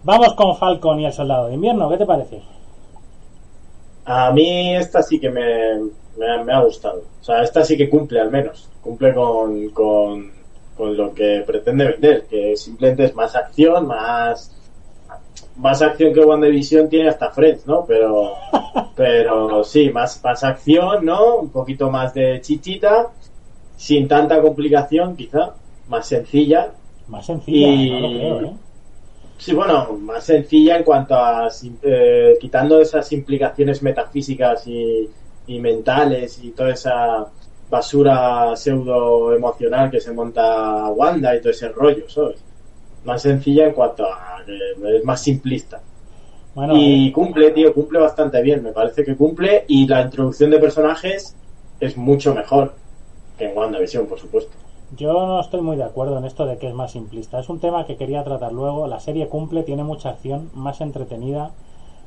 Vamos 0.06 0.32
con 0.34 0.56
Falcon 0.56 1.00
y 1.00 1.06
el 1.06 1.12
Soldado 1.12 1.48
de 1.48 1.54
Invierno, 1.54 1.88
¿qué 1.90 1.98
te 1.98 2.06
parece? 2.06 2.40
A 4.04 4.30
mí 4.32 4.74
esta 4.76 5.02
sí 5.02 5.18
que 5.18 5.28
me, 5.30 5.74
me, 6.16 6.44
me 6.44 6.52
ha 6.52 6.60
gustado. 6.62 7.02
O 7.20 7.24
sea, 7.24 7.42
esta 7.42 7.64
sí 7.64 7.76
que 7.76 7.88
cumple 7.90 8.20
al 8.20 8.30
menos. 8.30 8.68
Cumple 8.80 9.12
con, 9.14 9.70
con, 9.70 10.30
con 10.76 10.96
lo 10.96 11.12
que 11.12 11.42
pretende 11.46 11.86
vender, 11.86 12.26
que 12.26 12.56
simplemente 12.56 13.04
es 13.04 13.14
más 13.14 13.34
acción, 13.34 13.86
más 13.86 14.52
más 15.56 15.80
acción 15.82 16.12
que 16.12 16.20
WandaVision 16.20 16.88
tiene 16.88 17.08
hasta 17.08 17.30
Friends, 17.30 17.66
¿no? 17.66 17.84
Pero, 17.86 18.34
pero 18.96 19.64
sí, 19.64 19.90
más, 19.90 20.22
más 20.22 20.44
acción, 20.44 21.04
¿no? 21.04 21.36
Un 21.36 21.48
poquito 21.50 21.90
más 21.90 22.14
de 22.14 22.40
chichita, 22.42 23.08
sin 23.76 24.06
tanta 24.06 24.40
complicación, 24.40 25.16
quizá, 25.16 25.54
más 25.88 26.06
sencilla. 26.06 26.72
Más 27.08 27.26
sencilla, 27.26 27.68
Y- 27.68 27.90
no 27.90 28.00
lo 28.00 28.08
creo, 28.08 28.40
¿eh? 28.42 28.52
Sí, 29.38 29.54
bueno, 29.54 29.92
más 30.00 30.24
sencilla 30.24 30.78
en 30.78 30.84
cuanto 30.84 31.14
a 31.14 31.48
eh, 31.82 32.36
quitando 32.40 32.80
esas 32.80 33.12
implicaciones 33.12 33.82
metafísicas 33.82 34.66
y, 34.66 35.08
y 35.46 35.60
mentales 35.60 36.42
y 36.42 36.50
toda 36.50 36.70
esa 36.72 37.26
basura 37.68 38.56
pseudo 38.56 39.34
emocional 39.34 39.90
que 39.90 40.00
se 40.00 40.12
monta 40.12 40.88
Wanda 40.90 41.36
y 41.36 41.40
todo 41.40 41.50
ese 41.50 41.68
rollo, 41.68 42.08
¿sabes? 42.08 42.36
Más 43.04 43.22
sencilla 43.22 43.66
en 43.66 43.74
cuanto 43.74 44.04
a 44.06 44.36
es 44.46 45.04
más 45.04 45.22
simplista. 45.22 45.80
Bueno, 46.54 46.74
Y 46.76 47.12
cumple, 47.12 47.50
tío, 47.50 47.74
cumple 47.74 47.98
bastante 47.98 48.40
bien, 48.40 48.62
me 48.62 48.72
parece 48.72 49.04
que 49.04 49.16
cumple 49.16 49.64
y 49.68 49.86
la 49.86 50.02
introducción 50.02 50.50
de 50.50 50.58
personajes 50.58 51.36
es 51.80 51.96
mucho 51.96 52.34
mejor 52.34 52.74
que 53.36 53.44
en 53.44 53.56
WandaVision, 53.56 54.06
por 54.06 54.18
supuesto. 54.18 54.56
Yo 54.90 55.26
no 55.26 55.40
estoy 55.40 55.60
muy 55.62 55.76
de 55.76 55.82
acuerdo 55.84 56.16
en 56.18 56.24
esto 56.24 56.46
de 56.46 56.58
que 56.58 56.68
es 56.68 56.74
más 56.74 56.92
simplista. 56.92 57.38
Es 57.40 57.48
un 57.48 57.58
tema 57.58 57.86
que 57.86 57.96
quería 57.96 58.22
tratar 58.24 58.52
luego. 58.52 58.86
La 58.86 59.00
serie 59.00 59.28
cumple, 59.28 59.62
tiene 59.64 59.82
mucha 59.84 60.10
acción, 60.10 60.50
más 60.54 60.80
entretenida. 60.80 61.50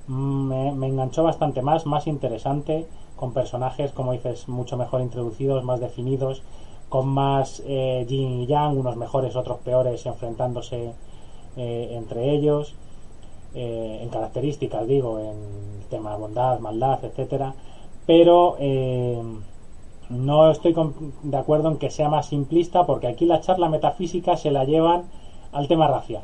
Mm, 0.07 0.47
Me, 0.47 0.71
me 0.71 0.87
enganchó 0.87 1.23
bastante 1.23 1.61
más, 1.61 1.85
más 1.85 2.07
interesante, 2.07 2.87
con 3.17 3.33
personajes, 3.33 3.91
como 3.91 4.13
dices, 4.13 4.47
mucho 4.47 4.77
mejor 4.77 5.01
introducidos, 5.01 5.63
más 5.63 5.79
definidos, 5.81 6.41
con 6.89 7.07
más 7.07 7.61
eh, 7.65 8.05
yin 8.07 8.41
y 8.41 8.45
yang, 8.47 8.77
unos 8.77 8.95
mejores, 8.95 9.35
otros 9.35 9.59
peores, 9.59 10.05
enfrentándose 10.05 10.93
eh, 11.57 11.89
entre 11.91 12.31
ellos. 12.33 12.75
eh, 13.55 13.99
en 14.03 14.09
características, 14.09 14.87
digo, 14.87 15.19
en 15.19 15.35
tema 15.89 16.15
bondad, 16.15 16.59
maldad, 16.59 17.03
etcétera. 17.03 17.53
Pero 18.05 18.55
eh, 18.59 19.21
no 20.09 20.51
estoy 20.51 20.75
de 21.23 21.37
acuerdo 21.37 21.69
en 21.69 21.77
que 21.77 21.89
sea 21.89 22.09
más 22.09 22.27
simplista 22.27 22.85
porque 22.85 23.07
aquí 23.07 23.25
la 23.25 23.41
charla 23.41 23.69
metafísica 23.69 24.37
se 24.37 24.51
la 24.51 24.63
llevan 24.63 25.03
al 25.51 25.67
tema 25.67 25.87
racial 25.87 26.23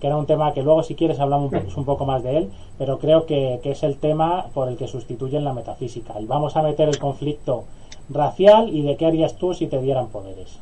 que 0.00 0.06
era 0.06 0.16
un 0.16 0.26
tema 0.26 0.52
que 0.52 0.62
luego 0.62 0.82
si 0.82 0.94
quieres 0.94 1.20
hablamos 1.20 1.46
un, 1.46 1.52
po- 1.52 1.80
un 1.80 1.84
poco 1.84 2.04
más 2.04 2.22
de 2.22 2.38
él 2.38 2.50
pero 2.78 2.98
creo 2.98 3.26
que, 3.26 3.60
es 3.62 3.82
el 3.82 3.96
tema 3.96 4.46
por 4.52 4.68
el 4.68 4.76
que 4.76 4.86
sustituyen 4.86 5.44
la 5.44 5.52
metafísica. 5.52 6.20
Y 6.20 6.26
vamos 6.26 6.56
a 6.56 6.62
meter 6.62 6.88
el 6.88 6.98
conflicto 6.98 7.64
racial 8.10 8.68
y 8.74 8.82
de 8.82 8.96
qué 8.96 9.06
harías 9.06 9.34
tú 9.36 9.54
si 9.54 9.66
te 9.66 9.80
dieran 9.80 10.08
poderes. 10.08 10.58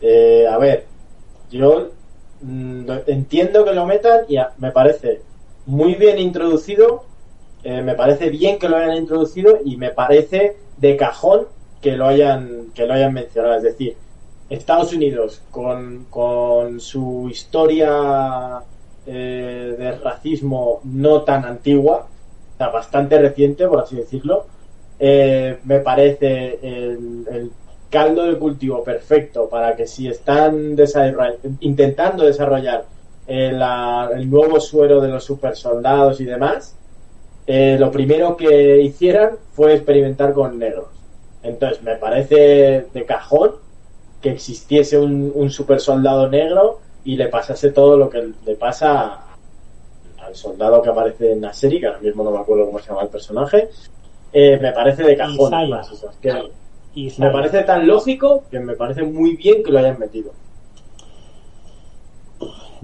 Eh, 0.00 0.46
a 0.46 0.58
ver, 0.58 0.86
yo 1.50 1.88
mm, 2.42 2.90
entiendo 3.06 3.64
que 3.64 3.72
lo 3.72 3.86
metan 3.86 4.22
y 4.28 4.36
me 4.58 4.70
parece 4.70 5.22
muy 5.66 5.94
bien 5.94 6.18
introducido, 6.18 7.04
eh, 7.64 7.82
me 7.82 7.94
parece 7.94 8.30
bien 8.30 8.58
que 8.58 8.68
lo 8.68 8.76
hayan 8.76 8.96
introducido 8.98 9.58
y 9.64 9.76
me 9.76 9.90
parece 9.90 10.56
de 10.76 10.96
cajón 10.96 11.48
que 11.80 11.96
lo 11.96 12.06
hayan 12.06 12.72
que 12.74 12.86
lo 12.86 12.94
hayan 12.94 13.12
mencionado. 13.14 13.56
Es 13.56 13.62
decir, 13.62 13.96
Estados 14.48 14.92
Unidos 14.92 15.42
con, 15.50 16.06
con 16.10 16.80
su 16.80 17.28
historia 17.30 18.62
eh, 19.06 19.74
de 19.78 19.92
racismo 19.98 20.80
no 20.84 21.22
tan 21.22 21.44
antigua, 21.44 22.06
o 22.54 22.56
sea, 22.58 22.68
bastante 22.68 23.18
reciente, 23.18 23.66
por 23.68 23.80
así 23.80 23.96
decirlo, 23.96 24.46
eh, 24.98 25.58
me 25.64 25.80
parece 25.80 26.58
el, 26.62 27.26
el 27.30 27.50
caldo 27.90 28.24
de 28.24 28.38
cultivo 28.38 28.82
perfecto 28.84 29.48
para 29.48 29.76
que 29.76 29.86
si 29.86 30.08
están 30.08 30.76
intentando 31.60 32.24
desarrollar 32.24 32.84
la- 33.26 34.10
el 34.14 34.28
nuevo 34.30 34.60
suero 34.60 35.00
de 35.00 35.08
los 35.08 35.24
super 35.24 35.56
soldados 35.56 36.20
y 36.20 36.24
demás, 36.24 36.76
eh, 37.46 37.76
lo 37.78 37.90
primero 37.90 38.36
que 38.36 38.80
hicieran 38.80 39.30
fue 39.52 39.74
experimentar 39.74 40.32
con 40.32 40.58
negros. 40.58 40.86
Entonces 41.42 41.82
me 41.82 41.96
parece 41.96 42.86
de 42.92 43.04
cajón 43.06 43.52
que 44.20 44.30
existiese 44.30 44.98
un, 44.98 45.30
un 45.34 45.50
super 45.50 45.80
soldado 45.80 46.28
negro 46.28 46.80
y 47.04 47.16
le 47.16 47.28
pasase 47.28 47.70
todo 47.70 47.96
lo 47.96 48.08
que 48.08 48.32
le 48.46 48.54
pasa 48.56 49.24
al 50.18 50.34
soldado 50.34 50.80
que 50.80 50.88
aparece 50.88 51.32
en 51.32 51.42
la 51.42 51.52
serie, 51.52 51.80
que 51.80 51.86
ahora 51.86 52.00
mismo 52.00 52.24
no 52.24 52.30
me 52.30 52.38
acuerdo 52.38 52.66
cómo 52.66 52.78
se 52.78 52.88
llama 52.88 53.02
el 53.02 53.08
personaje, 53.08 53.68
eh, 54.32 54.58
me 54.60 54.72
parece 54.72 55.02
de 55.04 55.16
cajón. 55.16 55.48
Isaiah. 55.48 55.58
además, 55.58 55.92
o 55.92 55.96
sea, 55.96 56.10
es 56.10 56.16
que 56.16 56.50
Y 56.94 57.12
me 57.18 57.30
parece 57.30 57.62
tan 57.62 57.86
lógico 57.86 58.44
que 58.50 58.58
me 58.58 58.74
parece 58.74 59.02
muy 59.02 59.36
bien 59.36 59.62
que 59.62 59.70
lo 59.70 59.78
hayan 59.78 59.98
metido. 59.98 60.32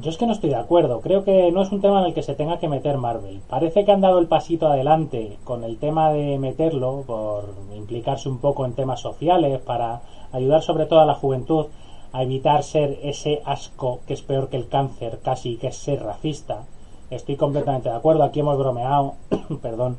Yo 0.00 0.08
es 0.08 0.16
que 0.16 0.26
no 0.26 0.32
estoy 0.32 0.48
de 0.48 0.56
acuerdo. 0.56 1.02
Creo 1.02 1.24
que 1.24 1.52
no 1.52 1.60
es 1.60 1.72
un 1.72 1.82
tema 1.82 2.00
en 2.00 2.06
el 2.06 2.14
que 2.14 2.22
se 2.22 2.34
tenga 2.34 2.58
que 2.58 2.68
meter 2.68 2.96
Marvel. 2.96 3.42
Parece 3.48 3.84
que 3.84 3.92
han 3.92 4.00
dado 4.00 4.18
el 4.18 4.28
pasito 4.28 4.66
adelante 4.66 5.36
con 5.44 5.62
el 5.62 5.76
tema 5.76 6.10
de 6.10 6.38
meterlo 6.38 7.04
por 7.06 7.44
implicarse 7.76 8.30
un 8.30 8.38
poco 8.38 8.64
en 8.64 8.72
temas 8.72 9.00
sociales 9.00 9.60
para 9.60 10.00
ayudar 10.32 10.62
sobre 10.62 10.86
todo 10.86 11.00
a 11.00 11.06
la 11.06 11.16
juventud 11.16 11.66
a 12.12 12.22
evitar 12.22 12.62
ser 12.62 12.98
ese 13.02 13.42
asco 13.44 14.00
que 14.06 14.14
es 14.14 14.22
peor 14.22 14.48
que 14.48 14.56
el 14.56 14.68
cáncer, 14.68 15.18
casi 15.22 15.56
que 15.56 15.66
es 15.66 15.76
ser 15.76 16.02
racista. 16.02 16.64
Estoy 17.10 17.36
completamente 17.36 17.90
de 17.90 17.96
acuerdo. 17.96 18.22
Aquí 18.22 18.40
hemos 18.40 18.56
bromeado, 18.56 19.16
perdón, 19.60 19.98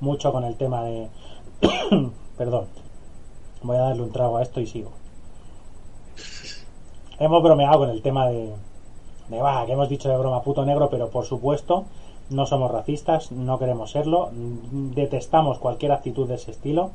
mucho 0.00 0.32
con 0.32 0.44
el 0.44 0.56
tema 0.56 0.84
de, 0.84 1.08
perdón. 2.38 2.64
Voy 3.62 3.76
a 3.76 3.80
darle 3.80 4.04
un 4.04 4.12
trago 4.12 4.38
a 4.38 4.42
esto 4.42 4.60
y 4.60 4.66
sigo. 4.66 4.90
Hemos 7.18 7.42
bromeado 7.42 7.78
con 7.78 7.90
el 7.90 8.00
tema 8.00 8.28
de, 8.28 8.52
de 9.32 9.42
va, 9.42 9.66
que 9.66 9.72
hemos 9.72 9.88
dicho 9.88 10.08
de 10.08 10.16
broma 10.16 10.42
puto 10.42 10.64
negro, 10.64 10.88
pero 10.90 11.08
por 11.08 11.24
supuesto 11.24 11.84
no 12.30 12.46
somos 12.46 12.70
racistas, 12.70 13.32
no 13.32 13.58
queremos 13.58 13.90
serlo, 13.90 14.30
detestamos 14.32 15.58
cualquier 15.58 15.92
actitud 15.92 16.28
de 16.28 16.36
ese 16.36 16.50
estilo 16.50 16.90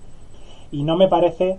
y 0.71 0.84
no 0.84 0.95
me 0.95 1.08
parece 1.08 1.58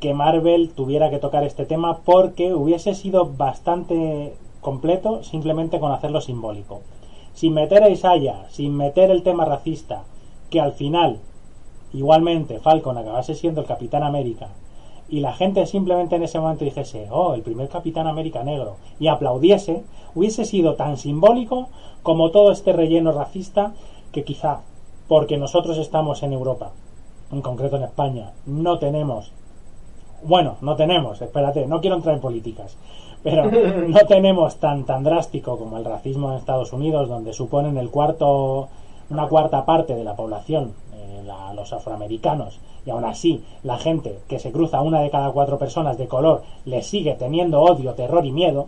que 0.00 0.14
Marvel 0.14 0.70
tuviera 0.70 1.10
que 1.10 1.18
tocar 1.18 1.44
este 1.44 1.66
tema 1.66 1.98
porque 1.98 2.54
hubiese 2.54 2.94
sido 2.94 3.26
bastante 3.26 4.34
completo 4.60 5.22
simplemente 5.22 5.78
con 5.78 5.92
hacerlo 5.92 6.20
simbólico. 6.20 6.80
Sin 7.34 7.54
meter 7.54 7.82
a 7.82 7.90
Isaiah, 7.90 8.46
sin 8.50 8.76
meter 8.76 9.10
el 9.10 9.22
tema 9.22 9.44
racista, 9.44 10.02
que 10.48 10.60
al 10.60 10.72
final 10.72 11.18
igualmente 11.92 12.58
Falcon 12.60 12.98
acabase 12.98 13.34
siendo 13.34 13.60
el 13.60 13.66
Capitán 13.66 14.02
América 14.02 14.48
y 15.10 15.20
la 15.20 15.32
gente 15.32 15.66
simplemente 15.66 16.16
en 16.16 16.22
ese 16.22 16.38
momento 16.38 16.64
dijese, 16.64 17.08
oh, 17.10 17.34
el 17.34 17.42
primer 17.42 17.68
Capitán 17.68 18.06
América 18.06 18.42
negro, 18.44 18.76
y 18.98 19.08
aplaudiese, 19.08 19.82
hubiese 20.14 20.44
sido 20.44 20.74
tan 20.74 20.96
simbólico 20.96 21.68
como 22.02 22.30
todo 22.30 22.52
este 22.52 22.72
relleno 22.72 23.12
racista 23.12 23.72
que 24.12 24.24
quizá, 24.24 24.60
porque 25.08 25.36
nosotros 25.36 25.78
estamos 25.78 26.22
en 26.22 26.32
Europa, 26.32 26.70
en 27.32 27.42
concreto 27.42 27.76
en 27.76 27.84
España, 27.84 28.30
no 28.46 28.78
tenemos, 28.78 29.32
bueno, 30.22 30.56
no 30.60 30.76
tenemos, 30.76 31.20
espérate, 31.22 31.66
no 31.66 31.80
quiero 31.80 31.96
entrar 31.96 32.14
en 32.14 32.20
políticas, 32.20 32.76
pero 33.22 33.50
no 33.88 33.98
tenemos 34.06 34.56
tan 34.56 34.84
tan 34.84 35.02
drástico 35.02 35.58
como 35.58 35.76
el 35.76 35.84
racismo 35.84 36.30
en 36.30 36.38
Estados 36.38 36.72
Unidos, 36.72 37.08
donde 37.08 37.32
suponen 37.32 37.76
el 37.78 37.90
cuarto, 37.90 38.68
una 39.10 39.28
cuarta 39.28 39.64
parte 39.64 39.94
de 39.94 40.04
la 40.04 40.14
población, 40.16 40.72
eh, 40.94 41.22
la- 41.26 41.52
los 41.54 41.72
afroamericanos, 41.72 42.58
y 42.86 42.90
aún 42.90 43.04
así 43.04 43.42
la 43.62 43.78
gente 43.78 44.18
que 44.28 44.38
se 44.38 44.52
cruza 44.52 44.80
una 44.80 45.00
de 45.02 45.10
cada 45.10 45.30
cuatro 45.32 45.58
personas 45.58 45.98
de 45.98 46.06
color 46.08 46.42
le 46.64 46.82
sigue 46.82 47.14
teniendo 47.18 47.60
odio, 47.60 47.92
terror 47.94 48.24
y 48.24 48.32
miedo. 48.32 48.66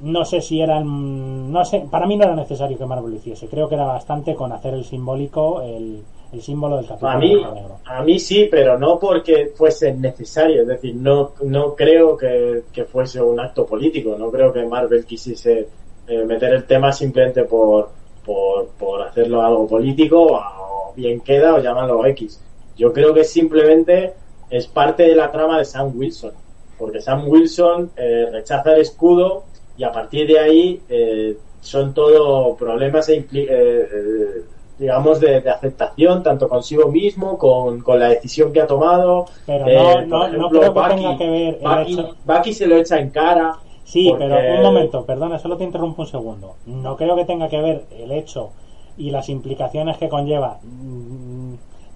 No 0.00 0.24
sé 0.24 0.40
si 0.40 0.60
eran, 0.60 1.50
no 1.52 1.64
sé, 1.64 1.84
para 1.90 2.06
mí 2.06 2.16
no 2.16 2.24
era 2.24 2.36
necesario 2.36 2.78
que 2.78 2.86
Marvel 2.86 3.10
lo 3.10 3.16
hiciese. 3.16 3.48
Creo 3.48 3.68
que 3.68 3.74
era 3.74 3.84
bastante 3.84 4.34
con 4.36 4.52
hacer 4.52 4.74
el 4.74 4.84
simbólico, 4.84 5.60
el, 5.60 6.04
el 6.32 6.40
símbolo 6.42 6.76
del 6.76 6.86
Capitán 6.86 7.16
A 7.16 7.18
mí, 7.18 7.34
negro. 7.34 7.80
a 7.84 8.02
mí 8.02 8.18
sí, 8.20 8.46
pero 8.48 8.78
no 8.78 8.96
porque 9.00 9.50
fuese 9.56 9.92
necesario. 9.94 10.62
Es 10.62 10.68
decir, 10.68 10.94
no, 10.94 11.32
no 11.42 11.74
creo 11.74 12.16
que, 12.16 12.62
que 12.72 12.84
fuese 12.84 13.20
un 13.20 13.40
acto 13.40 13.66
político. 13.66 14.14
No 14.16 14.30
creo 14.30 14.52
que 14.52 14.64
Marvel 14.64 15.04
quisiese 15.04 15.68
eh, 16.06 16.24
meter 16.24 16.52
el 16.54 16.64
tema 16.64 16.92
simplemente 16.92 17.42
por, 17.42 17.90
por, 18.24 18.68
por 18.78 19.02
hacerlo 19.02 19.42
algo 19.42 19.66
político 19.66 20.28
o 20.30 20.92
bien 20.94 21.20
queda 21.22 21.54
o 21.54 21.58
llamarlo 21.58 22.06
X. 22.06 22.40
Yo 22.78 22.92
creo 22.92 23.12
que 23.12 23.24
simplemente 23.24 24.14
es 24.48 24.66
parte 24.66 25.02
de 25.02 25.14
la 25.16 25.30
trama 25.30 25.58
de 25.58 25.64
Sam 25.66 25.92
Wilson. 25.94 26.32
Porque 26.78 27.00
Sam 27.00 27.28
Wilson 27.28 27.90
eh, 27.96 28.28
rechaza 28.32 28.72
el 28.74 28.80
escudo 28.80 29.42
y 29.76 29.82
a 29.84 29.92
partir 29.92 30.26
de 30.28 30.38
ahí 30.38 30.80
eh, 30.88 31.36
son 31.60 31.92
todo 31.92 32.54
problemas 32.54 33.08
e 33.08 33.20
impli- 33.26 33.46
eh, 33.50 33.88
eh, 33.92 34.42
digamos 34.78 35.18
de, 35.18 35.40
de 35.40 35.50
aceptación 35.50 36.22
tanto 36.22 36.48
consigo 36.48 36.88
mismo 36.88 37.36
con, 37.36 37.80
con 37.82 37.98
la 37.98 38.10
decisión 38.10 38.52
que 38.52 38.60
ha 38.60 38.66
tomado 38.68 39.26
Pero 39.44 39.66
Eh, 39.66 40.06
no, 40.06 40.28
no, 40.28 40.38
no 40.38 40.48
creo 40.50 40.72
que 40.72 40.80
Bucky- 40.80 40.94
tenga 40.96 41.18
que 41.18 41.28
ver 41.30 41.58
el 41.60 41.68
Bucky, 41.68 41.92
hecho. 41.94 42.14
Bucky 42.24 42.52
se 42.52 42.66
lo 42.68 42.76
echa 42.76 42.98
en 43.00 43.10
cara 43.10 43.56
Sí, 43.84 44.06
porque- 44.10 44.26
pero 44.28 44.54
un 44.56 44.62
momento, 44.62 45.04
perdona, 45.04 45.38
solo 45.38 45.56
te 45.56 45.64
interrumpo 45.64 46.02
un 46.02 46.08
segundo. 46.08 46.54
No 46.66 46.96
creo 46.96 47.16
que 47.16 47.24
tenga 47.24 47.48
que 47.48 47.60
ver 47.60 47.84
el 47.98 48.12
hecho 48.12 48.50
y 48.98 49.10
las 49.10 49.28
implicaciones 49.30 49.96
que 49.96 50.08
conlleva 50.08 50.58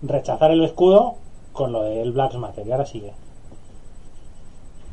rechazar 0.03 0.51
el 0.51 0.65
escudo 0.65 1.15
con 1.53 1.73
lo 1.73 1.83
del 1.85 2.13
Black 2.13 2.35
Matter. 2.35 2.67
Y 2.67 2.73
ahora 2.73 2.87
sigue. 2.87 3.13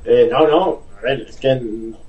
Eh, 0.06 0.30
no, 0.32 0.48
no, 0.48 0.80
a 0.98 1.02
ver, 1.02 1.22
es 1.30 1.38
que 1.38 1.62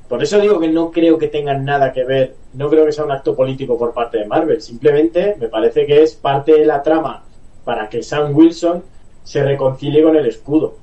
por 0.08 0.22
eso 0.22 0.38
digo 0.40 0.58
que 0.60 0.68
no 0.68 0.90
creo 0.90 1.18
que 1.18 1.28
tengan 1.28 1.64
nada 1.64 1.92
que 1.92 2.04
ver, 2.04 2.36
no 2.54 2.68
creo 2.70 2.84
que 2.84 2.92
sea 2.92 3.04
un 3.04 3.12
acto 3.12 3.34
político 3.34 3.76
por 3.78 3.92
parte 3.92 4.18
de 4.18 4.26
Marvel, 4.26 4.60
simplemente 4.60 5.36
me 5.38 5.48
parece 5.48 5.86
que 5.86 6.02
es 6.02 6.14
parte 6.14 6.52
de 6.52 6.66
la 6.66 6.82
trama 6.82 7.22
para 7.64 7.88
que 7.88 8.02
Sam 8.02 8.34
Wilson 8.34 8.82
se 9.24 9.42
reconcilie 9.42 10.02
con 10.02 10.16
el 10.16 10.26
escudo. 10.26 10.74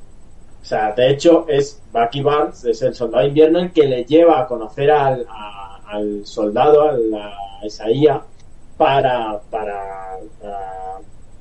O 0.62 0.66
sea, 0.66 0.92
de 0.92 1.10
hecho 1.10 1.46
es 1.48 1.82
Bucky 1.94 2.22
Barnes, 2.22 2.64
es 2.66 2.82
el 2.82 2.94
soldado 2.94 3.24
de 3.24 3.30
invierno 3.30 3.60
el 3.60 3.72
que 3.72 3.86
le 3.88 4.04
lleva 4.04 4.42
a 4.42 4.48
conocer 4.48 4.92
al, 4.92 5.26
a- 5.30 5.80
al 5.88 6.26
soldado, 6.26 6.84
a 6.90 6.92
la 6.94 7.34
Isaías, 7.64 8.22
para, 8.78 9.40
para, 9.50 10.18
para 10.42 10.87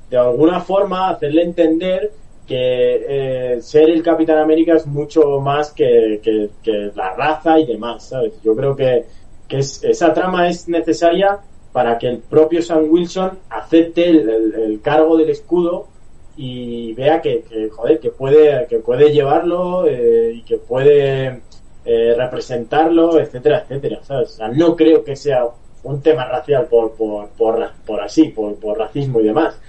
de 0.09 0.17
alguna 0.17 0.59
forma 0.61 1.09
hacerle 1.09 1.43
entender 1.43 2.11
que 2.45 3.55
eh, 3.55 3.61
ser 3.61 3.89
el 3.89 4.01
Capitán 4.03 4.37
América 4.37 4.75
es 4.75 4.85
mucho 4.87 5.39
más 5.41 5.71
que, 5.73 6.21
que- 6.23 6.91
la 6.95 7.13
raza 7.13 7.59
y 7.59 7.65
demás, 7.65 8.07
¿sabes? 8.09 8.33
Yo 8.41 8.55
creo 8.55 8.75
que, 8.75 9.05
que 9.47 9.57
es- 9.59 9.83
esa 9.83 10.13
trama 10.13 10.47
es 10.47 10.67
necesaria 10.69 11.39
para 11.73 11.97
que 11.97 12.07
el 12.07 12.19
propio 12.19 12.61
Sam 12.61 12.85
Wilson 12.89 13.39
acepte 13.49 14.09
el, 14.09 14.29
el- 14.55 14.81
cargo 14.81 15.17
del 15.17 15.29
escudo 15.29 15.87
y 16.35 16.93
vea 16.93 17.21
que, 17.21 17.43
joder, 17.75 17.99
que 17.99 18.11
puede, 18.11 18.67
que 18.67 18.79
puede 18.79 19.11
llevarlo 19.11 19.85
eh, 19.87 20.33
y 20.35 20.43
que 20.43 20.57
puede 20.57 21.41
eh, 21.85 22.13
representarlo, 22.17 23.19
etcétera, 23.19 23.59
etcétera, 23.63 23.99
¿sabes? 24.03 24.39
No 24.53 24.75
creo 24.75 25.03
que 25.03 25.15
sea 25.15 25.45
un 25.83 26.01
tema 26.01 26.25
racial 26.25 26.67
por, 26.67 26.93
por, 26.95 27.29
por, 27.29 27.71
por 27.85 28.01
así, 28.01 28.29
por, 28.29 28.55
por 28.55 28.77
racismo 28.77 29.19
y 29.19 29.23
demás, 29.23 29.59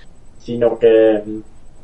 sino 0.49 0.79
que, 0.79 1.23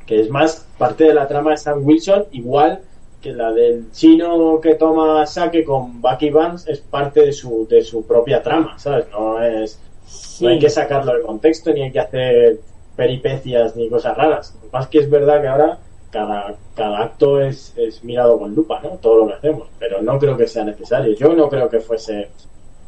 que 0.07 0.20
es 0.22 0.31
más 0.31 0.66
parte 0.79 1.05
de 1.05 1.12
la 1.12 1.29
trama 1.29 1.50
de 1.50 1.59
Sam 1.59 1.83
Wilson, 1.85 2.24
igual 2.33 2.81
que 3.20 3.35
la 3.35 3.53
del 3.53 3.92
chino 3.92 4.59
que 4.62 4.74
toma 4.77 5.27
saque 5.27 5.64
con 5.64 6.00
Bucky 6.00 6.31
Barnes 6.31 6.66
es 6.66 6.81
parte 6.81 7.27
de 7.27 7.33
su, 7.35 7.66
de 7.68 7.83
su 7.83 8.07
propia 8.07 8.42
trama, 8.42 8.79
¿sabes? 8.79 9.05
No 9.11 9.38
es, 9.42 9.79
Sí, 10.07 10.44
no 10.44 10.50
hay 10.50 10.59
que 10.59 10.70
sacarlo 10.70 11.14
de 11.14 11.20
contexto 11.20 11.74
ni 11.74 11.83
hay 11.83 11.92
que 11.92 12.00
hacer 12.00 12.61
peripecias 12.96 13.77
ni 13.77 13.90
cosas 13.90 14.16
raras. 14.16 14.59
Más 14.72 14.87
que 14.87 15.00
es 15.00 15.11
verdad 15.11 15.42
que 15.42 15.48
ahora 15.48 15.79
cada, 16.11 16.55
cada 16.74 17.03
acto 17.03 17.42
es, 17.42 17.74
es 17.77 18.03
mirado 18.03 18.38
con 18.38 18.55
lupa, 18.55 18.81
¿no? 18.83 18.92
Todo 18.92 19.18
lo 19.18 19.27
que 19.27 19.35
hacemos, 19.35 19.68
pero 19.79 20.00
no 20.00 20.18
creo 20.18 20.38
que 20.38 20.46
sea 20.46 20.64
necesario. 20.64 21.14
Yo 21.14 21.35
no 21.35 21.50
creo 21.50 21.68
que 21.68 21.81
fuese 21.81 22.31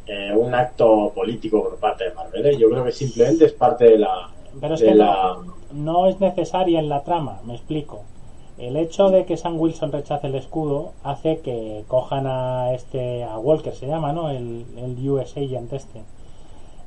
eh, 0.07 0.33
un 0.35 0.55
acto 0.55 1.11
político 1.13 1.61
por 1.61 1.75
parte 1.77 2.05
de 2.05 2.13
Marvel, 2.15 2.47
¿eh? 2.47 2.57
Yo 2.57 2.67
creo 2.67 2.83
que 2.83 2.91
simplemente 2.91 3.45
es 3.45 3.53
parte 3.53 3.85
de 3.85 3.99
la... 3.99 4.29
pero 4.59 4.75
de 4.75 4.95
la... 4.95 5.37
no, 5.45 5.56
no 5.71 6.07
es 6.07 6.19
necesaria 6.19 6.79
en 6.79 6.89
la 6.89 7.03
trama, 7.03 7.39
me 7.45 7.53
explico. 7.55 8.01
El 8.57 8.75
hecho 8.75 9.09
de 9.09 9.25
que 9.25 9.37
Sam 9.37 9.59
Wilson 9.59 9.91
rechace 9.91 10.27
el 10.27 10.35
escudo 10.35 10.91
hace 11.03 11.39
que 11.41 11.83
cojan 11.87 12.25
a 12.27 12.73
este, 12.73 13.23
a 13.23 13.37
Walker 13.37 13.73
se 13.75 13.87
llama, 13.87 14.13
¿no? 14.13 14.29
El, 14.31 14.65
el 14.77 15.09
US 15.09 15.37
Agent 15.37 15.71
este. 15.73 16.01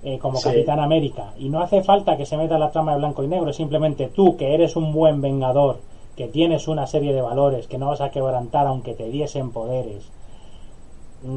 eh, 0.02 0.18
como 0.18 0.38
Sí. 0.38 0.44
Capitán 0.48 0.80
América. 0.80 1.32
Y 1.38 1.48
no 1.50 1.60
hace 1.60 1.82
falta 1.82 2.16
que 2.16 2.26
se 2.26 2.36
meta 2.36 2.58
la 2.58 2.70
trama 2.70 2.92
de 2.92 2.98
blanco 2.98 3.22
y 3.22 3.28
negro, 3.28 3.52
simplemente 3.52 4.08
tú, 4.08 4.36
que 4.36 4.54
eres 4.54 4.74
un 4.76 4.92
buen 4.92 5.20
vengador, 5.20 5.78
que 6.16 6.26
tienes 6.26 6.68
una 6.68 6.86
serie 6.86 7.12
de 7.12 7.20
valores 7.22 7.66
que 7.68 7.78
no 7.78 7.88
vas 7.88 8.00
a 8.00 8.10
quebrantar 8.10 8.66
aunque 8.66 8.94
te 8.94 9.08
diesen 9.10 9.50
poderes, 9.50 10.10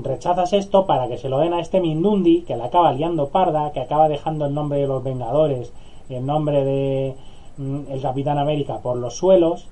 rechazas 0.03 0.53
esto 0.53 0.85
para 0.85 1.07
que 1.09 1.17
se 1.17 1.29
lo 1.29 1.39
den 1.39 1.53
a 1.53 1.59
este 1.59 1.81
Mindundi, 1.81 2.41
que 2.43 2.55
la 2.55 2.65
acaba 2.65 2.93
liando 2.93 3.27
parda, 3.29 3.71
que 3.73 3.81
acaba 3.81 4.07
dejando 4.07 4.45
el 4.45 4.53
nombre 4.53 4.79
de 4.79 4.87
los 4.87 5.03
Vengadores, 5.03 5.71
el 6.09 6.25
nombre 6.25 6.63
de 6.63 7.15
el 7.57 8.01
Capitán 8.01 8.37
América 8.37 8.79
por 8.79 8.97
los 8.97 9.15
suelos, 9.15 9.67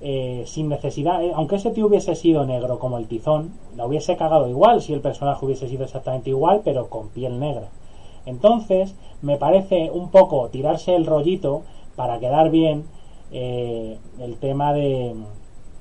eh, 0.00 0.44
sin 0.46 0.68
necesidad, 0.68 1.22
eh, 1.22 1.32
aunque 1.34 1.56
ese 1.56 1.70
tío 1.70 1.86
hubiese 1.86 2.14
sido 2.14 2.46
negro 2.46 2.78
como 2.78 2.98
el 2.98 3.06
tizón, 3.06 3.52
la 3.76 3.86
hubiese 3.86 4.16
cagado 4.16 4.48
igual 4.48 4.80
si 4.80 4.94
el 4.94 5.00
personaje 5.00 5.44
hubiese 5.44 5.68
sido 5.68 5.84
exactamente 5.84 6.30
igual, 6.30 6.62
pero 6.64 6.88
con 6.88 7.08
piel 7.08 7.38
negra. 7.38 7.68
Entonces, 8.26 8.94
me 9.22 9.36
parece 9.36 9.90
un 9.90 10.10
poco 10.10 10.48
tirarse 10.48 10.94
el 10.94 11.06
rollito 11.06 11.62
para 11.96 12.18
quedar 12.18 12.50
bien 12.50 12.84
eh, 13.30 13.98
el 14.18 14.36
tema 14.36 14.72
de 14.72 15.14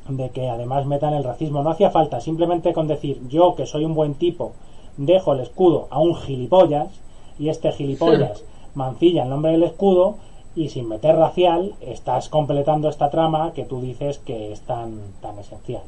de 0.09 0.29
que 0.29 0.49
además 0.49 0.85
metan 0.85 1.13
el 1.13 1.23
racismo. 1.23 1.63
No 1.63 1.69
hacía 1.69 1.91
falta, 1.91 2.19
simplemente 2.19 2.73
con 2.73 2.87
decir 2.87 3.21
yo 3.29 3.55
que 3.55 3.65
soy 3.65 3.85
un 3.85 3.93
buen 3.93 4.15
tipo, 4.15 4.53
dejo 4.97 5.33
el 5.33 5.39
escudo 5.39 5.87
a 5.91 5.99
un 5.99 6.15
gilipollas 6.15 6.89
y 7.37 7.49
este 7.49 7.71
gilipollas 7.71 8.43
mancilla 8.75 9.23
el 9.23 9.29
nombre 9.29 9.51
del 9.51 9.63
escudo 9.63 10.15
y 10.55 10.69
sin 10.69 10.87
meter 10.87 11.15
racial 11.15 11.75
estás 11.81 12.29
completando 12.29 12.89
esta 12.89 13.09
trama 13.09 13.53
que 13.53 13.65
tú 13.65 13.81
dices 13.81 14.19
que 14.19 14.51
es 14.51 14.61
tan, 14.61 14.99
tan 15.21 15.37
esencial. 15.39 15.83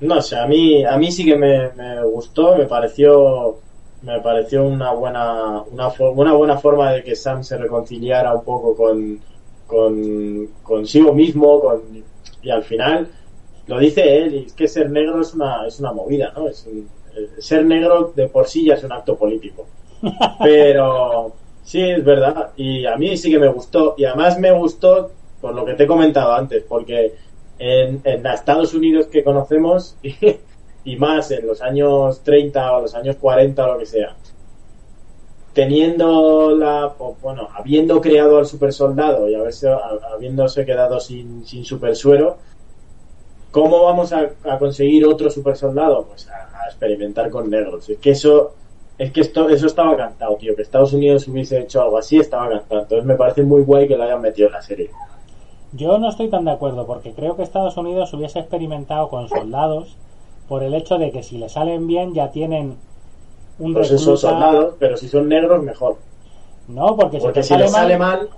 No 0.00 0.22
sé, 0.22 0.36
a 0.36 0.46
mí, 0.46 0.84
a 0.84 0.96
mí 0.96 1.12
sí 1.12 1.24
que 1.24 1.36
me, 1.36 1.70
me 1.72 2.02
gustó, 2.04 2.56
me 2.56 2.66
pareció 2.66 3.58
me 4.02 4.18
pareció 4.20 4.64
una 4.64 4.92
buena 4.92 5.62
una, 5.70 5.92
una 5.98 6.32
buena 6.32 6.56
forma 6.56 6.92
de 6.92 7.02
que 7.02 7.14
Sam 7.14 7.44
se 7.44 7.58
reconciliara 7.58 8.34
un 8.34 8.44
poco 8.44 8.74
con, 8.74 9.20
con 9.66 10.48
consigo 10.62 11.12
mismo 11.12 11.60
con, 11.60 11.82
y 12.42 12.50
al 12.50 12.64
final 12.64 13.08
lo 13.66 13.78
dice 13.78 14.18
él 14.18 14.34
y 14.34 14.46
es 14.46 14.52
que 14.54 14.68
ser 14.68 14.90
negro 14.90 15.20
es 15.20 15.34
una 15.34 15.66
es 15.66 15.78
una 15.80 15.92
movida 15.92 16.32
no 16.34 16.48
es 16.48 16.66
ser 17.40 17.64
negro 17.66 18.12
de 18.16 18.28
por 18.28 18.46
sí 18.46 18.64
ya 18.64 18.74
es 18.74 18.84
un 18.84 18.92
acto 18.92 19.16
político 19.16 19.66
pero 20.38 21.32
sí 21.64 21.82
es 21.82 22.04
verdad 22.04 22.50
y 22.56 22.86
a 22.86 22.96
mí 22.96 23.16
sí 23.16 23.30
que 23.30 23.38
me 23.38 23.48
gustó 23.48 23.94
y 23.96 24.04
además 24.04 24.38
me 24.38 24.52
gustó 24.52 25.10
por 25.40 25.54
lo 25.54 25.64
que 25.64 25.74
te 25.74 25.84
he 25.84 25.86
comentado 25.86 26.32
antes 26.32 26.64
porque 26.68 27.14
en, 27.58 28.00
en 28.04 28.26
Estados 28.26 28.74
Unidos 28.74 29.06
que 29.06 29.22
conocemos 29.24 29.96
y 30.84 30.96
más 30.96 31.30
en 31.30 31.46
los 31.46 31.60
años 31.60 32.22
30 32.22 32.76
o 32.76 32.80
los 32.82 32.94
años 32.94 33.16
40 33.16 33.64
o 33.64 33.72
lo 33.72 33.78
que 33.78 33.86
sea, 33.86 34.16
teniendo 35.52 36.54
la, 36.56 36.94
bueno, 37.20 37.48
habiendo 37.54 38.00
creado 38.00 38.38
al 38.38 38.46
super 38.46 38.72
soldado 38.72 39.28
y 39.28 39.34
haberse, 39.34 39.68
habiéndose 40.12 40.64
quedado 40.64 41.00
sin, 41.00 41.46
sin 41.46 41.64
super 41.64 41.94
suero, 41.96 42.38
¿cómo 43.50 43.84
vamos 43.84 44.12
a, 44.12 44.30
conseguir 44.58 45.06
otro 45.06 45.30
super 45.30 45.56
soldado? 45.56 46.06
Pues 46.06 46.28
a, 46.28 46.46
experimentar 46.66 47.30
con 47.30 47.50
negros. 47.50 47.88
Es 47.90 47.98
que 47.98 48.10
eso, 48.10 48.54
es 49.00 49.12
que 49.12 49.22
esto, 49.22 49.48
eso 49.48 49.66
estaba 49.66 49.96
cantado, 49.96 50.36
tío, 50.36 50.54
que 50.54 50.60
Estados 50.60 50.92
Unidos 50.92 51.26
hubiese 51.26 51.58
hecho 51.58 51.80
algo 51.80 51.96
así, 51.96 52.18
estaba 52.18 52.50
cantado. 52.50 52.82
Entonces 52.82 53.06
me 53.06 53.14
parece 53.14 53.42
muy 53.42 53.62
guay 53.62 53.88
que 53.88 53.96
lo 53.96 54.04
hayan 54.04 54.20
metido 54.20 54.48
en 54.48 54.52
la 54.52 54.60
serie. 54.60 54.90
Yo 55.72 55.96
no 55.96 56.10
estoy 56.10 56.28
tan 56.28 56.44
de 56.44 56.50
acuerdo 56.50 56.86
porque 56.86 57.14
creo 57.14 57.34
que 57.34 57.42
Estados 57.42 57.78
Unidos 57.78 58.12
hubiese 58.12 58.40
experimentado 58.40 59.08
con 59.08 59.26
soldados 59.30 59.96
por 60.50 60.62
el 60.62 60.74
hecho 60.74 60.98
de 60.98 61.12
que 61.12 61.22
si 61.22 61.38
le 61.38 61.48
salen 61.48 61.86
bien 61.86 62.12
ya 62.12 62.30
tienen 62.30 62.76
un 63.58 63.72
pues 63.72 63.88
recluta... 63.88 64.16
soldados, 64.18 64.74
pero 64.78 64.98
si 64.98 65.08
son 65.08 65.30
negros 65.30 65.62
mejor. 65.62 65.96
No, 66.68 66.94
porque, 66.94 67.20
si, 67.20 67.42
sale, 67.42 67.62
les 67.62 67.72
sale 67.72 67.96
mal, 67.96 68.28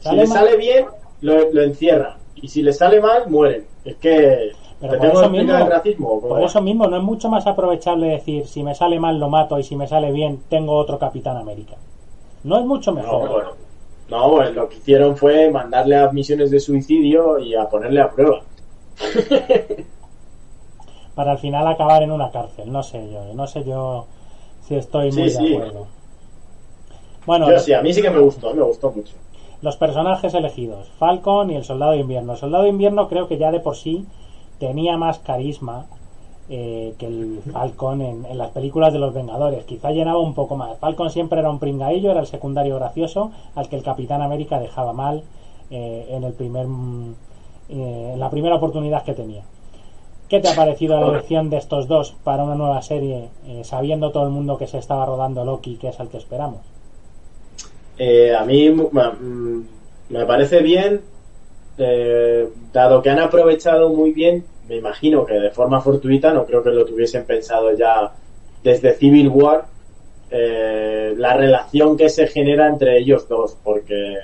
si 0.00 0.16
le 0.16 0.26
sale 0.26 0.56
bien 0.56 0.86
lo, 1.20 1.52
lo 1.52 1.60
encierran 1.60 2.14
y 2.34 2.48
si 2.48 2.62
le 2.62 2.72
sale 2.72 3.02
mal 3.02 3.28
mueren. 3.28 3.66
Es 3.84 3.96
que 3.96 4.52
pero 4.80 4.98
por 4.98 5.06
eso, 5.06 5.30
mismo, 5.30 5.56
el 5.56 5.66
racismo, 5.66 6.20
por 6.20 6.42
eso 6.42 6.62
mismo, 6.62 6.86
no 6.86 6.96
es 6.96 7.02
mucho 7.02 7.28
más 7.28 7.46
aprovechable 7.46 8.08
decir 8.08 8.46
si 8.46 8.62
me 8.62 8.74
sale 8.74 9.00
mal 9.00 9.18
lo 9.18 9.28
mato 9.28 9.58
y 9.58 9.64
si 9.64 9.74
me 9.74 9.88
sale 9.88 10.12
bien 10.12 10.42
tengo 10.48 10.76
otro 10.76 10.98
Capitán 10.98 11.36
América. 11.36 11.74
No 12.44 12.58
es 12.58 12.64
mucho 12.64 12.92
mejor. 12.92 13.56
No, 14.08 14.18
no 14.18 14.30
pues 14.36 14.54
lo 14.54 14.68
que 14.68 14.76
hicieron 14.76 15.16
fue 15.16 15.50
mandarle 15.50 15.96
a 15.96 16.10
misiones 16.12 16.50
de 16.50 16.60
suicidio 16.60 17.38
y 17.40 17.56
a 17.56 17.68
ponerle 17.68 18.00
a 18.00 18.10
prueba. 18.10 18.42
para 21.18 21.32
al 21.32 21.38
final 21.38 21.66
acabar 21.66 22.04
en 22.04 22.12
una 22.12 22.30
cárcel. 22.30 22.70
No 22.70 22.80
sé 22.84 23.10
yo, 23.12 23.34
no 23.34 23.48
sé 23.48 23.64
yo 23.64 24.06
si 24.62 24.76
estoy 24.76 25.10
muy 25.10 25.28
de 25.28 25.54
acuerdo. 25.56 25.86
Bueno, 27.26 27.58
sí, 27.58 27.72
a 27.72 27.82
mí 27.82 27.92
sí 27.92 28.00
que 28.00 28.10
me 28.10 28.20
gustó, 28.20 28.54
me 28.54 28.62
gustó 28.62 28.92
mucho. 28.92 29.14
Los 29.60 29.76
personajes 29.76 30.32
elegidos, 30.34 30.86
Falcon 30.96 31.50
y 31.50 31.56
el 31.56 31.64
Soldado 31.64 31.90
de 31.90 31.98
Invierno. 31.98 32.34
El 32.34 32.38
Soldado 32.38 32.62
de 32.62 32.70
Invierno 32.70 33.08
creo 33.08 33.26
que 33.26 33.36
ya 33.36 33.50
de 33.50 33.58
por 33.58 33.74
sí 33.74 34.06
tenía 34.58 34.96
más 34.96 35.18
carisma 35.18 35.86
eh, 36.50 36.94
que 36.98 37.06
el 37.06 37.40
Falcon 37.52 38.00
en, 38.00 38.38
las 38.38 38.50
películas 38.50 38.92
de 38.92 38.98
los 38.98 39.14
Vengadores. 39.14 39.64
Quizá 39.64 39.90
llenaba 39.90 40.18
un 40.18 40.34
poco 40.34 40.56
más. 40.56 40.78
Falcon 40.78 41.10
siempre 41.10 41.40
era 41.40 41.50
un 41.50 41.58
pringaillo, 41.58 42.10
era 42.10 42.20
el 42.20 42.26
secundario 42.26 42.76
gracioso 42.76 43.30
al 43.54 43.68
que 43.68 43.76
el 43.76 43.82
Capitán 43.82 44.22
América 44.22 44.58
dejaba 44.58 44.92
mal 44.92 45.22
eh, 45.70 46.06
en 46.10 46.24
el 46.24 46.32
primer 46.32 46.66
mm, 46.66 47.14
eh, 47.70 48.12
en 48.14 48.20
la 48.20 48.30
primera 48.30 48.56
oportunidad 48.56 49.04
que 49.04 49.12
tenía. 49.12 49.42
¿Qué 50.28 50.40
te 50.40 50.48
ha 50.48 50.54
parecido 50.54 50.98
la 51.00 51.08
elección 51.08 51.50
de 51.50 51.58
estos 51.58 51.86
dos 51.86 52.14
para 52.24 52.44
una 52.44 52.54
nueva 52.54 52.80
serie, 52.80 53.28
eh, 53.46 53.62
sabiendo 53.64 54.10
todo 54.10 54.24
el 54.24 54.30
mundo 54.30 54.56
que 54.56 54.66
se 54.66 54.78
estaba 54.78 55.04
rodando 55.04 55.44
Loki, 55.44 55.76
que 55.76 55.88
es 55.88 56.00
el 56.00 56.08
que 56.08 56.16
esperamos? 56.16 56.60
Eh, 57.98 58.34
a 58.34 58.44
mí 58.44 58.70
mm, 58.70 59.62
me 60.10 60.24
parece 60.24 60.62
bien, 60.62 61.02
eh, 61.78 62.48
dado 62.72 63.02
que 63.02 63.10
han 63.10 63.18
aprovechado 63.18 63.90
muy 63.90 64.12
bien, 64.12 64.44
me 64.68 64.76
imagino 64.76 65.24
que 65.24 65.34
de 65.34 65.50
forma 65.50 65.80
fortuita, 65.80 66.32
no 66.32 66.44
creo 66.44 66.62
que 66.62 66.70
lo 66.70 66.84
tuviesen 66.84 67.24
pensado 67.24 67.76
ya 67.76 68.12
desde 68.62 68.94
Civil 68.94 69.28
War, 69.28 69.66
la 70.30 71.34
relación 71.34 71.96
que 71.96 72.10
se 72.10 72.26
genera 72.26 72.68
entre 72.68 72.98
ellos 72.98 73.26
dos, 73.28 73.56
porque 73.64 74.18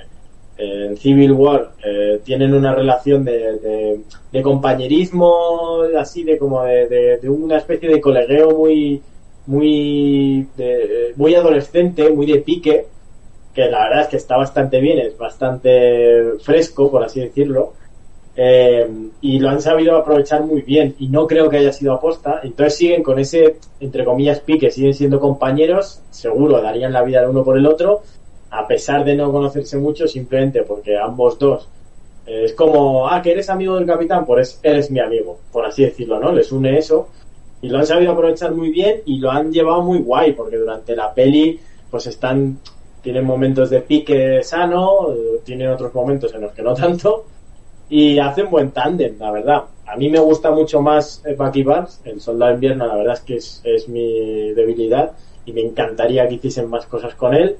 en 0.57 0.95
Civil 0.97 1.33
War 1.33 1.71
eh, 1.83 2.21
tienen 2.23 2.53
una 2.53 2.73
relación 2.73 3.25
de, 3.25 4.01
de, 4.31 4.41
compañerismo 4.41 5.81
así 5.97 6.23
de 6.23 6.37
como 6.37 6.63
de, 6.63 7.17
de, 7.21 7.29
una 7.29 7.57
especie 7.57 7.89
de 7.89 7.99
colegueo 8.01 8.51
muy 8.51 9.01
muy 9.47 10.47
muy 11.15 11.35
adolescente 11.35 12.09
muy 12.09 12.25
de 12.25 12.39
pique 12.39 12.85
que 13.55 13.69
la 13.69 13.83
verdad 13.85 14.01
es 14.01 14.07
que 14.09 14.17
está 14.17 14.37
bastante 14.37 14.79
bien 14.79 14.99
es 14.99 15.17
bastante 15.17 16.33
fresco 16.41 16.91
por 16.91 17.03
así 17.03 17.21
decirlo 17.21 17.73
eh, 18.37 18.85
y 19.21 19.39
lo 19.39 19.49
han 19.49 19.61
sabido 19.61 19.95
aprovechar 19.95 20.43
muy 20.43 20.61
bien 20.61 20.93
y 20.99 21.07
no 21.07 21.25
creo 21.25 21.49
que 21.49 21.57
haya 21.57 21.71
sido 21.71 21.93
aposta 21.93 22.41
entonces 22.43 22.75
siguen 22.75 23.01
con 23.01 23.17
ese 23.17 23.55
entre 23.79 24.03
comillas 24.03 24.41
pique 24.41 24.69
siguen 24.69 24.93
siendo 24.93 25.19
compañeros 25.19 26.01
seguro 26.11 26.61
darían 26.61 26.91
la 26.91 27.03
vida 27.03 27.21
el 27.21 27.29
uno 27.29 27.43
por 27.43 27.57
el 27.57 27.65
otro 27.65 28.03
a 28.55 28.67
pesar 28.67 29.03
de 29.03 29.15
no 29.15 29.31
conocerse 29.31 29.77
mucho, 29.77 30.07
simplemente 30.07 30.63
porque 30.63 30.97
ambos 30.97 31.37
dos 31.37 31.67
eh, 32.25 32.45
es 32.45 32.53
como, 32.53 33.07
ah, 33.07 33.21
que 33.21 33.31
eres 33.31 33.49
amigo 33.49 33.75
del 33.75 33.85
capitán, 33.85 34.25
pues 34.25 34.59
eres 34.63 34.89
mi 34.91 34.99
amigo, 34.99 35.39
por 35.51 35.65
así 35.65 35.83
decirlo, 35.83 36.19
¿no? 36.19 36.31
Les 36.31 36.51
une 36.51 36.77
eso 36.77 37.09
y 37.61 37.69
lo 37.69 37.79
han 37.79 37.85
sabido 37.85 38.11
aprovechar 38.11 38.53
muy 38.53 38.69
bien 38.69 39.01
y 39.05 39.19
lo 39.19 39.31
han 39.31 39.51
llevado 39.51 39.81
muy 39.81 39.99
guay 39.99 40.33
porque 40.33 40.57
durante 40.57 40.95
la 40.95 41.13
peli 41.13 41.59
pues 41.89 42.07
están 42.07 42.59
tienen 43.05 43.23
momentos 43.23 43.69
de 43.69 43.79
pique 43.79 44.43
sano, 44.43 45.13
tienen 45.45 45.69
otros 45.69 45.93
momentos 45.93 46.33
en 46.33 46.41
los 46.41 46.51
que 46.51 46.61
no 46.61 46.73
tanto 46.73 47.25
y 47.87 48.19
hacen 48.19 48.49
buen 48.49 48.71
tándem, 48.71 49.17
la 49.17 49.31
verdad. 49.31 49.63
A 49.87 49.95
mí 49.95 50.09
me 50.09 50.19
gusta 50.19 50.51
mucho 50.51 50.81
más 50.81 51.23
Bucky 51.37 51.63
Barnes, 51.63 52.01
el 52.03 52.19
soldado 52.19 52.49
de 52.49 52.55
invierno, 52.55 52.87
la 52.87 52.95
verdad 52.95 53.13
es 53.13 53.21
que 53.21 53.35
es, 53.35 53.61
es 53.63 53.87
mi 53.87 54.51
debilidad 54.53 55.11
y 55.45 55.53
me 55.53 55.61
encantaría 55.61 56.27
que 56.27 56.35
hiciesen 56.35 56.69
más 56.69 56.85
cosas 56.87 57.15
con 57.15 57.33
él 57.33 57.55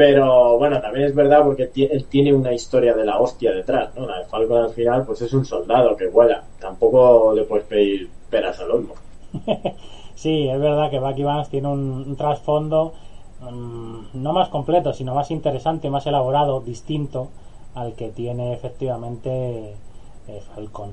pero 0.00 0.56
bueno, 0.56 0.80
también 0.80 1.06
es 1.06 1.14
verdad 1.14 1.44
porque 1.44 1.70
él 1.74 2.06
tiene 2.06 2.32
una 2.32 2.54
historia 2.54 2.94
de 2.94 3.04
la 3.04 3.18
hostia 3.18 3.52
detrás, 3.52 3.94
¿no? 3.94 4.06
La 4.06 4.20
de 4.20 4.24
Falcon 4.24 4.62
al 4.62 4.70
final, 4.70 5.04
pues 5.04 5.20
es 5.20 5.32
un 5.34 5.44
soldado 5.44 5.94
que 5.94 6.06
vuela. 6.06 6.42
Tampoco 6.58 7.34
le 7.34 7.42
puedes 7.42 7.66
pedir 7.66 8.08
peras 8.30 8.58
al 8.60 8.70
olmo. 8.70 8.94
sí, 10.14 10.48
es 10.48 10.58
verdad 10.58 10.90
que 10.90 10.98
Bucky 10.98 11.22
Barnes 11.22 11.50
tiene 11.50 11.68
un, 11.68 12.16
trasfondo 12.16 12.94
mm, 13.40 14.22
no 14.22 14.32
más 14.32 14.48
completo, 14.48 14.92
sino 14.92 15.14
más 15.14 15.30
interesante, 15.30 15.90
más 15.90 16.06
elaborado, 16.06 16.60
distinto 16.60 17.28
al 17.74 17.94
que 17.94 18.10
tiene 18.10 18.52
efectivamente 18.52 19.74
eh, 20.28 20.42
Falcon. 20.54 20.92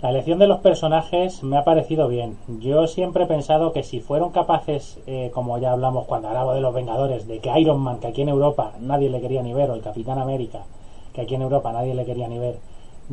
La 0.00 0.10
elección 0.10 0.38
de 0.38 0.46
los 0.46 0.60
personajes 0.60 1.42
me 1.42 1.56
ha 1.56 1.64
parecido 1.64 2.06
bien. 2.06 2.38
Yo 2.60 2.86
siempre 2.86 3.24
he 3.24 3.26
pensado 3.26 3.72
que 3.72 3.82
si 3.82 3.98
fueron 3.98 4.30
capaces, 4.30 5.00
eh, 5.08 5.32
como 5.34 5.58
ya 5.58 5.72
hablamos 5.72 6.06
cuando 6.06 6.28
hablaba 6.28 6.54
de 6.54 6.60
los 6.60 6.72
Vengadores, 6.72 7.26
de 7.26 7.40
que 7.40 7.58
Iron 7.58 7.80
Man, 7.80 7.98
que 7.98 8.06
aquí 8.06 8.22
en 8.22 8.28
Europa 8.28 8.74
nadie 8.80 9.10
le 9.10 9.20
quería 9.20 9.42
ni 9.42 9.52
ver, 9.52 9.70
o 9.70 9.74
el 9.74 9.82
Capitán 9.82 10.20
América, 10.20 10.60
que 11.12 11.22
aquí 11.22 11.34
en 11.34 11.42
Europa 11.42 11.72
nadie 11.72 11.96
le 11.96 12.04
quería 12.04 12.28
ni 12.28 12.38
ver, 12.38 12.58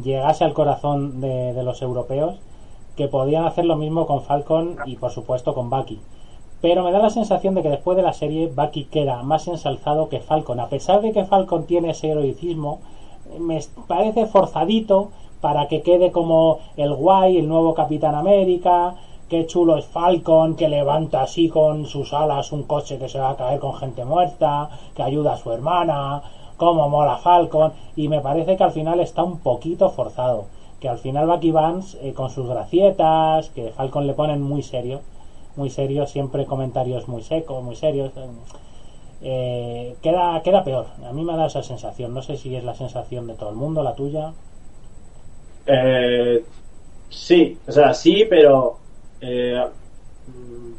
llegase 0.02 0.44
al 0.44 0.54
corazón 0.54 1.22
de, 1.22 1.64
los 1.64 1.82
europeos, 1.82 2.36
que 2.96 3.08
podían 3.08 3.46
hacer 3.46 3.66
lo 3.66 3.78
mismo 3.78 4.06
con 4.06 4.22
Falcon 4.22 4.78
y 4.86 4.96
por 4.98 5.10
supuesto 5.10 5.56
con 5.56 5.72
Bucky. 5.72 6.00
Pero 6.62 6.84
me 6.84 6.92
da 6.92 7.00
la 7.00 7.10
sensación 7.10 7.56
de 7.56 7.62
que 7.62 7.70
después 7.70 7.96
de 7.98 8.04
la 8.04 8.14
serie 8.14 8.48
Bucky 8.48 8.86
queda 8.86 9.22
más 9.24 9.48
ensalzado 9.48 10.10
que 10.10 10.20
Falcon. 10.20 10.60
A 10.60 10.68
pesar 10.68 11.02
de 11.02 11.12
que 11.12 11.26
Falcon 11.26 11.66
tiene 11.66 11.92
ese 11.92 12.10
heroicismo, 12.10 12.80
me 13.40 13.60
parece 13.88 14.26
forzadito 14.26 15.10
para 15.42 15.68
que 15.68 15.82
quede 15.82 16.12
como 16.12 16.60
el 16.78 16.94
guay, 16.94 17.38
el 17.38 17.48
nuevo 17.48 17.74
Capitán 17.74 18.16
América, 18.16 18.96
qué 19.30 19.46
chulo 19.46 19.78
es 19.78 19.86
Falcon, 19.86 20.56
que 20.56 20.70
levanta 20.70 21.24
así 21.24 21.50
con 21.50 21.86
sus 21.86 22.14
alas 22.14 22.52
un 22.52 22.64
coche 22.64 22.98
que 22.98 23.10
se 23.10 23.20
va 23.20 23.32
a 23.32 23.36
caer 23.36 23.60
con 23.60 23.76
gente 23.76 24.06
muerta, 24.06 24.70
que 24.96 25.04
ayuda 25.04 25.34
a 25.34 25.38
su 25.38 25.52
hermana, 25.52 26.22
cómo 26.58 26.88
mola 26.90 27.18
Falcon, 27.18 27.74
y 27.96 28.08
me 28.08 28.22
parece 28.22 28.56
que 28.56 28.64
al 28.64 28.72
final 28.72 29.00
está 29.00 29.24
un 29.24 29.40
poquito 29.40 29.90
forzado, 29.90 30.46
que 30.80 30.90
al 30.90 30.98
final 30.98 31.28
Bucky 31.28 31.52
Vance 31.52 31.98
eh, 32.02 32.14
con 32.14 32.30
sus 32.30 32.48
gracietas, 32.48 33.50
que 33.50 33.72
Falcon 33.72 34.08
le 34.08 34.14
ponen 34.14 34.42
muy 34.42 34.64
serio, 34.64 35.02
muy 35.56 35.70
serio, 35.70 36.06
siempre 36.08 36.46
comentarios 36.46 37.08
muy 37.08 37.24
secos, 37.24 37.64
muy 37.64 37.76
serios. 37.76 38.12
Eh, 39.22 39.96
queda, 40.02 40.42
queda 40.44 40.64
peor. 40.64 40.88
A 41.08 41.12
mí 41.12 41.24
me 41.24 41.36
da 41.36 41.48
esa 41.48 41.64
sensación. 41.64 42.14
No 42.14 42.22
sé 42.22 42.38
si 42.38 42.56
es 42.56 42.64
la 42.64 42.76
sensación 42.76 43.28
de 43.28 43.34
todo 43.34 43.50
el 43.50 43.56
mundo, 43.56 43.82
la 43.84 43.96
tuya. 43.96 44.34
Eh, 45.66 46.44
sí, 47.10 47.58
o 47.68 47.72
sea, 47.72 47.94
sí, 47.94 48.26
pero 48.30 48.78
eh, 49.22 49.64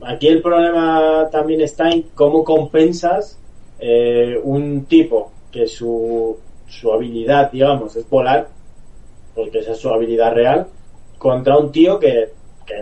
aquí 0.02 0.28
el 0.28 0.42
problema 0.42 1.28
también 1.30 1.60
está 1.60 1.90
en 1.90 2.02
cómo 2.14 2.44
compensas 2.44 3.38
eh, 3.78 4.40
un 4.42 4.84
tipo 4.84 5.32
que 5.50 5.66
su, 5.66 6.38
su 6.68 6.92
habilidad, 6.92 7.50
digamos, 7.50 7.96
es 7.96 8.08
volar, 8.08 8.48
porque 9.34 9.58
esa 9.58 9.72
es 9.72 9.78
su 9.78 9.88
habilidad 9.88 10.32
real, 10.32 10.66
contra 11.18 11.58
un 11.58 11.72
tío 11.72 11.98
que, 11.98 12.30
que 12.64 12.74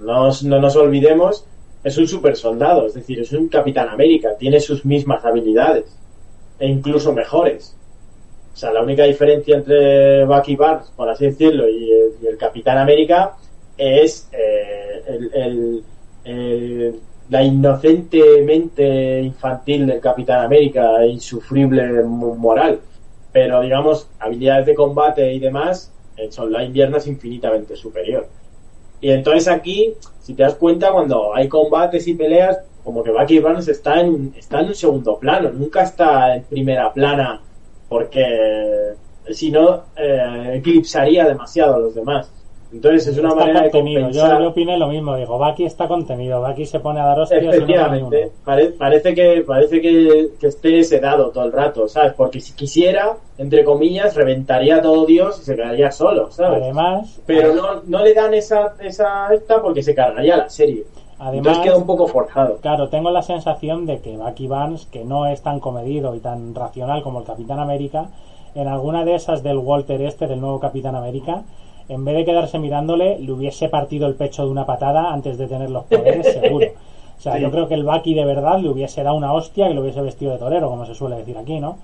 no, 0.00 0.30
no 0.44 0.60
nos 0.60 0.76
olvidemos, 0.76 1.44
es 1.82 1.96
un 1.96 2.06
super 2.06 2.36
soldado, 2.36 2.86
es 2.86 2.94
decir, 2.94 3.20
es 3.20 3.32
un 3.32 3.48
Capitán 3.48 3.88
América, 3.88 4.36
tiene 4.38 4.60
sus 4.60 4.84
mismas 4.84 5.24
habilidades, 5.24 5.96
e 6.58 6.66
incluso 6.68 7.12
mejores. 7.12 7.76
O 8.52 8.56
sea, 8.56 8.72
la 8.72 8.82
única 8.82 9.04
diferencia 9.04 9.56
entre 9.56 10.24
Bucky 10.24 10.56
Barnes, 10.56 10.92
por 10.96 11.08
así 11.08 11.26
decirlo, 11.26 11.68
y 11.68 11.90
el, 11.90 12.26
el 12.28 12.36
Capitán 12.36 12.78
América 12.78 13.36
es 13.78 14.28
eh, 14.32 15.02
el, 15.06 15.30
el, 15.32 15.84
el, 16.24 17.00
la 17.30 17.42
inocentemente 17.42 19.20
infantil 19.22 19.86
del 19.86 20.00
Capitán 20.00 20.44
América, 20.44 21.02
e 21.02 21.08
insufrible 21.08 22.02
moral. 22.02 22.80
Pero, 23.32 23.60
digamos, 23.62 24.08
habilidades 24.18 24.66
de 24.66 24.74
combate 24.74 25.32
y 25.32 25.38
demás, 25.38 25.92
en 26.16 26.32
Soldado 26.32 26.64
Invierno 26.64 26.96
es 26.98 27.06
infinitamente 27.06 27.76
superior. 27.76 28.26
Y 29.00 29.10
entonces 29.10 29.48
aquí, 29.48 29.94
si 30.20 30.34
te 30.34 30.42
das 30.42 30.54
cuenta, 30.54 30.92
cuando 30.92 31.34
hay 31.34 31.48
combates 31.48 32.06
y 32.06 32.14
peleas, 32.14 32.60
como 32.84 33.02
que 33.02 33.10
Bucky 33.10 33.38
Barnes 33.38 33.68
está 33.68 34.00
en, 34.00 34.34
está 34.36 34.60
en 34.60 34.68
un 34.68 34.74
segundo 34.74 35.18
plano, 35.18 35.50
nunca 35.50 35.82
está 35.82 36.34
en 36.34 36.44
primera 36.44 36.92
plana, 36.92 37.40
porque 37.88 38.94
si 39.30 39.50
no, 39.50 39.84
eh, 39.96 40.54
eclipsaría 40.54 41.26
demasiado 41.26 41.76
a 41.76 41.78
los 41.78 41.94
demás. 41.94 42.30
Entonces 42.72 43.08
es 43.08 43.18
una 43.18 43.30
está 43.30 43.40
manera 43.40 43.62
contenido. 43.62 43.98
de 44.00 44.04
compensar. 44.06 44.36
Yo, 44.38 44.42
yo 44.44 44.48
opiné 44.50 44.76
lo 44.78 44.86
mismo, 44.88 45.16
digo, 45.16 45.38
Baki 45.38 45.64
está 45.64 45.88
contenido, 45.88 46.40
Baki 46.40 46.66
se 46.66 46.78
pone 46.78 47.00
a 47.00 47.04
dar 47.04 47.18
hostias 47.18 47.42
y 47.42 47.46
no. 47.46 47.52
Efectivamente, 47.52 48.30
pare- 48.44 48.68
parece 48.70 49.14
que 49.14 49.42
parece 49.46 49.80
que, 49.80 50.28
que 50.38 50.46
esté 50.46 50.84
sedado 50.84 51.30
todo 51.30 51.44
el 51.44 51.52
rato, 51.52 51.88
¿sabes? 51.88 52.12
Porque 52.14 52.38
si 52.40 52.52
quisiera, 52.54 53.16
entre 53.38 53.64
comillas, 53.64 54.14
reventaría 54.14 54.76
a 54.76 54.82
todo 54.82 55.04
Dios 55.04 55.40
y 55.40 55.44
se 55.44 55.56
quedaría 55.56 55.90
solo, 55.90 56.30
¿sabes? 56.30 56.62
Además, 56.62 57.20
Pero 57.26 57.54
no, 57.54 57.82
no 57.86 58.04
le 58.04 58.14
dan 58.14 58.34
esa, 58.34 58.74
esa 58.80 59.34
esta 59.34 59.60
porque 59.60 59.82
se 59.82 59.92
cargaría 59.94 60.36
la 60.36 60.48
serie. 60.48 60.84
además 61.18 61.38
Entonces 61.38 61.64
queda 61.64 61.76
un 61.76 61.86
poco 61.86 62.06
forzado. 62.06 62.58
Claro, 62.58 62.88
tengo 62.88 63.10
la 63.10 63.22
sensación 63.22 63.84
de 63.86 63.98
que 63.98 64.16
Bucky 64.16 64.46
Barnes, 64.46 64.86
que 64.86 65.04
no 65.04 65.26
es 65.26 65.42
tan 65.42 65.58
comedido 65.58 66.14
y 66.14 66.20
tan 66.20 66.54
racional 66.54 67.02
como 67.02 67.18
el 67.18 67.24
Capitán 67.24 67.58
América, 67.58 68.10
en 68.54 68.68
alguna 68.68 69.04
de 69.04 69.16
esas 69.16 69.42
del 69.42 69.58
Walter 69.58 70.00
este, 70.02 70.28
del 70.28 70.40
nuevo 70.40 70.60
Capitán 70.60 70.94
América, 70.94 71.42
en 71.90 72.04
vez 72.04 72.14
de 72.16 72.24
quedarse 72.24 72.58
mirándole, 72.58 73.18
le 73.18 73.32
hubiese 73.32 73.68
partido 73.68 74.06
el 74.06 74.14
pecho 74.14 74.44
de 74.44 74.50
una 74.50 74.64
patada 74.66 75.12
antes 75.12 75.36
de 75.38 75.46
tener 75.46 75.70
los 75.70 75.84
poderes, 75.84 76.32
seguro. 76.40 76.66
O 77.18 77.20
sea, 77.22 77.34
Sí. 77.36 77.42
yo 77.42 77.50
creo 77.50 77.68
que 77.68 77.74
el 77.74 77.84
Bucky 77.84 78.14
de 78.14 78.24
verdad 78.24 78.58
le 78.60 78.70
hubiese 78.70 79.02
dado 79.02 79.16
una 79.16 79.32
hostia 79.32 79.68
y 79.68 79.74
lo 79.74 79.82
hubiese 79.82 80.00
vestido 80.00 80.32
de 80.32 80.38
torero, 80.38 80.70
como 80.70 80.86
se 80.86 80.94
suele 80.94 81.16
decir 81.16 81.36
aquí, 81.36 81.60
¿no? 81.60 81.76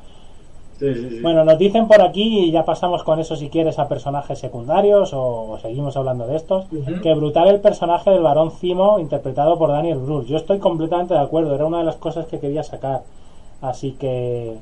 Sí, 0.79 0.95
sí, 0.95 1.09
sí. 1.09 1.21
Bueno, 1.21 1.43
nos 1.45 1.59
dicen 1.59 1.89
por 1.89 2.03
aquí, 2.03 2.47
y 2.47 2.51
ya 2.51 2.65
pasamos 2.67 3.03
con 3.03 3.19
eso 3.19 3.35
si 3.35 3.49
quieres 3.49 3.79
a 3.79 3.89
personajes 3.89 4.39
secundarios 4.39 5.13
o, 5.15 5.51
o 5.53 5.59
seguimos 5.59 5.97
hablando 5.97 6.27
de 6.27 6.37
estos, 6.37 6.67
que 7.03 7.15
brutal 7.15 7.49
el 7.49 7.61
personaje 7.61 8.11
del 8.11 8.23
varón 8.23 8.51
Zimo 8.51 8.99
interpretado 8.99 9.59
por 9.59 9.71
Daniel 9.71 9.99
Brühl. 9.99 10.27
Yo 10.27 10.37
estoy 10.37 10.59
completamente 10.59 11.15
de 11.15 11.21
acuerdo, 11.21 11.55
era 11.55 11.65
una 11.65 11.79
de 11.79 11.85
las 11.85 11.97
cosas 11.97 12.27
que 12.27 12.39
quería 12.39 12.63
sacar. 12.63 13.03
Así 13.63 13.93
que, 13.93 14.57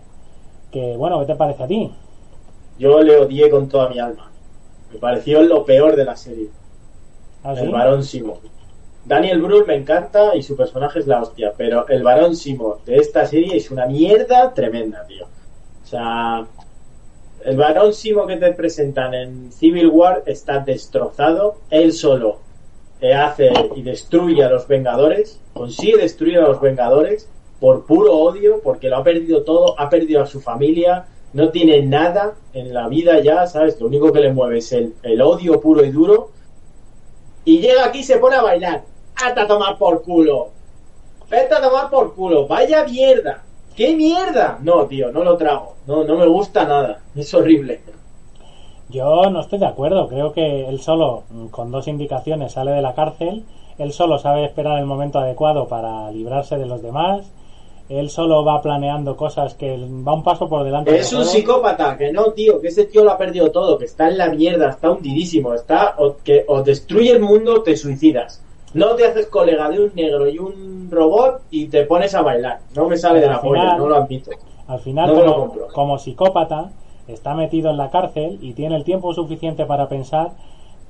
que 0.70 0.96
bueno, 0.96 1.18
¿qué 1.20 1.26
te 1.26 1.34
parece 1.34 1.64
a 1.64 1.66
ti? 1.66 1.90
Yo 2.78 3.02
le 3.02 3.16
odié 3.16 3.50
con 3.50 3.68
toda 3.68 3.88
mi 3.88 3.98
alma. 3.98 4.30
Me 4.94 5.00
pareció 5.00 5.42
lo 5.42 5.64
peor 5.64 5.96
de 5.96 6.04
la 6.04 6.16
serie. 6.16 6.48
¿Ah, 7.42 7.54
sí? 7.56 7.62
El 7.64 7.70
varón 7.70 8.04
Simo. 8.04 8.38
Daniel 9.04 9.42
Brühl 9.42 9.66
me 9.66 9.74
encanta 9.74 10.34
y 10.34 10.42
su 10.42 10.56
personaje 10.56 11.00
es 11.00 11.06
la 11.06 11.20
hostia, 11.20 11.52
pero 11.56 11.86
el 11.88 12.02
varón 12.02 12.36
Simo 12.36 12.78
de 12.86 12.96
esta 12.96 13.26
serie 13.26 13.56
es 13.56 13.70
una 13.70 13.86
mierda 13.86 14.54
tremenda, 14.54 15.04
tío. 15.06 15.26
O 15.26 15.86
sea, 15.86 16.46
el 17.44 17.56
varón 17.56 17.92
Simo 17.92 18.26
que 18.26 18.36
te 18.36 18.52
presentan 18.52 19.14
en 19.14 19.52
Civil 19.52 19.88
War 19.88 20.22
está 20.26 20.60
destrozado, 20.60 21.56
él 21.70 21.92
solo 21.92 22.38
eh, 23.00 23.12
hace 23.12 23.50
y 23.74 23.82
destruye 23.82 24.42
a 24.44 24.48
los 24.48 24.66
Vengadores, 24.68 25.40
consigue 25.52 25.98
destruir 25.98 26.38
a 26.38 26.48
los 26.48 26.60
Vengadores 26.60 27.28
por 27.58 27.84
puro 27.84 28.16
odio, 28.16 28.60
porque 28.62 28.88
lo 28.88 28.98
ha 28.98 29.04
perdido 29.04 29.42
todo, 29.42 29.78
ha 29.78 29.90
perdido 29.90 30.22
a 30.22 30.26
su 30.26 30.40
familia, 30.40 31.06
no 31.34 31.50
tiene 31.50 31.82
nada 31.82 32.34
en 32.52 32.72
la 32.72 32.88
vida 32.88 33.20
ya, 33.20 33.46
¿sabes? 33.46 33.78
Lo 33.80 33.88
único 33.88 34.12
que 34.12 34.20
le 34.20 34.32
mueve 34.32 34.58
es 34.58 34.72
el, 34.72 34.94
odio 35.20 35.60
puro 35.60 35.84
y 35.84 35.90
duro. 35.90 36.30
Y 37.44 37.58
llega 37.58 37.84
aquí 37.84 37.98
y 37.98 38.04
se 38.04 38.18
pone 38.18 38.36
a 38.36 38.42
bailar. 38.42 38.82
¡Hasta 39.16 39.46
tomar 39.46 39.76
por 39.76 40.02
culo! 40.02 40.48
¡Vete 41.28 41.54
a 41.54 41.60
tomar 41.60 41.90
por 41.90 42.14
culo! 42.14 42.46
¡Vaya 42.46 42.84
mierda! 42.84 43.42
¿Qué 43.76 43.94
mierda? 43.96 44.58
No, 44.62 44.86
tío, 44.86 45.10
no 45.10 45.24
lo 45.24 45.36
trago. 45.36 45.74
No, 45.86 46.04
no 46.04 46.16
me 46.16 46.26
gusta 46.26 46.64
nada. 46.64 47.00
Es 47.16 47.34
horrible. 47.34 47.80
Yo 48.88 49.28
no 49.28 49.40
estoy 49.40 49.58
de 49.58 49.66
acuerdo, 49.66 50.06
creo 50.08 50.32
que 50.32 50.68
él 50.68 50.78
solo, 50.80 51.24
mm, 51.30 51.46
con 51.48 51.72
dos 51.72 51.88
indicaciones, 51.88 52.52
sale 52.52 52.70
de 52.70 52.82
la 52.82 52.94
cárcel, 52.94 53.44
él 53.78 53.92
solo 53.92 54.18
sabe 54.18 54.44
esperar 54.44 54.78
el 54.78 54.86
momento 54.86 55.18
adecuado 55.18 55.66
para 55.66 56.10
librarse 56.12 56.58
de 56.58 56.66
los 56.66 56.80
demás, 56.80 57.28
él 57.88 58.08
solo 58.08 58.44
va 58.44 58.62
planeando 58.62 59.16
cosas 59.16 59.54
que 59.54 59.76
va 59.76 60.14
un 60.14 60.22
paso 60.22 60.48
por 60.48 60.64
delante. 60.64 60.96
Es 60.96 61.10
de 61.10 61.16
un 61.18 61.24
psicópata, 61.24 61.96
que 61.98 62.12
no, 62.12 62.32
tío, 62.32 62.60
que 62.60 62.68
ese 62.68 62.84
tío 62.86 63.04
lo 63.04 63.10
ha 63.10 63.18
perdido 63.18 63.50
todo, 63.50 63.76
que 63.78 63.84
está 63.84 64.08
en 64.08 64.16
la 64.18 64.28
mierda, 64.30 64.70
está 64.70 64.90
hundidísimo, 64.90 65.52
está 65.54 65.94
o, 65.98 66.16
que 66.24 66.44
o 66.48 66.62
destruye 66.62 67.10
el 67.12 67.20
mundo 67.20 67.56
o 67.56 67.62
te 67.62 67.76
suicidas. 67.76 68.42
No 68.72 68.94
te 68.96 69.06
haces 69.06 69.26
colega 69.26 69.68
de 69.68 69.84
un 69.84 69.92
negro 69.94 70.28
y 70.28 70.38
un 70.38 70.88
robot 70.90 71.42
y 71.50 71.66
te 71.66 71.84
pones 71.84 72.14
a 72.14 72.22
bailar. 72.22 72.58
No 72.74 72.88
me 72.88 72.96
sale 72.96 73.20
de 73.20 73.28
la 73.28 73.40
polla, 73.40 73.76
no 73.76 73.88
lo 73.88 73.96
admito. 73.96 74.30
Al 74.66 74.80
final, 74.80 75.08
No 75.08 75.14
me 75.14 75.26
lo 75.26 75.68
como, 75.72 75.98
psicópata, 75.98 76.70
está 77.06 77.34
metido 77.34 77.70
en 77.70 77.76
la 77.76 77.90
cárcel 77.90 78.38
y 78.40 78.54
tiene 78.54 78.76
el 78.76 78.84
tiempo 78.84 79.12
suficiente 79.12 79.66
para 79.66 79.88
pensar 79.88 80.30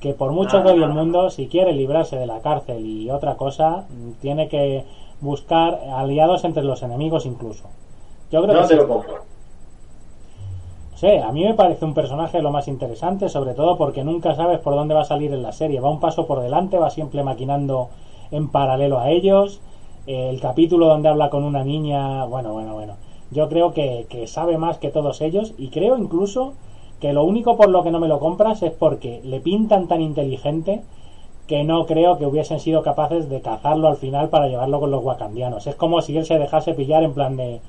que 0.00 0.12
por 0.14 0.30
mucho 0.32 0.62
que 0.62 0.68
Ah. 0.68 0.72
odie 0.74 0.84
el 0.84 0.90
mundo, 0.92 1.28
si 1.30 1.46
quiere 1.48 1.72
librarse 1.72 2.16
de 2.16 2.26
la 2.26 2.40
cárcel 2.40 2.86
y 2.86 3.10
otra 3.10 3.34
cosa, 3.34 3.84
tiene 4.22 4.48
que 4.48 4.84
buscar 5.24 5.80
aliados 5.92 6.44
entre 6.44 6.62
los 6.64 6.82
enemigos 6.82 7.26
incluso. 7.26 7.72
Yo 8.30 8.42
creo 8.42 8.54
No 8.54 8.62
que 8.62 8.68
te 8.68 8.74
sí. 8.74 8.76
lo 8.76 8.86
compro. 8.88 9.24
No 10.92 10.96
sé, 10.98 11.20
a 11.20 11.32
mí 11.32 11.44
me 11.44 11.54
parece 11.54 11.84
un 11.84 11.94
personaje 11.94 12.40
lo 12.40 12.50
más 12.52 12.68
interesante, 12.68 13.28
sobre 13.28 13.54
todo 13.54 13.76
porque 13.76 14.04
nunca 14.04 14.34
sabes 14.34 14.60
por 14.60 14.74
dónde 14.74 14.94
va 14.94 15.02
a 15.02 15.04
salir 15.04 15.32
en 15.32 15.42
la 15.42 15.52
serie. 15.52 15.80
Va 15.80 15.90
un 15.90 16.00
paso 16.00 16.26
por 16.26 16.40
delante, 16.40 16.78
va 16.78 16.90
siempre 16.90 17.22
maquinando 17.24 17.88
en 18.30 18.48
paralelo 18.48 18.98
a 19.00 19.10
ellos. 19.10 19.60
Eh, 20.06 20.30
el 20.30 20.40
capítulo 20.40 20.86
donde 20.86 21.08
habla 21.08 21.30
con 21.30 21.42
una 21.44 21.64
niña, 21.64 22.24
bueno, 22.26 22.52
bueno, 22.52 22.74
bueno. 22.74 22.94
Yo 23.30 23.48
creo 23.48 23.72
que, 23.72 24.06
que 24.08 24.26
sabe 24.28 24.56
más 24.58 24.78
que 24.78 24.90
todos 24.90 25.20
ellos 25.20 25.54
y 25.58 25.68
creo 25.68 25.98
incluso 25.98 26.54
que 27.00 27.12
lo 27.12 27.24
único 27.24 27.56
por 27.56 27.68
lo 27.70 27.82
que 27.82 27.90
no 27.90 27.98
me 27.98 28.08
lo 28.08 28.20
compras 28.20 28.62
es 28.62 28.70
porque 28.72 29.20
le 29.24 29.40
pintan 29.40 29.88
tan 29.88 30.00
inteligente 30.00 30.82
que 31.46 31.62
no 31.64 31.86
creo 31.86 32.18
que 32.18 32.26
hubiesen 32.26 32.58
sido 32.60 32.82
capaces 32.82 33.28
de 33.28 33.40
cazarlo 33.42 33.88
al 33.88 33.96
final 33.96 34.28
para 34.30 34.48
llevarlo 34.48 34.80
con 34.80 34.90
los 34.90 35.02
wakandianos. 35.04 35.66
Es 35.66 35.74
como 35.74 36.00
si 36.00 36.16
él 36.16 36.24
se 36.24 36.38
dejase 36.38 36.74
pillar 36.74 37.02
en 37.02 37.12
plan 37.14 37.36
de 37.36 37.60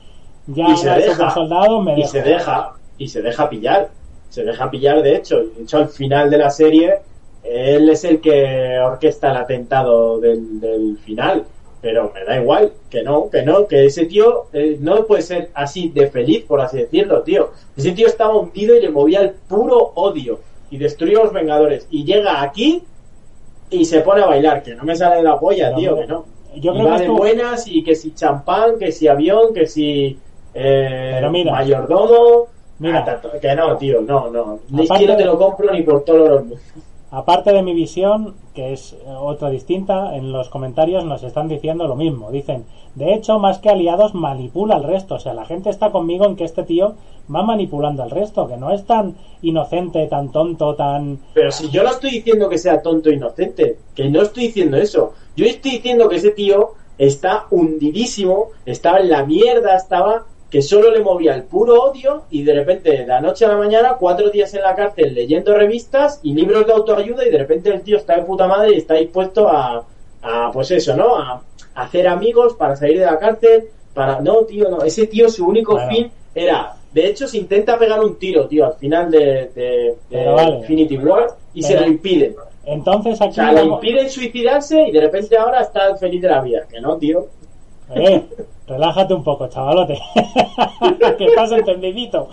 ya 0.48 0.70
Y 0.70 0.78
se 0.78 0.90
deja. 0.90 1.12
supersoldado, 1.14 1.82
me 1.82 1.94
y 1.94 1.98
dejo. 1.98 2.10
se 2.10 2.22
deja 2.22 2.74
y 2.98 3.08
se 3.10 3.22
deja 3.22 3.50
pillar 3.50 3.90
se 4.30 4.44
deja 4.44 4.70
pillar 4.72 5.02
de 5.02 5.16
hecho 5.16 5.38
de 5.38 5.64
hecho 5.64 5.78
al 5.78 5.90
final 5.90 6.30
de 6.30 6.38
la 6.38 6.50
serie 6.50 6.96
él 7.44 7.90
es 7.90 8.04
el 8.06 8.22
que 8.22 8.80
orquesta 8.80 9.32
el 9.32 9.38
atentado 9.38 10.20
del, 10.20 10.60
del 10.60 10.98
final 11.00 11.44
pero 11.82 12.12
me 12.14 12.24
da 12.24 12.40
igual 12.42 12.72
que 12.90 13.04
no 13.04 13.30
que 13.30 13.44
no 13.44 13.68
que 13.68 13.86
ese 13.86 14.06
tío 14.06 14.46
eh, 14.54 14.78
no 14.80 15.06
puede 15.06 15.22
ser 15.22 15.52
así 15.54 15.90
de 15.90 16.08
feliz 16.08 16.44
por 16.46 16.62
así 16.62 16.78
decirlo 16.78 17.22
tío 17.22 17.52
ese 17.76 17.92
tío 17.92 18.08
estaba 18.08 18.36
hundido 18.38 18.76
y 18.76 18.82
le 18.82 18.90
movía 18.90 19.22
el 19.22 19.32
puro 19.32 19.92
odio 19.96 20.40
y 20.70 20.78
destruyó 20.78 21.22
a 21.22 21.24
los 21.26 21.34
vengadores 21.34 21.88
y 21.92 22.04
llega 22.06 22.42
aquí 22.42 22.84
y 23.70 23.86
se 23.86 24.02
pone 24.02 24.22
a 24.22 24.28
bailar 24.28 24.62
que 24.64 24.76
no 24.76 24.84
me 24.84 24.96
sale 24.96 25.18
de 25.18 25.24
la 25.24 25.40
polla 25.40 25.74
tío 25.76 25.96
que 25.96 26.06
no 26.08 26.26
yo 26.58 26.72
y 26.72 26.76
creo 26.76 26.86
va 26.88 26.94
que 26.94 26.98
de 27.00 27.04
esto- 27.06 27.18
buenas 27.18 27.68
y 27.68 27.84
que 27.84 27.96
si 27.96 28.14
champán, 28.14 28.78
que 28.80 28.92
si 28.92 29.08
avión, 29.08 29.54
que 29.54 29.66
si 29.68 30.18
eh, 30.54 31.12
Pero 31.16 31.30
mira. 31.30 31.52
mayordomo. 31.52 32.48
Mira. 32.80 33.04
Ah, 33.06 33.38
que 33.42 33.56
no, 33.56 33.76
tío, 33.76 34.02
no, 34.02 34.30
no. 34.30 34.60
Ni 34.70 34.88
siquiera 34.88 35.18
te 35.18 35.26
lo 35.26 35.38
compro 35.38 35.70
ni 35.74 35.82
por 35.82 36.06
todo 36.06 36.18
lo 36.30 36.40
mundo. 36.40 36.58
Aparte 37.16 37.54
de 37.54 37.64
mi 37.64 37.74
visión, 37.74 38.36
que 38.54 38.74
es 38.74 38.92
eh, 38.92 38.98
otra 39.08 39.50
distinta, 39.50 40.18
en 40.18 40.34
los 40.34 40.50
comentarios 40.50 41.06
nos 41.06 41.24
están 41.24 41.48
diciendo 41.48 41.88
lo 41.88 41.96
mismo. 41.96 42.30
Dicen, 42.30 42.66
de 42.94 43.14
hecho, 43.14 43.40
más 43.40 43.60
que 43.60 43.70
aliados, 43.70 44.14
manipula 44.14 44.76
al 44.76 44.84
resto. 44.84 45.16
O 45.16 45.20
sea, 45.20 45.34
la 45.34 45.46
gente 45.46 45.70
está 45.70 45.92
conmigo 45.92 46.26
en 46.26 46.36
que 46.36 46.44
este 46.44 46.64
tío 46.64 46.96
va 47.34 47.42
manipulando 47.42 48.04
al 48.04 48.12
resto, 48.12 48.50
que 48.50 48.58
no 48.58 48.70
es 48.70 48.86
tan 48.86 49.16
inocente, 49.44 50.06
tan 50.08 50.30
tonto, 50.34 50.76
tan... 50.76 51.20
Pero 51.34 51.52
si 51.54 51.70
yo 51.70 51.84
no 51.84 51.92
estoy 51.92 52.12
diciendo 52.12 52.50
que 52.50 52.58
sea 52.58 52.82
tonto 52.82 53.10
e 53.10 53.14
inocente, 53.14 53.78
que 53.96 54.10
no 54.10 54.22
estoy 54.22 54.48
diciendo 54.48 54.76
eso. 54.76 55.14
Yo 55.38 55.46
estoy 55.46 55.72
diciendo 55.72 56.10
que 56.10 56.18
ese 56.18 56.32
tío 56.32 56.72
está 56.98 57.46
hundidísimo, 57.50 58.48
estaba 58.66 59.00
en 59.00 59.10
la 59.10 59.26
mierda, 59.26 59.78
estaba 59.78 60.26
que 60.56 60.62
solo 60.62 60.90
le 60.90 61.02
movía 61.02 61.36
el 61.36 61.44
puro 61.44 61.74
odio 61.84 62.24
y 62.32 62.42
de 62.44 62.54
repente 62.54 62.90
de 63.00 63.06
la 63.06 63.20
noche 63.20 63.44
a 63.44 63.50
la 63.50 63.58
mañana, 63.58 63.98
cuatro 64.00 64.30
días 64.30 64.54
en 64.54 64.62
la 64.62 64.74
cárcel 64.74 65.14
leyendo 65.14 65.54
revistas 65.54 66.22
y 66.24 66.34
libros 66.34 66.66
de 66.66 66.72
autoayuda 66.72 67.28
y 67.28 67.30
de 67.30 67.38
repente 67.40 67.70
el 67.72 67.82
tío 67.82 67.98
está 67.98 68.16
de 68.16 68.22
puta 68.22 68.48
madre 68.48 68.72
y 68.74 68.78
está 68.78 68.94
dispuesto 68.94 69.50
a, 69.50 69.84
a 70.22 70.52
pues 70.54 70.72
eso, 70.72 70.96
¿no? 70.96 71.18
A, 71.18 71.42
a 71.74 71.82
hacer 71.84 72.08
amigos 72.08 72.54
para 72.54 72.74
salir 72.78 73.00
de 73.00 73.06
la 73.06 73.20
cárcel, 73.20 73.66
para... 73.94 74.22
No, 74.22 74.46
tío, 74.46 74.70
no, 74.70 74.82
ese 74.82 75.08
tío 75.08 75.28
su 75.28 75.46
único 75.46 75.78
fin 75.90 76.10
era... 76.34 76.74
De 76.94 77.06
hecho, 77.08 77.28
se 77.28 77.38
intenta 77.38 77.78
pegar 77.78 78.00
un 78.02 78.16
tiro, 78.18 78.48
tío, 78.48 78.66
al 78.68 78.76
final 78.76 79.12
de, 79.12 79.20
de- 79.20 79.54
de 79.54 79.96
Pero 80.10 80.36
vale. 80.36 80.56
Infinity 80.60 80.98
War 81.00 81.28
y 81.54 81.64
se 81.64 81.78
lo 81.78 81.86
impiden. 81.86 82.34
Entonces 82.66 83.20
O 83.20 83.26
aquí 83.26 83.34
sea, 83.36 83.52
le 83.52 83.64
impiden 83.64 84.10
suicidarse 84.10 84.82
y 84.88 84.92
de 84.94 85.02
repente 85.02 85.36
ahora 85.38 85.60
está 85.60 85.94
feliz 85.98 86.22
de 86.22 86.30
la 86.30 86.40
vida. 86.42 86.62
Que 86.72 86.80
no, 86.80 86.96
tío. 86.96 87.28
Eh, 87.94 88.24
relájate 88.68 89.14
un 89.14 89.24
poco, 89.24 89.48
chavalote. 89.48 90.00
que 91.18 91.26
estás 91.26 91.52
entendidito. 91.52 92.28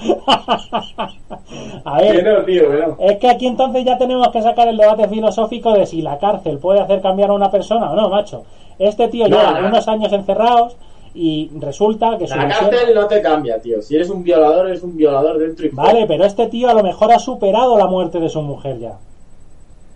A 1.85 1.99
Que 2.01 2.13
ver, 2.13 2.25
no, 2.25 2.45
tío, 2.45 2.73
no. 2.73 2.97
es 2.99 3.19
que 3.19 3.29
aquí 3.29 3.47
entonces 3.47 3.85
ya 3.85 3.99
tenemos 3.99 4.29
que 4.31 4.43
sacar 4.43 4.69
el 4.69 4.77
debate 4.77 5.09
filosófico 5.09 5.73
de 5.75 5.87
si 5.87 6.01
la 6.03 6.19
cárcel 6.19 6.59
puede 6.59 6.81
hacer 6.81 7.01
cambiar 7.03 7.31
a 7.31 7.35
una 7.35 7.51
persona 7.51 7.91
o 7.91 7.97
no, 7.97 8.09
macho. 8.09 8.45
Este 8.79 9.09
tío 9.09 9.29
No, 9.29 9.37
lleva 9.39 9.61
no. 9.61 9.69
unos 9.69 9.87
años 9.89 10.13
encerrados 10.13 10.77
y 11.15 11.51
resulta 11.61 12.17
que 12.17 12.27
su 12.27 12.35
La 12.35 12.47
misión- 12.47 12.71
cárcel 12.71 12.95
no 12.95 13.07
te 13.07 13.21
cambia, 13.21 13.61
tío. 13.61 13.83
Si 13.83 13.95
eres 13.95 14.09
un 14.09 14.23
violador, 14.25 14.69
eres 14.69 14.83
un 14.83 14.97
violador 14.97 15.39
dentro 15.39 15.67
y 15.67 15.69
fuera. 15.69 15.93
Vale, 15.93 16.07
pero 16.07 16.25
este 16.25 16.47
tío 16.47 16.71
a 16.71 16.75
lo 16.75 16.83
mejor 16.83 17.13
ha 17.13 17.19
superado 17.19 17.77
la 17.77 17.87
muerte 17.87 18.19
de 18.19 18.31
su 18.31 18.41
mujer 18.41 18.79
ya. 18.79 18.95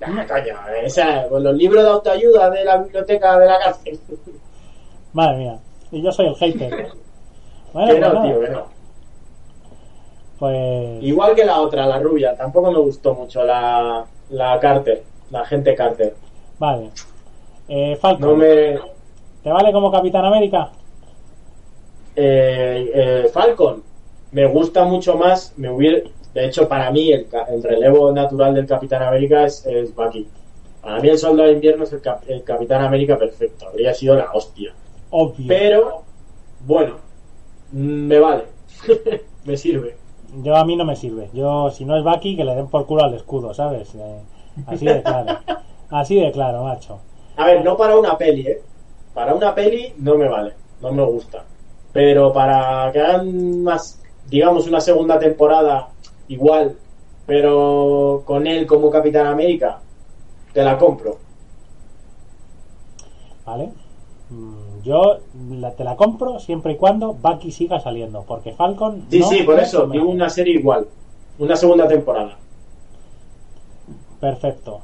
Ah, 0.02 0.26
coño, 0.28 0.54
o 0.86 0.90
sea, 0.90 1.26
con 1.28 1.42
los 1.42 1.57
libros 1.57 1.82
de 1.82 1.88
autoayuda 1.88 2.50
de 2.50 2.64
la 2.64 2.76
biblioteca 2.76 3.38
de 3.38 3.46
la 3.46 3.59
cárcel. 3.59 3.98
Madre 5.16 5.36
mía. 5.38 5.58
Y 5.92 6.02
yo 6.02 6.12
soy 6.12 6.26
el 6.26 6.36
hater. 6.36 6.72
Bueno, 7.72 7.88
que 7.94 8.00
pues 8.00 8.00
no, 8.00 8.14
nada. 8.14 8.26
tío, 8.26 8.40
que 8.40 8.48
no. 8.50 8.62
Pues 10.38 11.02
Igual 11.02 11.34
que 11.34 11.44
la 11.44 11.60
otra, 11.60 11.86
la 11.86 11.98
rubia. 11.98 12.36
Tampoco 12.36 12.70
me 12.70 12.78
gustó 12.78 13.14
mucho 13.14 13.44
la, 13.44 14.04
la 14.30 14.58
Carter, 14.60 15.02
la 15.30 15.44
gente 15.44 15.74
Carter. 15.74 16.14
vale. 16.58 16.90
Eh, 17.68 17.96
Falcon, 18.00 18.28
No 18.30 18.36
me. 18.36 18.78
¿te 19.42 19.50
vale 19.50 19.72
como 19.72 19.90
Capitán 19.90 20.24
América? 20.24 20.70
eh, 22.14 22.90
eh, 22.94 23.28
Falcon 23.32 23.82
me 24.32 24.46
gusta 24.46 24.84
mucho 24.84 25.16
más. 25.16 25.52
Me 25.56 25.68
hubiera, 25.70 26.08
de 26.34 26.46
hecho, 26.46 26.68
para 26.68 26.90
mí 26.90 27.12
el, 27.12 27.26
el 27.48 27.62
relevo 27.62 28.12
natural 28.12 28.54
del 28.54 28.66
Capitán 28.66 29.02
América 29.02 29.44
es, 29.44 29.66
es 29.66 29.94
Bucky. 29.94 30.26
Para 30.80 31.00
mí 31.00 31.08
el 31.08 31.18
Soldado 31.18 31.48
de 31.48 31.54
Invierno 31.56 31.84
es 31.84 31.92
el, 31.92 32.00
cap- 32.00 32.22
el 32.28 32.42
Capitán 32.44 32.82
América 32.82 33.18
perfecto. 33.18 33.66
Habría 33.68 33.92
sido 33.92 34.14
la 34.16 34.30
hostia. 34.32 34.72
Obvio. 35.18 35.46
Pero, 35.48 36.02
bueno, 36.66 36.96
me 37.72 38.18
vale. 38.18 38.44
me 39.46 39.56
sirve. 39.56 39.96
Yo 40.42 40.54
a 40.54 40.62
mí 40.66 40.76
no 40.76 40.84
me 40.84 40.94
sirve. 40.94 41.30
Yo, 41.32 41.70
si 41.70 41.86
no 41.86 41.96
es 41.96 42.04
Bucky, 42.04 42.36
que 42.36 42.44
le 42.44 42.54
den 42.54 42.68
por 42.68 42.84
culo 42.84 43.04
al 43.04 43.14
escudo, 43.14 43.54
¿sabes? 43.54 43.94
Eh, 43.94 44.20
así 44.66 44.84
de 44.84 45.02
claro. 45.02 45.38
Así 45.88 46.20
de 46.20 46.30
claro, 46.32 46.64
macho. 46.64 46.98
A 47.36 47.46
ver, 47.46 47.64
no 47.64 47.78
para 47.78 47.96
una 47.96 48.18
peli, 48.18 48.46
¿eh? 48.46 48.60
Para 49.14 49.34
una 49.34 49.54
peli 49.54 49.94
no 49.96 50.18
me 50.18 50.28
vale. 50.28 50.52
No 50.82 50.92
me 50.92 51.04
gusta. 51.04 51.44
Pero 51.94 52.30
para 52.34 52.92
que 52.92 53.00
hagan 53.00 53.62
más, 53.62 53.98
digamos, 54.28 54.66
una 54.66 54.82
segunda 54.82 55.18
temporada 55.18 55.88
igual, 56.28 56.76
pero 57.24 58.22
con 58.26 58.46
él 58.46 58.66
como 58.66 58.90
Capitán 58.90 59.28
América, 59.28 59.78
te 60.52 60.62
la 60.62 60.76
compro. 60.76 61.16
¿Vale? 63.46 63.70
Mm, 64.28 64.65
Yo 64.87 65.18
la- 65.51 65.72
te 65.72 65.82
la 65.84 65.97
compro 65.97 66.39
siempre 66.39 66.72
y 66.72 66.76
cuando 66.76 67.12
Bucky 67.12 67.51
siga 67.51 67.80
saliendo. 67.80 68.22
Porque 68.26 68.53
Falcon. 68.53 69.03
Sí, 69.11 69.18
no 69.18 69.26
sí, 69.28 69.43
por 69.43 69.59
es 69.59 69.68
eso, 69.68 69.87
digo 69.89 70.09
una 70.09 70.30
serie 70.30 70.55
igual. 70.55 70.87
Una 71.41 71.57
segunda 71.57 71.89
temporada. 71.89 72.37
Perfecto. 74.20 74.80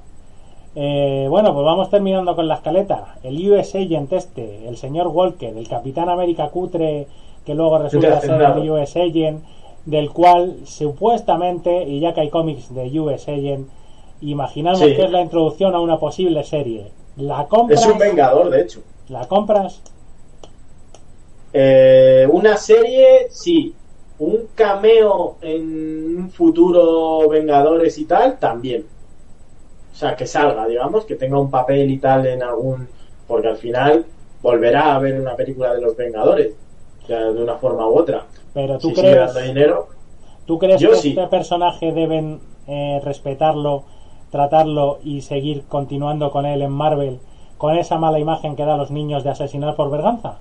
Eh, 0.75 1.27
bueno, 1.29 1.53
pues 1.55 1.65
vamos 1.65 1.91
terminando 1.91 2.35
con 2.35 2.49
la 2.49 2.55
escaleta. 2.57 3.17
El 3.23 3.51
US 3.51 3.75
Agent 3.75 4.13
este, 4.13 4.67
el 4.69 4.77
señor 4.77 5.09
Walker, 5.09 5.57
el 5.57 5.69
Capitán 5.69 6.09
América 6.09 6.49
cutre, 6.49 7.07
que 7.45 7.55
luego 7.55 7.79
resulta 7.79 8.21
ser 8.21 8.41
el 8.43 8.71
US 8.71 8.97
Agent, 8.97 9.43
del 9.85 10.11
cual 10.11 10.57
supuestamente, 10.65 11.85
y 11.85 12.01
ya 12.01 12.15
que 12.15 12.23
hay 12.23 12.31
cómics 12.31 12.75
de 12.75 12.99
US 13.01 13.29
Agent, 13.29 13.69
imaginamos 14.21 14.81
Sí. 14.81 14.95
que 14.95 15.05
es 15.05 15.11
la 15.11 15.21
introducción 15.21 15.75
a 15.75 15.81
una 15.81 15.99
posible 15.99 16.43
serie. 16.45 16.87
¿La 17.17 17.47
compras? 17.47 17.81
Es 17.83 17.87
un 17.87 17.99
vengador, 17.99 18.49
de 18.51 18.63
hecho. 18.63 18.81
¿La 19.09 19.27
compras? 19.29 19.83
Eh, 21.53 22.27
una 22.31 22.57
serie, 22.57 23.29
sí. 23.31 23.75
Un 24.19 24.49
cameo 24.55 25.37
en 25.43 26.17
un 26.17 26.31
futuro 26.31 27.29
Vengadores 27.29 27.99
y 27.99 28.05
tal, 28.05 28.39
también. 28.39 28.87
O 29.93 29.95
sea, 29.95 30.17
que 30.17 30.27
salga, 30.27 30.67
digamos, 30.67 31.05
que 31.05 31.17
tenga 31.17 31.39
un 31.39 31.51
papel 31.51 31.91
y 31.91 31.99
tal 31.99 32.27
en 32.27 32.43
algún. 32.43 32.89
Porque 33.27 33.49
al 33.49 33.57
final 33.57 34.05
volverá 34.43 34.95
a 34.95 34.99
ver 34.99 35.21
una 35.21 35.37
película 35.37 35.75
de 35.75 35.81
los 35.81 35.97
Vengadores, 35.97 36.55
ya 37.09 37.21
de 37.21 37.43
una 37.43 37.57
forma 37.57 37.87
u 37.89 37.99
otra. 37.99 38.25
Pero 38.55 38.79
tú 38.79 38.89
Si 38.89 38.95
crees, 38.95 39.17
dando 39.17 39.41
dinero. 39.41 39.89
¿tú 40.47 40.59
crees 40.59 40.81
que 40.81 40.95
sí. 40.97 41.11
este 41.11 41.27
personaje 41.29 41.93
deben 41.93 42.41
eh, 42.67 43.01
respetarlo, 43.05 43.85
tratarlo 44.31 44.99
y 45.05 45.21
seguir 45.23 45.65
continuando 45.69 46.31
con 46.31 46.47
él 46.47 46.63
en 46.63 46.73
Marvel 46.73 47.21
con 47.59 47.77
esa 47.77 47.97
mala 47.97 48.19
imagen 48.19 48.57
que 48.57 48.65
da 48.65 48.75
a 48.75 48.77
los 48.77 48.91
niños 48.91 49.23
de 49.23 49.31
asesinar 49.31 49.77
por 49.77 49.89
venganza? 49.91 50.39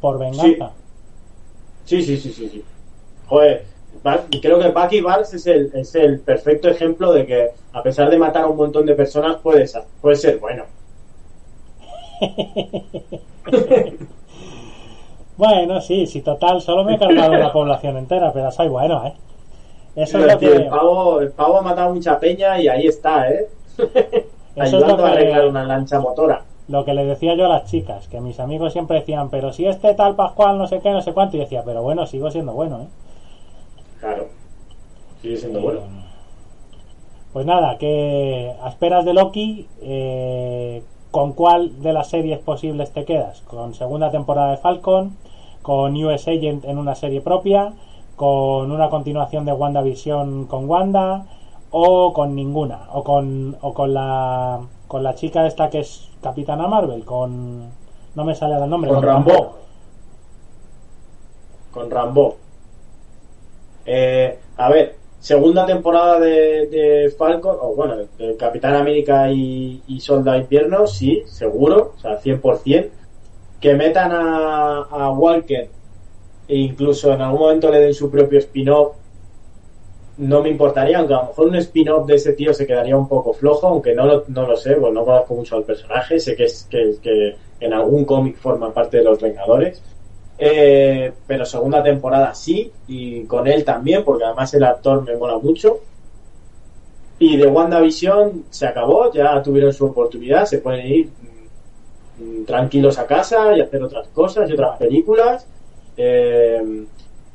Por 0.00 0.18
venganza. 0.18 0.70
Sí, 1.84 2.02
sí, 2.02 2.16
sí, 2.16 2.32
sí, 2.32 2.48
sí. 2.48 2.64
Joder, 3.28 3.64
creo 4.42 4.58
que 4.58 4.68
Bucky 4.68 5.00
Barnes 5.00 5.32
es 5.34 5.46
el, 5.46 5.70
es 5.74 5.94
el 5.94 6.20
perfecto 6.20 6.68
ejemplo 6.68 7.12
de 7.12 7.26
que, 7.26 7.50
a 7.72 7.82
pesar 7.82 8.10
de 8.10 8.18
matar 8.18 8.44
a 8.44 8.46
un 8.48 8.56
montón 8.56 8.86
de 8.86 8.94
personas, 8.94 9.36
puede, 9.36 9.66
ser- 9.66 9.84
puede 10.00 10.16
ser 10.16 10.38
bueno. 10.38 10.64
Bueno, 15.36 15.80
sí, 15.80 16.06
sí, 16.06 16.20
total, 16.22 16.60
solo 16.60 16.82
me 16.84 16.94
he 16.94 16.98
cargado 16.98 17.32
la 17.34 17.52
población 17.52 17.96
entera, 17.96 18.32
pero 18.32 18.50
soy 18.50 18.66
bueno, 18.68 19.06
¿eh? 19.06 19.12
Eso 19.94 20.18
es 20.18 20.24
Tío, 20.24 20.32
lo 20.34 20.38
que... 20.40 20.46
el, 20.46 20.66
pavo, 20.68 21.20
el 21.20 21.30
pavo 21.30 21.58
ha 21.58 21.62
matado 21.62 21.94
mucha 21.94 22.18
peña 22.18 22.60
y 22.60 22.66
ahí 22.68 22.86
está, 22.88 23.30
¿eh? 23.30 23.46
es 24.56 24.58
Ayudando 24.58 24.96
lo 24.96 25.06
a 25.06 25.12
arreglar 25.12 25.46
una 25.46 25.64
lancha 25.64 26.00
motora. 26.00 26.42
Lo 26.68 26.84
que 26.84 26.92
le 26.92 27.06
decía 27.06 27.34
yo 27.34 27.46
a 27.46 27.48
las 27.48 27.64
chicas, 27.64 28.08
que 28.08 28.20
mis 28.20 28.38
amigos 28.40 28.74
siempre 28.74 29.00
decían, 29.00 29.30
pero 29.30 29.52
si 29.52 29.66
este 29.66 29.94
tal 29.94 30.16
Pascual 30.16 30.58
no 30.58 30.66
sé 30.66 30.80
qué, 30.80 30.90
no 30.90 31.00
sé 31.00 31.14
cuánto, 31.14 31.36
y 31.36 31.40
decía, 31.40 31.62
pero 31.64 31.82
bueno, 31.82 32.06
sigo 32.06 32.30
siendo 32.30 32.52
bueno, 32.52 32.82
¿eh? 32.82 32.86
Claro. 34.00 34.26
Sigue 35.22 35.36
siendo 35.38 35.60
bueno. 35.60 35.80
Pues 37.32 37.46
nada, 37.46 37.78
que 37.78 38.52
a 38.62 38.68
esperas 38.68 39.04
de 39.06 39.14
Loki, 39.14 39.66
eh, 39.80 40.82
¿con 41.10 41.32
cuál 41.32 41.80
de 41.82 41.92
las 41.92 42.08
series 42.08 42.38
posibles 42.38 42.92
te 42.92 43.04
quedas? 43.04 43.40
¿Con 43.42 43.74
segunda 43.74 44.10
temporada 44.10 44.50
de 44.50 44.58
Falcon? 44.58 45.16
¿Con 45.62 45.96
US 45.96 46.28
Agent 46.28 46.64
en 46.64 46.78
una 46.78 46.94
serie 46.94 47.20
propia? 47.20 47.72
¿Con 48.16 48.72
una 48.72 48.90
continuación 48.90 49.44
de 49.44 49.52
WandaVision 49.52 50.46
con 50.46 50.68
Wanda? 50.68 51.26
¿O 51.70 52.12
con 52.12 52.34
ninguna? 52.34 52.88
¿O 52.92 53.04
con, 53.04 53.56
o 53.60 53.72
con 53.72 53.94
la 53.94 54.60
con 54.88 55.02
la 55.02 55.14
chica 55.14 55.46
esta 55.46 55.68
que 55.68 55.80
es 55.80 56.07
Capitana 56.22 56.66
Marvel? 56.66 57.04
Con... 57.04 57.70
No 58.14 58.24
me 58.24 58.34
sale 58.34 58.56
el 58.56 58.68
nombre. 58.68 58.90
Con 58.90 59.02
Rambo. 59.02 59.56
Con 61.70 61.90
Rambo. 61.90 62.36
Eh, 63.86 64.38
a 64.56 64.68
ver, 64.70 64.96
segunda 65.20 65.64
temporada 65.64 66.18
de, 66.20 66.66
de 66.66 67.14
Falcon, 67.16 67.56
o 67.60 67.74
bueno, 67.74 67.96
de 68.18 68.36
Capitán 68.36 68.74
América 68.74 69.30
y, 69.30 69.82
y 69.86 70.00
Soldado 70.00 70.38
Invierno, 70.38 70.86
sí, 70.86 71.22
seguro, 71.26 71.94
o 71.96 72.00
sea, 72.00 72.20
100%. 72.20 72.88
Que 73.60 73.74
metan 73.74 74.12
a, 74.12 74.82
a 74.90 75.10
Walker 75.12 75.68
e 76.48 76.56
incluso 76.56 77.12
en 77.12 77.20
algún 77.20 77.40
momento 77.40 77.70
le 77.70 77.80
den 77.80 77.94
su 77.94 78.10
propio 78.10 78.38
spin-off, 78.38 78.96
no 80.18 80.42
me 80.42 80.50
importaría, 80.50 80.98
aunque 80.98 81.14
a 81.14 81.22
lo 81.22 81.28
mejor 81.28 81.48
un 81.48 81.56
spin-off 81.56 82.06
de 82.06 82.16
ese 82.16 82.32
tío 82.32 82.52
se 82.52 82.66
quedaría 82.66 82.96
un 82.96 83.08
poco 83.08 83.32
flojo, 83.32 83.68
aunque 83.68 83.94
no 83.94 84.04
lo, 84.04 84.24
no 84.28 84.46
lo 84.46 84.56
sé, 84.56 84.74
pues 84.74 84.92
no 84.92 85.04
conozco 85.04 85.34
mucho 85.34 85.56
al 85.56 85.62
personaje, 85.62 86.18
sé 86.18 86.34
que, 86.34 86.44
es, 86.44 86.66
que, 86.68 86.96
que 87.00 87.36
en 87.60 87.72
algún 87.72 88.04
cómic 88.04 88.36
forma 88.36 88.72
parte 88.72 88.98
de 88.98 89.04
los 89.04 89.20
Vengadores. 89.20 89.80
Eh, 90.40 91.12
pero 91.26 91.44
segunda 91.44 91.82
temporada 91.82 92.34
sí, 92.34 92.70
y 92.88 93.24
con 93.24 93.46
él 93.46 93.64
también, 93.64 94.04
porque 94.04 94.24
además 94.24 94.52
el 94.54 94.64
actor 94.64 95.04
me 95.04 95.16
mola 95.16 95.38
mucho. 95.38 95.80
Y 97.20 97.36
de 97.36 97.46
WandaVision 97.46 98.44
se 98.50 98.66
acabó, 98.66 99.12
ya 99.12 99.42
tuvieron 99.42 99.72
su 99.72 99.86
oportunidad, 99.86 100.46
se 100.46 100.58
pueden 100.58 100.86
ir 100.86 101.08
mm, 102.18 102.44
tranquilos 102.44 102.98
a 102.98 103.06
casa 103.06 103.56
y 103.56 103.60
hacer 103.60 103.82
otras 103.82 104.08
cosas 104.08 104.50
y 104.50 104.52
otras 104.52 104.78
películas. 104.78 105.46
Eh, 105.96 106.86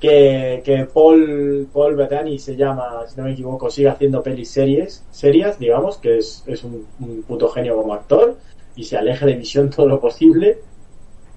que, 0.04 0.62
que 0.66 0.86
Paul, 0.86 1.70
Paul 1.72 1.96
Bettany 1.96 2.38
se 2.38 2.58
llama, 2.58 3.08
si 3.08 3.16
no 3.16 3.24
me 3.24 3.32
equivoco, 3.32 3.70
sigue 3.70 3.88
haciendo 3.88 4.22
pelis 4.22 4.52
series, 4.52 5.02
serias, 5.12 5.58
digamos, 5.58 5.96
que 5.96 6.18
es, 6.18 6.44
es 6.46 6.66
un, 6.66 6.86
un 7.00 7.24
puto 7.24 7.48
genio 7.48 7.78
como 7.78 7.94
actor 7.94 8.36
y 8.76 8.84
se 8.84 8.98
aleje 8.98 9.26
de 9.26 9.36
visión 9.36 9.70
todo 9.76 9.86
lo 9.86 10.02
posible. 10.02 10.58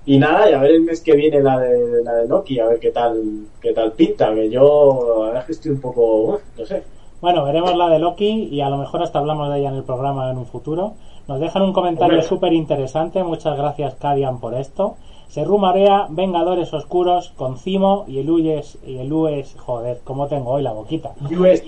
Y 0.05 0.19
nada, 0.19 0.51
y 0.51 0.55
a 0.55 0.59
ver 0.59 0.73
el 0.73 0.81
mes 0.81 1.01
que 1.01 1.15
viene 1.15 1.41
la 1.41 1.61
de 1.61 2.03
la 2.03 2.15
de 2.15 2.27
Loki, 2.27 2.59
a 2.59 2.67
ver 2.67 2.81
qué 2.81 2.91
tal 2.91 3.23
qué 3.61 3.73
tal 3.73 3.93
pinta, 3.93 4.35
que 4.35 4.51
yo 4.51 5.15
la 5.21 5.27
verdad 5.27 5.41
es 5.43 5.47
que 5.47 5.53
estoy 5.53 5.71
un 5.71 5.81
poco, 5.81 6.41
no 6.59 6.67
sé. 6.67 6.83
Bueno, 7.21 7.45
veremos 7.45 7.77
la 7.77 7.89
de 7.89 8.01
Loki 8.01 8.49
y 8.51 8.63
a 8.63 8.69
lo 8.69 8.79
mejor 8.79 9.01
hasta 9.01 9.21
hablamos 9.21 9.49
de 9.53 9.61
ella 9.61 9.69
en 9.69 9.77
el 9.77 9.85
programa 9.85 10.29
en 10.29 10.39
un 10.39 10.47
futuro. 10.47 10.95
Nos 11.29 11.39
dejan 11.39 11.63
un 11.63 11.73
comentario 11.73 12.21
súper 12.21 12.53
interesante. 12.53 13.23
Muchas 13.23 13.57
gracias, 13.57 13.95
Cadian, 13.95 14.41
por 14.41 14.55
esto. 14.55 14.97
Se 15.29 15.45
rumarea 15.45 16.07
Vengadores 16.09 16.73
Oscuros 16.73 17.33
con 17.37 17.59
Cimo 17.59 18.05
y 18.09 18.19
el 18.21 18.31
US, 18.31 18.79
y 18.87 18.99
el 18.99 19.13
US, 19.13 19.55
joder, 19.59 20.01
cómo 20.05 20.29
tengo 20.29 20.51
hoy 20.53 20.63
la 20.63 20.73
boquita. 20.73 21.13
US, 21.23 21.63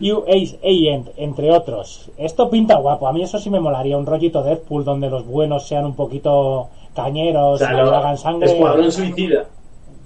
US 0.00 0.56
Agent, 0.64 1.08
entre 1.16 1.50
otros. 1.52 2.10
Esto 2.16 2.48
pinta 2.48 2.76
guapo. 2.76 3.06
A 3.08 3.12
mí 3.12 3.22
eso 3.22 3.38
sí 3.38 3.50
me 3.50 3.60
molaría. 3.60 3.98
Un 3.98 4.06
rollito 4.06 4.42
Deadpool 4.42 4.84
donde 4.84 5.10
los 5.10 5.26
buenos 5.26 5.66
sean 5.68 5.84
un 5.84 5.94
poquito 5.94 6.32
o 6.32 6.70
cañeros 6.94 7.58
sea, 7.58 7.72
lo- 7.72 7.94
hagan 7.94 8.16
sangre. 8.16 8.50
Escuadrón 8.50 8.90
Suicida. 8.92 9.46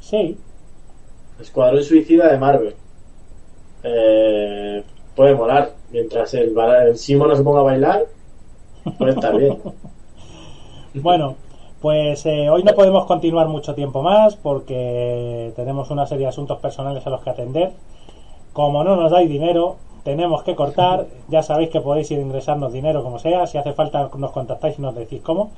Sí, 0.01 0.37
Escuadrón 1.41 1.83
Suicida 1.83 2.33
de 2.33 2.39
Marvel. 2.39 2.75
Eh, 3.85 4.83
puede 5.15 5.35
molar. 5.35 5.75
Mientras 5.93 6.35
el, 6.35 6.55
el 6.89 6.97
Simo 6.97 7.27
no 7.27 7.37
se 7.37 7.43
ponga 7.45 7.61
a 7.61 7.65
bailar, 7.65 8.05
puede 8.99 9.13
estar 9.13 9.37
bien. 9.37 9.59
Bueno, 10.95 11.37
pues 11.87 12.27
eh, 12.27 12.51
hoy 12.51 12.65
no 12.65 12.75
podemos 12.75 13.05
continuar 13.05 13.47
mucho 13.47 13.73
tiempo 13.77 14.03
más 14.03 14.35
porque 14.35 15.53
tenemos 15.55 15.89
una 15.93 16.05
serie 16.05 16.25
de 16.25 16.31
asuntos 16.31 16.59
personales 16.59 17.07
a 17.07 17.11
los 17.11 17.23
que 17.23 17.31
atender. 17.31 17.75
Como 18.53 18.83
no 18.83 18.97
nos 18.97 19.13
dais 19.13 19.31
dinero, 19.31 19.77
tenemos 20.03 20.43
que 20.43 20.57
cortar. 20.57 21.07
Ya 21.29 21.45
sabéis 21.45 21.71
que 21.71 21.81
podéis 21.81 22.11
ir 22.11 22.19
ingresarnos 22.19 22.73
dinero 22.73 23.05
como 23.05 23.21
sea. 23.21 23.47
Si 23.47 23.57
hace 23.57 23.73
falta, 23.73 24.11
nos 24.19 24.33
contactáis 24.33 24.81
y 24.81 24.83
nos 24.83 24.97
decís 24.97 25.23
cómo. 25.23 25.53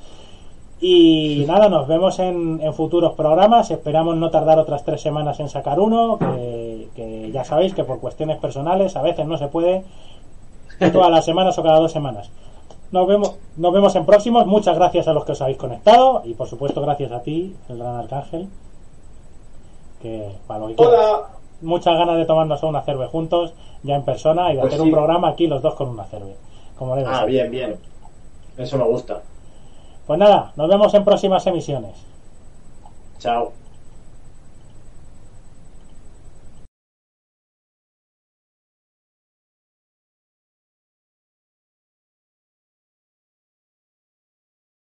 Y 0.83 1.47
nada, 1.49 1.71
nos 1.71 1.89
vemos 1.89 2.19
en, 2.19 2.61
en 2.63 2.75
futuros 2.75 3.15
programas. 3.15 3.71
Esperamos 3.71 4.15
no 4.17 4.31
tardar 4.31 4.59
otras 4.59 4.85
tres 4.85 5.01
semanas 5.01 5.41
en 5.41 5.49
sacar 5.49 5.81
uno. 5.81 6.19
Que, 6.19 6.89
que 6.95 7.31
ya 7.33 7.45
sabéis 7.45 7.73
que 7.73 7.85
por 7.85 8.01
cuestiones 8.01 8.37
personales 8.37 8.97
a 8.97 9.01
veces 9.01 9.27
no 9.27 9.39
se 9.39 9.49
puede 9.49 9.83
todas 10.93 11.11
las 11.11 11.25
semanas 11.25 11.57
o 11.57 11.63
cada 11.63 11.81
dos 11.81 11.91
semanas. 11.91 12.31
Nos 12.91 13.07
vemos, 13.07 13.37
nos 13.57 13.73
vemos 13.73 13.95
en 13.97 14.07
próximos. 14.07 14.47
Muchas 14.47 14.77
gracias 14.77 15.07
a 15.09 15.13
los 15.13 15.25
que 15.25 15.33
os 15.33 15.43
habéis 15.43 15.59
conectado 15.59 16.23
y 16.25 16.35
por 16.35 16.49
supuesto 16.49 16.81
gracias 16.81 17.13
a 17.13 17.23
ti, 17.23 17.55
el 17.69 17.79
gran 17.79 17.97
arcángel. 17.97 18.49
Que 20.01 20.31
para 20.47 20.61
lo 20.61 20.69
que. 20.69 20.75
Hola. 20.83 21.23
Muchas 21.61 21.99
ganas 21.99 22.17
de 22.17 22.25
tomarnos 22.25 22.63
una 22.63 22.83
cerve 22.83 23.09
juntos, 23.09 23.53
ya 23.83 23.97
en 23.97 24.05
persona, 24.05 24.53
y 24.53 24.55
de 24.55 24.61
Pues 24.61 24.73
hacer 24.73 24.81
sí. 24.85 24.89
un 24.89 24.93
programa 24.95 25.29
aquí 25.29 25.49
los 25.49 25.61
dos 25.61 25.75
con 25.75 25.89
una 25.89 26.05
cerve. 26.05 26.37
Como 26.79 26.95
debe 26.95 27.09
Ah, 27.13 27.19
ser. 27.21 27.27
bien, 27.29 27.51
bien. 27.51 27.77
Eso 28.57 28.79
me 28.79 28.85
gusta. 28.85 29.23
Pues 30.07 30.19
nada, 30.21 30.53
nos 30.55 30.69
vemos 30.69 30.95
en 30.95 31.05
próximas 31.05 31.45
emisiones. 31.49 31.97
Chao. 33.19 33.53